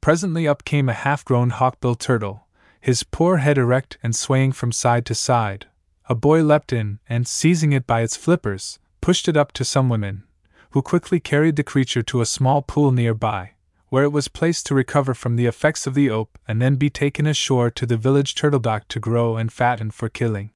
Presently 0.00 0.46
up 0.46 0.64
came 0.64 0.88
a 0.88 0.94
half 0.94 1.24
grown 1.24 1.50
hawkbill 1.50 1.96
turtle, 1.96 2.46
his 2.80 3.02
poor 3.02 3.38
head 3.38 3.58
erect 3.58 3.98
and 4.02 4.14
swaying 4.14 4.52
from 4.52 4.72
side 4.72 5.04
to 5.06 5.14
side. 5.14 5.66
A 6.08 6.14
boy 6.14 6.42
leapt 6.42 6.72
in 6.72 7.00
and, 7.08 7.26
seizing 7.26 7.72
it 7.72 7.86
by 7.86 8.02
its 8.02 8.16
flippers, 8.16 8.78
pushed 9.00 9.28
it 9.28 9.36
up 9.36 9.52
to 9.52 9.64
some 9.64 9.88
women, 9.88 10.24
who 10.70 10.80
quickly 10.80 11.20
carried 11.20 11.56
the 11.56 11.64
creature 11.64 12.02
to 12.04 12.20
a 12.20 12.26
small 12.26 12.62
pool 12.62 12.92
near 12.92 13.14
by, 13.14 13.52
where 13.88 14.04
it 14.04 14.12
was 14.12 14.28
placed 14.28 14.66
to 14.66 14.74
recover 14.74 15.12
from 15.12 15.36
the 15.36 15.46
effects 15.46 15.86
of 15.86 15.94
the 15.94 16.08
ope 16.08 16.38
and 16.48 16.62
then 16.62 16.76
be 16.76 16.88
taken 16.88 17.26
ashore 17.26 17.70
to 17.70 17.84
the 17.84 17.96
village 17.96 18.34
turtle 18.34 18.60
dock 18.60 18.86
to 18.88 19.00
grow 19.00 19.36
and 19.36 19.52
fatten 19.52 19.90
for 19.90 20.08
killing. 20.08 20.50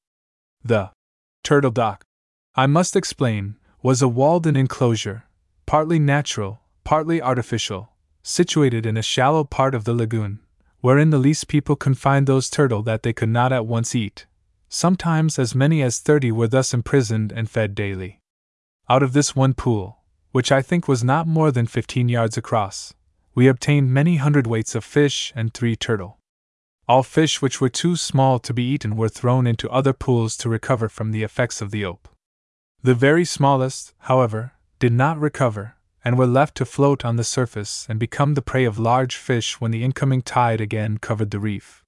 The 0.65 0.91
turtle 1.45 1.71
dock, 1.71 2.05
I 2.55 2.67
must 2.67 2.97
explain, 2.97 3.57
was 3.83 4.01
a 4.01 4.09
walled 4.09 4.47
in 4.47 4.57
enclosure, 4.57 5.25
partly 5.67 5.99
natural, 5.99 6.63
partly 6.85 7.21
artificial, 7.21 7.91
situated 8.23 8.87
in 8.87 8.97
a 8.97 9.03
shallow 9.03 9.45
part 9.45 9.75
of 9.75 9.85
the 9.85 9.95
lagoon, 9.95 10.41
wherein 10.81 11.11
the 11.11 11.19
least 11.19 11.47
people 11.47 11.77
confined 11.77 12.27
those 12.27 12.49
turtle 12.49 12.83
that 12.83 13.03
they 13.03 13.13
could 13.13 13.29
not 13.29 13.53
at 13.53 13.67
once 13.67 13.95
eat. 13.95 14.27
Sometimes 14.71 15.39
as 15.39 15.55
many 15.55 15.83
as 15.83 15.99
thirty 15.99 16.33
were 16.33 16.49
thus 16.49 16.73
imprisoned 16.73 17.31
and 17.31 17.49
fed 17.49 17.75
daily. 17.75 18.21
Out 18.89 19.03
of 19.03 19.13
this 19.13 19.37
one 19.37 19.53
pool, 19.55 19.99
which 20.33 20.51
I 20.51 20.63
think 20.63 20.89
was 20.89 21.05
not 21.05 21.27
more 21.27 21.53
than 21.53 21.67
fifteen 21.67 22.09
yards 22.09 22.39
across, 22.39 22.95
we 23.35 23.49
obtained 23.49 23.93
many 23.93 24.19
hundredweights 24.19 24.75
of 24.75 24.85
fish 24.85 25.33
and 25.37 25.53
three 25.53 25.77
turtle. 25.77 26.19
All 26.87 27.03
fish 27.03 27.41
which 27.41 27.61
were 27.61 27.71
too 27.71 27.97
small 27.97 28.39
to 28.41 28.53
be 28.53 28.63
eaten 28.63 28.97
were 28.97 29.09
thrown 29.09 29.47
into 29.47 29.71
other 29.71 29.95
pools 29.95 30.37
to 30.39 30.51
recover 30.51 30.89
from 30.89 31.13
the 31.13 31.23
effects 31.23 31.63
of 31.63 31.71
the 31.71 31.85
ope. 31.85 32.09
The 32.83 32.95
very 32.95 33.25
smallest, 33.25 33.95
however, 34.01 34.53
did 34.79 34.93
not 34.93 35.19
recover, 35.19 35.77
and 36.05 36.19
were 36.19 36.27
left 36.27 36.55
to 36.57 36.67
float 36.67 37.03
on 37.03 37.17
the 37.17 37.25
surface 37.25 37.87
and 37.89 37.99
become 37.99 38.35
the 38.35 38.43
prey 38.43 38.67
of 38.67 38.79
large 38.79 39.17
fish 39.17 39.59
when 39.59 39.71
the 39.71 39.83
incoming 39.83 40.21
tide 40.21 40.61
again 40.61 40.99
covered 40.99 41.31
the 41.31 41.39
reef. 41.39 41.83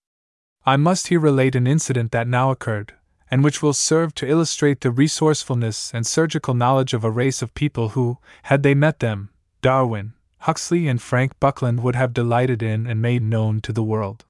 I 0.65 0.77
must 0.79 1.09
here 1.09 1.21
relate 1.21 1.55
an 1.55 1.67
incident 1.67 2.13
that 2.13 2.27
now 2.27 2.51
occurred, 2.51 2.95
and 3.31 3.45
which 3.45 3.63
will 3.63 3.75
serve 3.75 4.15
to 4.15 4.27
illustrate 4.27 4.81
the 4.81 4.91
resourcefulness 4.91 5.93
and 5.93 6.07
surgical 6.07 6.55
knowledge 6.55 6.95
of 6.95 7.05
a 7.05 7.11
race 7.11 7.43
of 7.43 7.55
people 7.55 7.91
who, 7.91 8.17
had 8.45 8.63
they 8.63 8.75
met 8.75 9.01
them, 9.01 9.29
Darwin, 9.61 10.15
Huxley, 10.39 10.89
and 10.89 11.03
Frank 11.03 11.39
Buckland 11.39 11.83
would 11.83 11.97
have 11.97 12.15
delighted 12.15 12.63
in 12.63 12.87
and 12.87 13.03
made 13.03 13.23
known 13.23 13.61
to 13.61 13.73
the 13.75 13.83
world. 13.83 14.25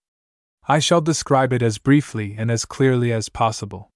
I 0.68 0.80
shall 0.80 1.00
describe 1.00 1.52
it 1.52 1.62
as 1.62 1.78
briefly 1.78 2.34
and 2.36 2.50
as 2.50 2.64
clearly 2.64 3.12
as 3.12 3.28
possible. 3.28 3.90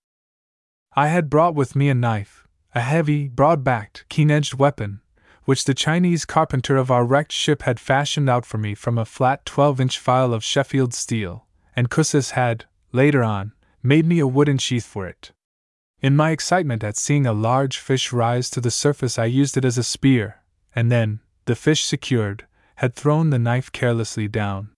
I 0.95 1.09
had 1.09 1.31
brought 1.31 1.55
with 1.55 1.75
me 1.75 1.89
a 1.89 1.95
knife, 1.95 2.47
a 2.75 2.81
heavy, 2.81 3.29
broad 3.29 3.65
backed, 3.65 4.05
keen 4.09 4.31
edged 4.31 4.55
weapon, 4.55 5.01
which 5.45 5.65
the 5.65 5.75
Chinese 5.75 6.25
carpenter 6.25 6.77
of 6.77 6.91
our 6.91 7.05
wrecked 7.05 7.33
ship 7.33 7.63
had 7.63 7.81
fashioned 7.81 8.31
out 8.31 8.47
for 8.47 8.59
me 8.59 8.75
from 8.75 8.99
a 8.99 9.05
flat 9.05 9.45
12 9.45 9.81
inch 9.81 9.99
file 9.99 10.33
of 10.33 10.45
Sheffield 10.45 10.95
steel, 10.95 11.47
and 11.75 11.91
Cussis 11.91 12.33
had, 12.33 12.67
later 12.93 13.25
on, 13.25 13.53
made 13.83 14.07
me 14.07 14.21
a 14.21 14.27
wooden 14.27 14.59
sheath 14.59 14.87
for 14.87 15.09
it. 15.09 15.33
In 16.01 16.15
my 16.15 16.31
excitement 16.31 16.85
at 16.85 16.97
seeing 16.97 17.27
a 17.27 17.33
large 17.33 17.79
fish 17.79 18.13
rise 18.13 18.49
to 18.51 18.61
the 18.61 18.71
surface, 18.71 19.19
I 19.19 19.25
used 19.25 19.57
it 19.57 19.65
as 19.65 19.77
a 19.77 19.83
spear, 19.83 20.43
and 20.75 20.91
then, 20.91 21.21
the 21.47 21.57
fish 21.57 21.85
secured, 21.85 22.47
had 22.77 22.95
thrown 22.95 23.31
the 23.31 23.39
knife 23.39 23.73
carelessly 23.73 24.29
down. 24.29 24.71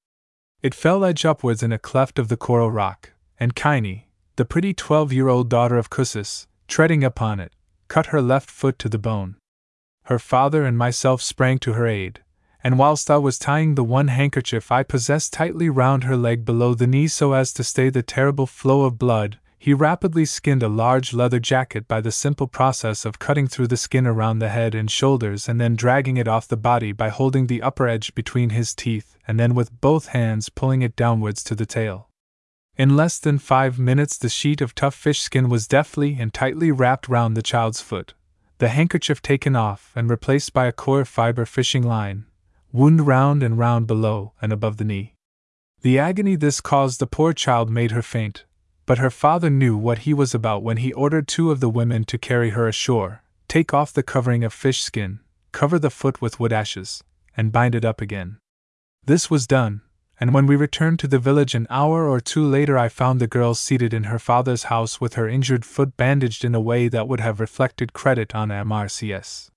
It 0.62 0.76
fell 0.76 1.04
edge 1.04 1.24
upwards 1.24 1.64
in 1.64 1.72
a 1.72 1.78
cleft 1.78 2.20
of 2.20 2.28
the 2.28 2.36
coral 2.36 2.70
rock, 2.70 3.10
and 3.40 3.56
Kiny, 3.56 4.06
the 4.36 4.44
pretty 4.44 4.72
twelve 4.72 5.12
year 5.12 5.26
old 5.26 5.48
daughter 5.48 5.76
of 5.76 5.90
Cussis, 5.90 6.46
treading 6.68 7.02
upon 7.02 7.40
it, 7.40 7.52
cut 7.88 8.06
her 8.06 8.22
left 8.22 8.48
foot 8.48 8.78
to 8.78 8.88
the 8.88 8.96
bone. 8.96 9.34
Her 10.04 10.20
father 10.20 10.64
and 10.64 10.78
myself 10.78 11.20
sprang 11.20 11.58
to 11.58 11.72
her 11.72 11.88
aid, 11.88 12.22
and 12.62 12.78
whilst 12.78 13.10
I 13.10 13.16
was 13.16 13.40
tying 13.40 13.74
the 13.74 13.82
one 13.82 14.06
handkerchief 14.06 14.70
I 14.70 14.84
possessed 14.84 15.32
tightly 15.32 15.68
round 15.68 16.04
her 16.04 16.16
leg 16.16 16.44
below 16.44 16.74
the 16.74 16.86
knee 16.86 17.08
so 17.08 17.32
as 17.32 17.52
to 17.54 17.64
stay 17.64 17.90
the 17.90 18.04
terrible 18.04 18.46
flow 18.46 18.82
of 18.82 19.00
blood, 19.00 19.40
he 19.62 19.72
rapidly 19.72 20.24
skinned 20.24 20.60
a 20.60 20.68
large 20.68 21.14
leather 21.14 21.38
jacket 21.38 21.86
by 21.86 22.00
the 22.00 22.10
simple 22.10 22.48
process 22.48 23.04
of 23.04 23.20
cutting 23.20 23.46
through 23.46 23.68
the 23.68 23.76
skin 23.76 24.08
around 24.08 24.40
the 24.40 24.48
head 24.48 24.74
and 24.74 24.90
shoulders 24.90 25.48
and 25.48 25.60
then 25.60 25.76
dragging 25.76 26.16
it 26.16 26.26
off 26.26 26.48
the 26.48 26.56
body 26.56 26.90
by 26.90 27.08
holding 27.08 27.46
the 27.46 27.62
upper 27.62 27.86
edge 27.86 28.12
between 28.16 28.50
his 28.50 28.74
teeth 28.74 29.16
and 29.24 29.38
then 29.38 29.54
with 29.54 29.80
both 29.80 30.08
hands 30.08 30.48
pulling 30.48 30.82
it 30.82 30.96
downwards 30.96 31.44
to 31.44 31.54
the 31.54 31.64
tail. 31.64 32.08
In 32.76 32.96
less 32.96 33.20
than 33.20 33.38
five 33.38 33.78
minutes, 33.78 34.18
the 34.18 34.28
sheet 34.28 34.60
of 34.60 34.74
tough 34.74 34.96
fish 34.96 35.20
skin 35.20 35.48
was 35.48 35.68
deftly 35.68 36.16
and 36.18 36.34
tightly 36.34 36.72
wrapped 36.72 37.08
round 37.08 37.36
the 37.36 37.40
child's 37.40 37.80
foot, 37.80 38.14
the 38.58 38.70
handkerchief 38.70 39.22
taken 39.22 39.54
off 39.54 39.92
and 39.94 40.10
replaced 40.10 40.52
by 40.52 40.66
a 40.66 40.72
coir 40.72 41.04
fiber 41.04 41.46
fishing 41.46 41.84
line, 41.84 42.26
wound 42.72 43.06
round 43.06 43.44
and 43.44 43.56
round 43.58 43.86
below 43.86 44.32
and 44.42 44.52
above 44.52 44.78
the 44.78 44.84
knee. 44.84 45.14
The 45.82 46.00
agony 46.00 46.34
this 46.34 46.60
caused 46.60 46.98
the 46.98 47.06
poor 47.06 47.32
child 47.32 47.70
made 47.70 47.92
her 47.92 48.02
faint, 48.02 48.44
but 48.86 48.98
her 48.98 49.10
father 49.10 49.50
knew 49.50 49.76
what 49.76 50.00
he 50.00 50.14
was 50.14 50.34
about 50.34 50.62
when 50.62 50.78
he 50.78 50.92
ordered 50.92 51.28
two 51.28 51.50
of 51.50 51.60
the 51.60 51.68
women 51.68 52.04
to 52.04 52.18
carry 52.18 52.50
her 52.50 52.66
ashore, 52.66 53.22
take 53.48 53.72
off 53.72 53.92
the 53.92 54.02
covering 54.02 54.44
of 54.44 54.52
fish 54.52 54.82
skin, 54.82 55.20
cover 55.52 55.78
the 55.78 55.90
foot 55.90 56.20
with 56.20 56.40
wood 56.40 56.52
ashes, 56.52 57.02
and 57.36 57.52
bind 57.52 57.74
it 57.74 57.84
up 57.84 58.00
again. 58.00 58.38
This 59.04 59.30
was 59.30 59.46
done, 59.46 59.82
and 60.18 60.32
when 60.32 60.46
we 60.46 60.56
returned 60.56 60.98
to 61.00 61.08
the 61.08 61.18
village 61.18 61.54
an 61.54 61.66
hour 61.68 62.08
or 62.08 62.20
two 62.20 62.46
later, 62.46 62.78
I 62.78 62.88
found 62.88 63.20
the 63.20 63.26
girl 63.26 63.54
seated 63.54 63.92
in 63.92 64.04
her 64.04 64.18
father's 64.18 64.64
house 64.64 65.00
with 65.00 65.14
her 65.14 65.28
injured 65.28 65.64
foot 65.64 65.96
bandaged 65.96 66.44
in 66.44 66.54
a 66.54 66.60
way 66.60 66.88
that 66.88 67.08
would 67.08 67.20
have 67.20 67.40
reflected 67.40 67.92
credit 67.92 68.34
on 68.34 68.50
MRCS. 68.50 69.50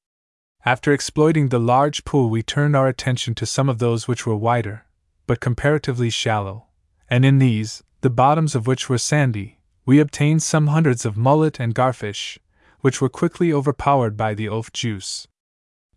After 0.66 0.92
exploiting 0.92 1.50
the 1.50 1.60
large 1.60 2.04
pool, 2.06 2.32
we 2.32 2.42
turned 2.42 2.76
our 2.76 2.88
attention 2.88 3.36
to 3.36 3.46
some 3.46 3.70
of 3.70 3.78
those 3.78 4.08
which 4.08 4.26
were 4.26 4.36
wider, 4.36 4.86
but 5.28 5.40
comparatively 5.40 6.10
shallow, 6.10 6.66
and 7.08 7.24
in 7.24 7.38
these, 7.38 7.84
the 8.06 8.10
bottoms 8.12 8.54
of 8.54 8.68
which 8.68 8.88
were 8.88 9.00
sandy, 9.00 9.58
we 9.84 9.98
obtained 9.98 10.44
some 10.44 10.68
hundreds 10.68 11.06
of 11.06 11.18
mullet 11.18 11.60
and 11.60 11.74
garfish, 11.74 12.38
which 12.82 13.02
were 13.02 13.10
quickly 13.10 13.52
overpowered 13.52 14.16
by 14.16 14.36
the 14.36 14.48
ope 14.48 14.72
juice. 14.72 15.28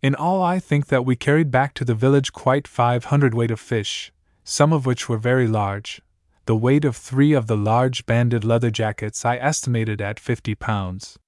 In 0.01 0.15
all, 0.15 0.41
I 0.41 0.57
think 0.57 0.87
that 0.87 1.05
we 1.05 1.15
carried 1.15 1.51
back 1.51 1.75
to 1.75 1.85
the 1.85 1.93
village 1.93 2.33
quite 2.33 2.67
five 2.67 3.05
hundred 3.05 3.35
weight 3.35 3.51
of 3.51 3.59
fish, 3.59 4.11
some 4.43 4.73
of 4.73 4.87
which 4.87 5.07
were 5.07 5.19
very 5.19 5.47
large. 5.47 6.01
The 6.45 6.55
weight 6.55 6.83
of 6.83 6.97
three 6.97 7.33
of 7.33 7.45
the 7.45 7.55
large 7.55 8.07
banded 8.07 8.43
leather 8.43 8.71
jackets 8.71 9.23
I 9.23 9.35
estimated 9.37 10.01
at 10.01 10.19
fifty 10.19 10.55
pounds. 10.55 11.19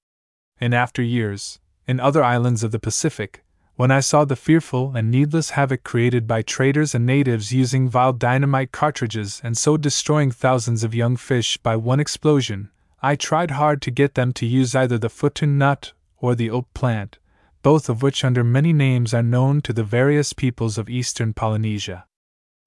In 0.60 0.74
after 0.74 1.04
years, 1.04 1.60
in 1.88 2.00
other 2.00 2.24
islands 2.24 2.64
of 2.64 2.72
the 2.72 2.80
Pacific, 2.80 3.44
when 3.76 3.92
I 3.92 4.00
saw 4.00 4.26
the 4.26 4.36
fearful 4.36 4.96
and 4.96 5.10
needless 5.10 5.52
havoc 5.52 5.84
created 5.84 6.28
by 6.28 6.42
traders 6.42 6.94
and 6.94 7.06
natives 7.06 7.52
using 7.52 7.90
vile 7.90 8.14
dynamite 8.14 8.72
cartridges 8.72 9.42
and 9.44 9.58
so 9.58 9.78
destroying 9.78 10.32
thousands 10.32 10.84
of 10.84 10.94
young 10.94 11.16
fish 11.16 11.58
by 11.58 11.76
one 11.76 12.00
explosion, 12.00 12.70
I 13.02 13.16
tried 13.16 13.52
hard 13.52 13.82
to 13.84 13.92
get 13.92 14.14
them 14.16 14.34
to 14.34 14.46
use 14.46 14.76
either 14.76 14.98
the 14.98 15.10
futu 15.10 15.48
nut 15.48 15.94
or 16.18 16.36
the 16.36 16.50
ope 16.50 16.72
plant, 16.74 17.18
both 17.64 17.90
of 17.90 18.02
which 18.02 18.24
under 18.24 18.44
many 18.44 18.74
names 18.74 19.14
are 19.14 19.24
known 19.24 19.62
to 19.62 19.74
the 19.74 19.84
various 19.84 20.34
peoples 20.34 20.78
of 20.78 20.90
eastern 20.90 21.34
Polynesia. 21.34 22.06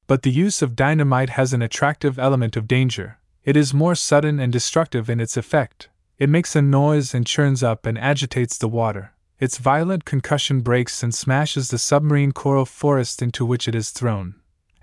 But 0.06 0.22
the 0.22 0.30
use 0.30 0.60
of 0.60 0.76
dynamite 0.76 1.30
has 1.30 1.52
an 1.52 1.62
attractive 1.62 2.18
element 2.18 2.56
of 2.56 2.68
danger, 2.68 3.18
it 3.44 3.56
is 3.56 3.72
more 3.72 3.94
sudden 3.94 4.40
and 4.40 4.52
destructive 4.52 5.08
in 5.08 5.20
its 5.20 5.36
effect, 5.36 5.88
it 6.18 6.28
makes 6.28 6.56
a 6.56 6.62
noise 6.62 7.14
and 7.14 7.26
churns 7.26 7.62
up 7.62 7.86
and 7.86 7.98
agitates 7.98 8.58
the 8.58 8.68
water, 8.68 9.13
its 9.38 9.58
violent 9.58 10.04
concussion 10.04 10.60
breaks 10.60 11.02
and 11.02 11.14
smashes 11.14 11.68
the 11.68 11.78
submarine 11.78 12.32
coral 12.32 12.64
forest 12.64 13.20
into 13.20 13.44
which 13.44 13.66
it 13.66 13.74
is 13.74 13.90
thrown, 13.90 14.34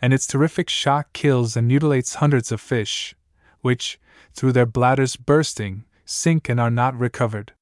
and 0.02 0.14
its 0.14 0.28
terrific 0.28 0.70
shock 0.70 1.12
kills 1.14 1.56
and 1.56 1.68
mutilates 1.68 2.16
hundreds 2.16 2.52
of 2.52 2.60
fish, 2.60 3.16
which, 3.62 4.00
through 4.34 4.52
their 4.52 4.66
bladders 4.66 5.16
bursting, 5.16 5.86
sink 6.06 6.50
and 6.50 6.60
are 6.60 6.72
not 6.72 6.98
recovered. 6.98 7.54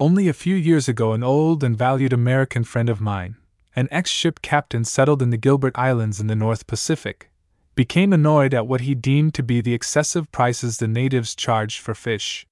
Only 0.00 0.26
a 0.28 0.32
few 0.32 0.56
years 0.56 0.88
ago, 0.88 1.12
an 1.12 1.22
old 1.22 1.62
and 1.62 1.76
valued 1.76 2.12
American 2.12 2.64
friend 2.64 2.88
of 2.88 3.00
mine, 3.00 3.36
an 3.76 3.88
ex 3.90 4.10
ship 4.10 4.42
captain 4.42 4.84
settled 4.84 5.22
in 5.22 5.30
the 5.30 5.36
Gilbert 5.36 5.78
Islands 5.78 6.20
in 6.20 6.26
the 6.26 6.34
North 6.34 6.66
Pacific, 6.66 7.30
became 7.74 8.12
annoyed 8.12 8.54
at 8.54 8.66
what 8.66 8.82
he 8.82 8.94
deemed 8.94 9.34
to 9.34 9.42
be 9.42 9.60
the 9.60 9.74
excessive 9.74 10.30
prices 10.32 10.78
the 10.78 10.88
natives 10.88 11.34
charged 11.34 11.80
for 11.80 11.94
fish. 11.94 12.46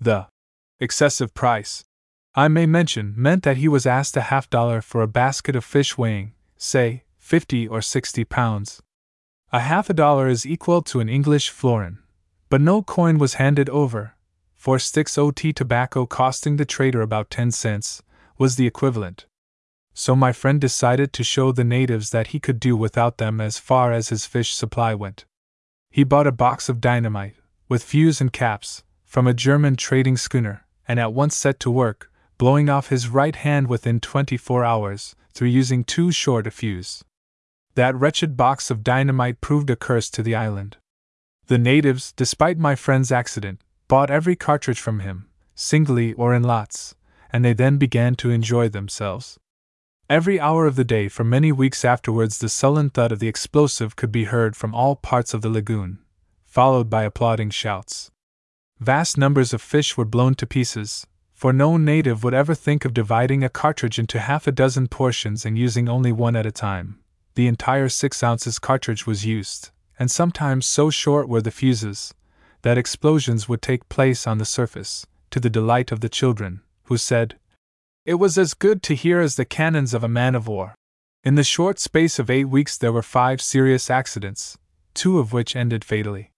The 0.00 0.26
excessive 0.78 1.34
price 1.34 1.84
I 2.34 2.46
may 2.46 2.64
mention, 2.64 3.14
meant 3.16 3.42
that 3.42 3.56
he 3.56 3.66
was 3.66 3.86
asked 3.86 4.16
a 4.16 4.22
half 4.22 4.48
dollar 4.48 4.80
for 4.80 5.02
a 5.02 5.08
basket 5.08 5.56
of 5.56 5.64
fish 5.64 5.98
weighing, 5.98 6.32
say, 6.56 7.02
50 7.18 7.66
or 7.66 7.82
60 7.82 8.24
pounds. 8.24 8.80
A 9.52 9.60
half 9.60 9.90
a 9.90 9.94
dollar 9.94 10.28
is 10.28 10.46
equal 10.46 10.80
to 10.82 11.00
an 11.00 11.08
English 11.08 11.50
florin, 11.50 11.98
but 12.48 12.60
no 12.60 12.82
coin 12.82 13.18
was 13.18 13.34
handed 13.34 13.68
over. 13.70 14.14
Four 14.54 14.78
sticks 14.78 15.18
OT 15.18 15.52
tobacco 15.52 16.06
costing 16.06 16.56
the 16.56 16.64
trader 16.64 17.02
about 17.02 17.30
10 17.30 17.50
cents 17.50 18.02
was 18.38 18.54
the 18.54 18.66
equivalent. 18.66 19.26
So 19.92 20.14
my 20.14 20.32
friend 20.32 20.60
decided 20.60 21.12
to 21.14 21.24
show 21.24 21.50
the 21.50 21.64
natives 21.64 22.10
that 22.10 22.28
he 22.28 22.38
could 22.38 22.60
do 22.60 22.76
without 22.76 23.18
them 23.18 23.40
as 23.40 23.58
far 23.58 23.92
as 23.92 24.10
his 24.10 24.24
fish 24.24 24.52
supply 24.52 24.94
went. 24.94 25.24
He 25.90 26.04
bought 26.04 26.28
a 26.28 26.32
box 26.32 26.68
of 26.68 26.80
dynamite, 26.80 27.34
with 27.68 27.82
fuse 27.82 28.20
and 28.20 28.32
caps, 28.32 28.84
from 29.04 29.26
a 29.26 29.34
German 29.34 29.74
trading 29.74 30.16
schooner, 30.16 30.64
and 30.86 31.00
at 31.00 31.12
once 31.12 31.36
set 31.36 31.58
to 31.60 31.70
work, 31.70 32.09
blowing 32.40 32.70
off 32.70 32.88
his 32.88 33.06
right 33.06 33.36
hand 33.36 33.68
within 33.68 34.00
24 34.00 34.64
hours, 34.64 35.14
through 35.34 35.48
using 35.48 35.84
too 35.84 36.10
short 36.10 36.46
a 36.46 36.50
fuse. 36.50 37.04
That 37.74 37.94
wretched 37.94 38.34
box 38.34 38.70
of 38.70 38.82
dynamite 38.82 39.42
proved 39.42 39.68
a 39.68 39.76
curse 39.76 40.08
to 40.08 40.22
the 40.22 40.34
island. 40.34 40.78
The 41.48 41.58
natives, 41.58 42.12
despite 42.12 42.56
my 42.56 42.74
friend's 42.76 43.12
accident, 43.12 43.60
bought 43.88 44.10
every 44.10 44.36
cartridge 44.36 44.80
from 44.80 45.00
him, 45.00 45.28
singly 45.54 46.14
or 46.14 46.32
in 46.32 46.42
lots, 46.42 46.94
and 47.30 47.44
they 47.44 47.52
then 47.52 47.76
began 47.76 48.14
to 48.14 48.30
enjoy 48.30 48.70
themselves. 48.70 49.38
Every 50.08 50.40
hour 50.40 50.64
of 50.64 50.76
the 50.76 50.90
day 50.96 51.08
for 51.08 51.24
many 51.24 51.52
weeks 51.52 51.84
afterwards, 51.84 52.38
the 52.38 52.48
sullen 52.48 52.88
thud 52.88 53.12
of 53.12 53.18
the 53.18 53.28
explosive 53.28 53.96
could 53.96 54.10
be 54.10 54.24
heard 54.24 54.56
from 54.56 54.74
all 54.74 54.96
parts 54.96 55.34
of 55.34 55.42
the 55.42 55.50
lagoon, 55.50 55.98
followed 56.46 56.88
by 56.88 57.02
applauding 57.02 57.50
shouts. 57.50 58.10
Vast 58.78 59.18
numbers 59.18 59.52
of 59.52 59.60
fish 59.60 59.98
were 59.98 60.06
blown 60.06 60.34
to 60.36 60.46
pieces, 60.46 61.06
for 61.40 61.54
no 61.54 61.78
native 61.78 62.22
would 62.22 62.34
ever 62.34 62.54
think 62.54 62.84
of 62.84 62.92
dividing 62.92 63.42
a 63.42 63.48
cartridge 63.48 63.98
into 63.98 64.20
half 64.20 64.46
a 64.46 64.52
dozen 64.52 64.86
portions 64.86 65.46
and 65.46 65.56
using 65.56 65.88
only 65.88 66.12
one 66.12 66.36
at 66.36 66.44
a 66.44 66.52
time. 66.52 66.98
The 67.34 67.46
entire 67.46 67.88
6 67.88 68.22
ounces 68.22 68.58
cartridge 68.58 69.06
was 69.06 69.24
used, 69.24 69.70
and 69.98 70.10
sometimes 70.10 70.66
so 70.66 70.90
short 70.90 71.30
were 71.30 71.40
the 71.40 71.50
fuses 71.50 72.12
that 72.60 72.76
explosions 72.76 73.48
would 73.48 73.62
take 73.62 73.88
place 73.88 74.26
on 74.26 74.36
the 74.36 74.44
surface, 74.44 75.06
to 75.30 75.40
the 75.40 75.48
delight 75.48 75.90
of 75.90 76.00
the 76.00 76.10
children, 76.10 76.60
who 76.84 76.98
said, 76.98 77.38
It 78.04 78.16
was 78.16 78.36
as 78.36 78.52
good 78.52 78.82
to 78.82 78.94
hear 78.94 79.20
as 79.20 79.36
the 79.36 79.46
cannons 79.46 79.94
of 79.94 80.04
a 80.04 80.08
man 80.08 80.34
of 80.34 80.46
war. 80.46 80.74
In 81.24 81.36
the 81.36 81.42
short 81.42 81.78
space 81.78 82.18
of 82.18 82.28
eight 82.28 82.50
weeks, 82.50 82.76
there 82.76 82.92
were 82.92 83.00
five 83.00 83.40
serious 83.40 83.88
accidents, 83.88 84.58
two 84.92 85.18
of 85.18 85.32
which 85.32 85.56
ended 85.56 85.86
fatally. 85.86 86.32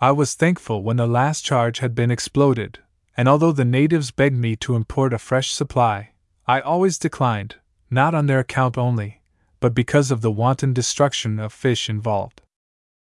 I 0.00 0.12
was 0.12 0.32
thankful 0.32 0.82
when 0.82 0.96
the 0.96 1.06
last 1.06 1.44
charge 1.44 1.80
had 1.80 1.94
been 1.94 2.10
exploded, 2.10 2.78
and 3.16 3.28
although 3.28 3.52
the 3.52 3.64
natives 3.64 4.10
begged 4.10 4.36
me 4.36 4.56
to 4.56 4.76
import 4.76 5.12
a 5.12 5.18
fresh 5.18 5.52
supply, 5.52 6.10
I 6.46 6.60
always 6.60 6.98
declined, 6.98 7.56
not 7.90 8.14
on 8.14 8.26
their 8.26 8.38
account 8.38 8.78
only, 8.78 9.20
but 9.60 9.74
because 9.74 10.10
of 10.10 10.20
the 10.20 10.30
wanton 10.30 10.72
destruction 10.72 11.38
of 11.38 11.52
fish 11.52 11.88
involved. 11.88 12.42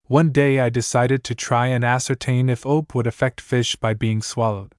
One 0.08 0.32
day 0.32 0.60
I 0.60 0.70
decided 0.70 1.24
to 1.24 1.36
try 1.36 1.68
and 1.68 1.84
ascertain 1.84 2.50
if 2.50 2.66
ope 2.66 2.94
would 2.94 3.08
affect 3.08 3.42
fish 3.42 3.76
by 3.76 3.94
being 3.94 4.22
swallowed. 4.22 4.74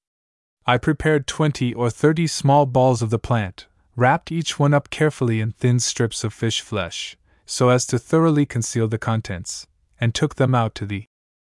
I 0.66 0.78
prepared 0.78 1.26
20 1.26 1.74
or 1.74 1.90
30 1.90 2.26
small 2.26 2.66
balls 2.66 3.02
of 3.02 3.10
the 3.10 3.18
plant, 3.18 3.66
wrapped 3.94 4.32
each 4.32 4.58
one 4.58 4.74
up 4.74 4.90
carefully 4.90 5.40
in 5.40 5.52
thin 5.52 5.80
strips 5.80 6.24
of 6.24 6.32
fish 6.32 6.60
flesh, 6.60 7.16
so 7.44 7.68
as 7.68 7.86
to 7.86 7.98
thoroughly 7.98 8.46
conceal 8.46 8.88
the 8.88 8.98
contents, 8.98 9.66
and 10.00 10.14
took 10.14 10.36
them 10.36 10.54
out 10.54 10.74
to 10.76 10.86
the 10.86 11.04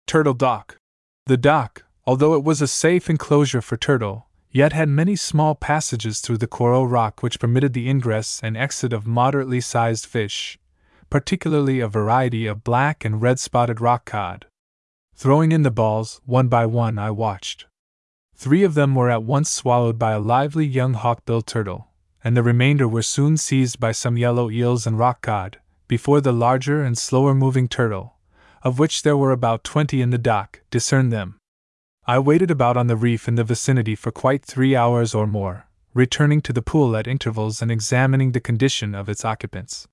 turtle 0.05 0.33
dock. 0.33 0.77
The 1.25 1.37
dock, 1.37 1.83
although 2.07 2.33
it 2.33 2.43
was 2.43 2.61
a 2.61 2.67
safe 2.67 3.09
enclosure 3.09 3.61
for 3.61 3.75
turtle, 3.75 4.27
yet 4.49 4.71
had 4.71 4.87
many 4.87 5.13
small 5.13 5.53
passages 5.53 6.21
through 6.21 6.37
the 6.37 6.47
coral 6.47 6.87
rock 6.87 7.21
which 7.21 7.39
permitted 7.39 7.73
the 7.73 7.89
ingress 7.89 8.39
and 8.41 8.55
exit 8.55 8.93
of 8.93 9.05
moderately 9.05 9.59
sized 9.59 10.05
fish, 10.05 10.57
particularly 11.09 11.81
a 11.81 11.87
variety 11.87 12.47
of 12.47 12.63
black 12.63 13.03
and 13.03 13.21
red 13.21 13.37
spotted 13.37 13.81
rock 13.81 14.05
cod. 14.05 14.45
Throwing 15.15 15.51
in 15.51 15.63
the 15.63 15.71
balls, 15.71 16.21
one 16.25 16.47
by 16.47 16.65
one, 16.65 16.97
I 16.97 17.11
watched. 17.11 17.65
Three 18.35 18.63
of 18.63 18.73
them 18.73 18.95
were 18.95 19.09
at 19.09 19.23
once 19.23 19.51
swallowed 19.51 19.99
by 19.99 20.13
a 20.13 20.19
lively 20.19 20.65
young 20.65 20.93
hawk-billed 20.93 21.45
turtle, 21.45 21.89
and 22.23 22.37
the 22.37 22.43
remainder 22.43 22.87
were 22.87 23.01
soon 23.01 23.35
seized 23.35 23.79
by 23.79 23.91
some 23.91 24.15
yellow 24.15 24.49
eels 24.49 24.87
and 24.87 24.97
rock 24.97 25.21
cod, 25.21 25.59
before 25.87 26.21
the 26.21 26.31
larger 26.31 26.83
and 26.83 26.97
slower 26.97 27.33
moving 27.33 27.67
turtle, 27.67 28.15
of 28.61 28.79
which 28.79 29.01
there 29.01 29.17
were 29.17 29.31
about 29.31 29.63
twenty 29.65 30.01
in 30.01 30.11
the 30.11 30.17
dock, 30.17 30.61
discerned 30.69 31.11
them. 31.11 31.36
I 32.09 32.19
waited 32.19 32.49
about 32.49 32.77
on 32.77 32.87
the 32.87 32.95
reef 32.95 33.27
in 33.27 33.35
the 33.35 33.43
vicinity 33.43 33.93
for 33.93 34.11
quite 34.11 34.45
three 34.45 34.77
hours 34.77 35.13
or 35.13 35.27
more, 35.27 35.67
returning 35.93 36.39
to 36.43 36.53
the 36.53 36.61
pool 36.61 36.95
at 36.95 37.05
intervals 37.05 37.61
and 37.61 37.69
examining 37.69 38.31
the 38.31 38.39
condition 38.39 38.95
of 38.95 39.09
its 39.09 39.25
occupants. 39.25 39.89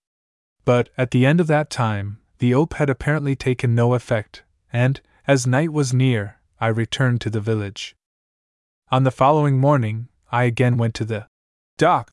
But, 0.64 0.90
at 0.96 1.10
the 1.10 1.26
end 1.26 1.40
of 1.40 1.48
that 1.48 1.70
time, 1.70 2.18
the 2.38 2.54
ope 2.54 2.74
had 2.74 2.88
apparently 2.88 3.34
taken 3.34 3.74
no 3.74 3.94
effect, 3.94 4.44
and, 4.72 5.00
as 5.26 5.44
night 5.44 5.72
was 5.72 5.92
near, 5.92 6.36
I 6.60 6.68
returned 6.68 7.20
to 7.22 7.30
the 7.30 7.40
village. 7.40 7.96
On 8.92 9.02
the 9.02 9.10
following 9.10 9.58
morning, 9.58 10.06
I 10.30 10.44
again 10.44 10.76
went 10.76 10.94
to 10.94 11.04
the 11.04 11.26
dock, 11.78 12.12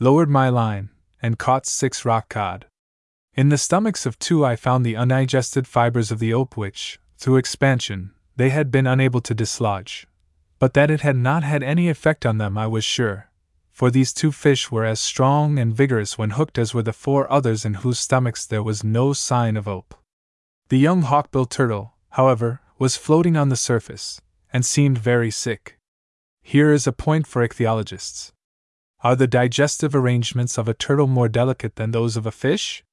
lowered 0.00 0.30
my 0.30 0.48
line, 0.48 0.88
and 1.20 1.38
caught 1.38 1.66
six 1.66 2.06
rock 2.06 2.30
cod. 2.30 2.64
In 3.34 3.50
the 3.50 3.58
stomachs 3.58 4.06
of 4.06 4.18
two, 4.18 4.46
I 4.46 4.56
found 4.56 4.86
the 4.86 4.96
undigested 4.96 5.66
fibers 5.66 6.10
of 6.10 6.20
the 6.20 6.32
ope 6.32 6.56
which, 6.56 6.98
through 7.18 7.36
expansion, 7.36 8.12
they 8.36 8.50
had 8.50 8.70
been 8.70 8.86
unable 8.86 9.20
to 9.20 9.34
dislodge. 9.34 10.06
But 10.58 10.74
that 10.74 10.90
it 10.90 11.00
had 11.00 11.16
not 11.16 11.42
had 11.42 11.62
any 11.62 11.88
effect 11.88 12.24
on 12.24 12.38
them, 12.38 12.56
I 12.56 12.66
was 12.66 12.84
sure, 12.84 13.30
for 13.72 13.90
these 13.90 14.12
two 14.12 14.30
fish 14.30 14.70
were 14.70 14.84
as 14.84 15.00
strong 15.00 15.58
and 15.58 15.74
vigorous 15.74 16.16
when 16.16 16.30
hooked 16.30 16.58
as 16.58 16.72
were 16.72 16.82
the 16.82 16.92
four 16.92 17.30
others 17.32 17.64
in 17.64 17.74
whose 17.74 17.98
stomachs 17.98 18.46
there 18.46 18.62
was 18.62 18.84
no 18.84 19.12
sign 19.12 19.56
of 19.56 19.66
ope. 19.66 19.94
The 20.68 20.78
young 20.78 21.02
hawkbill 21.02 21.46
turtle, 21.46 21.94
however, 22.10 22.60
was 22.78 22.96
floating 22.96 23.36
on 23.36 23.48
the 23.48 23.56
surface, 23.56 24.20
and 24.52 24.64
seemed 24.64 24.98
very 24.98 25.30
sick. 25.30 25.78
Here 26.42 26.72
is 26.72 26.86
a 26.86 26.92
point 26.92 27.26
for 27.26 27.46
ichthyologists. 27.46 28.32
Are 29.04 29.16
the 29.16 29.26
digestive 29.26 29.94
arrangements 29.94 30.58
of 30.58 30.68
a 30.68 30.74
turtle 30.74 31.06
more 31.06 31.28
delicate 31.28 31.76
than 31.76 31.90
those 31.90 32.16
of 32.16 32.26
a 32.26 32.30
fish? 32.30 32.84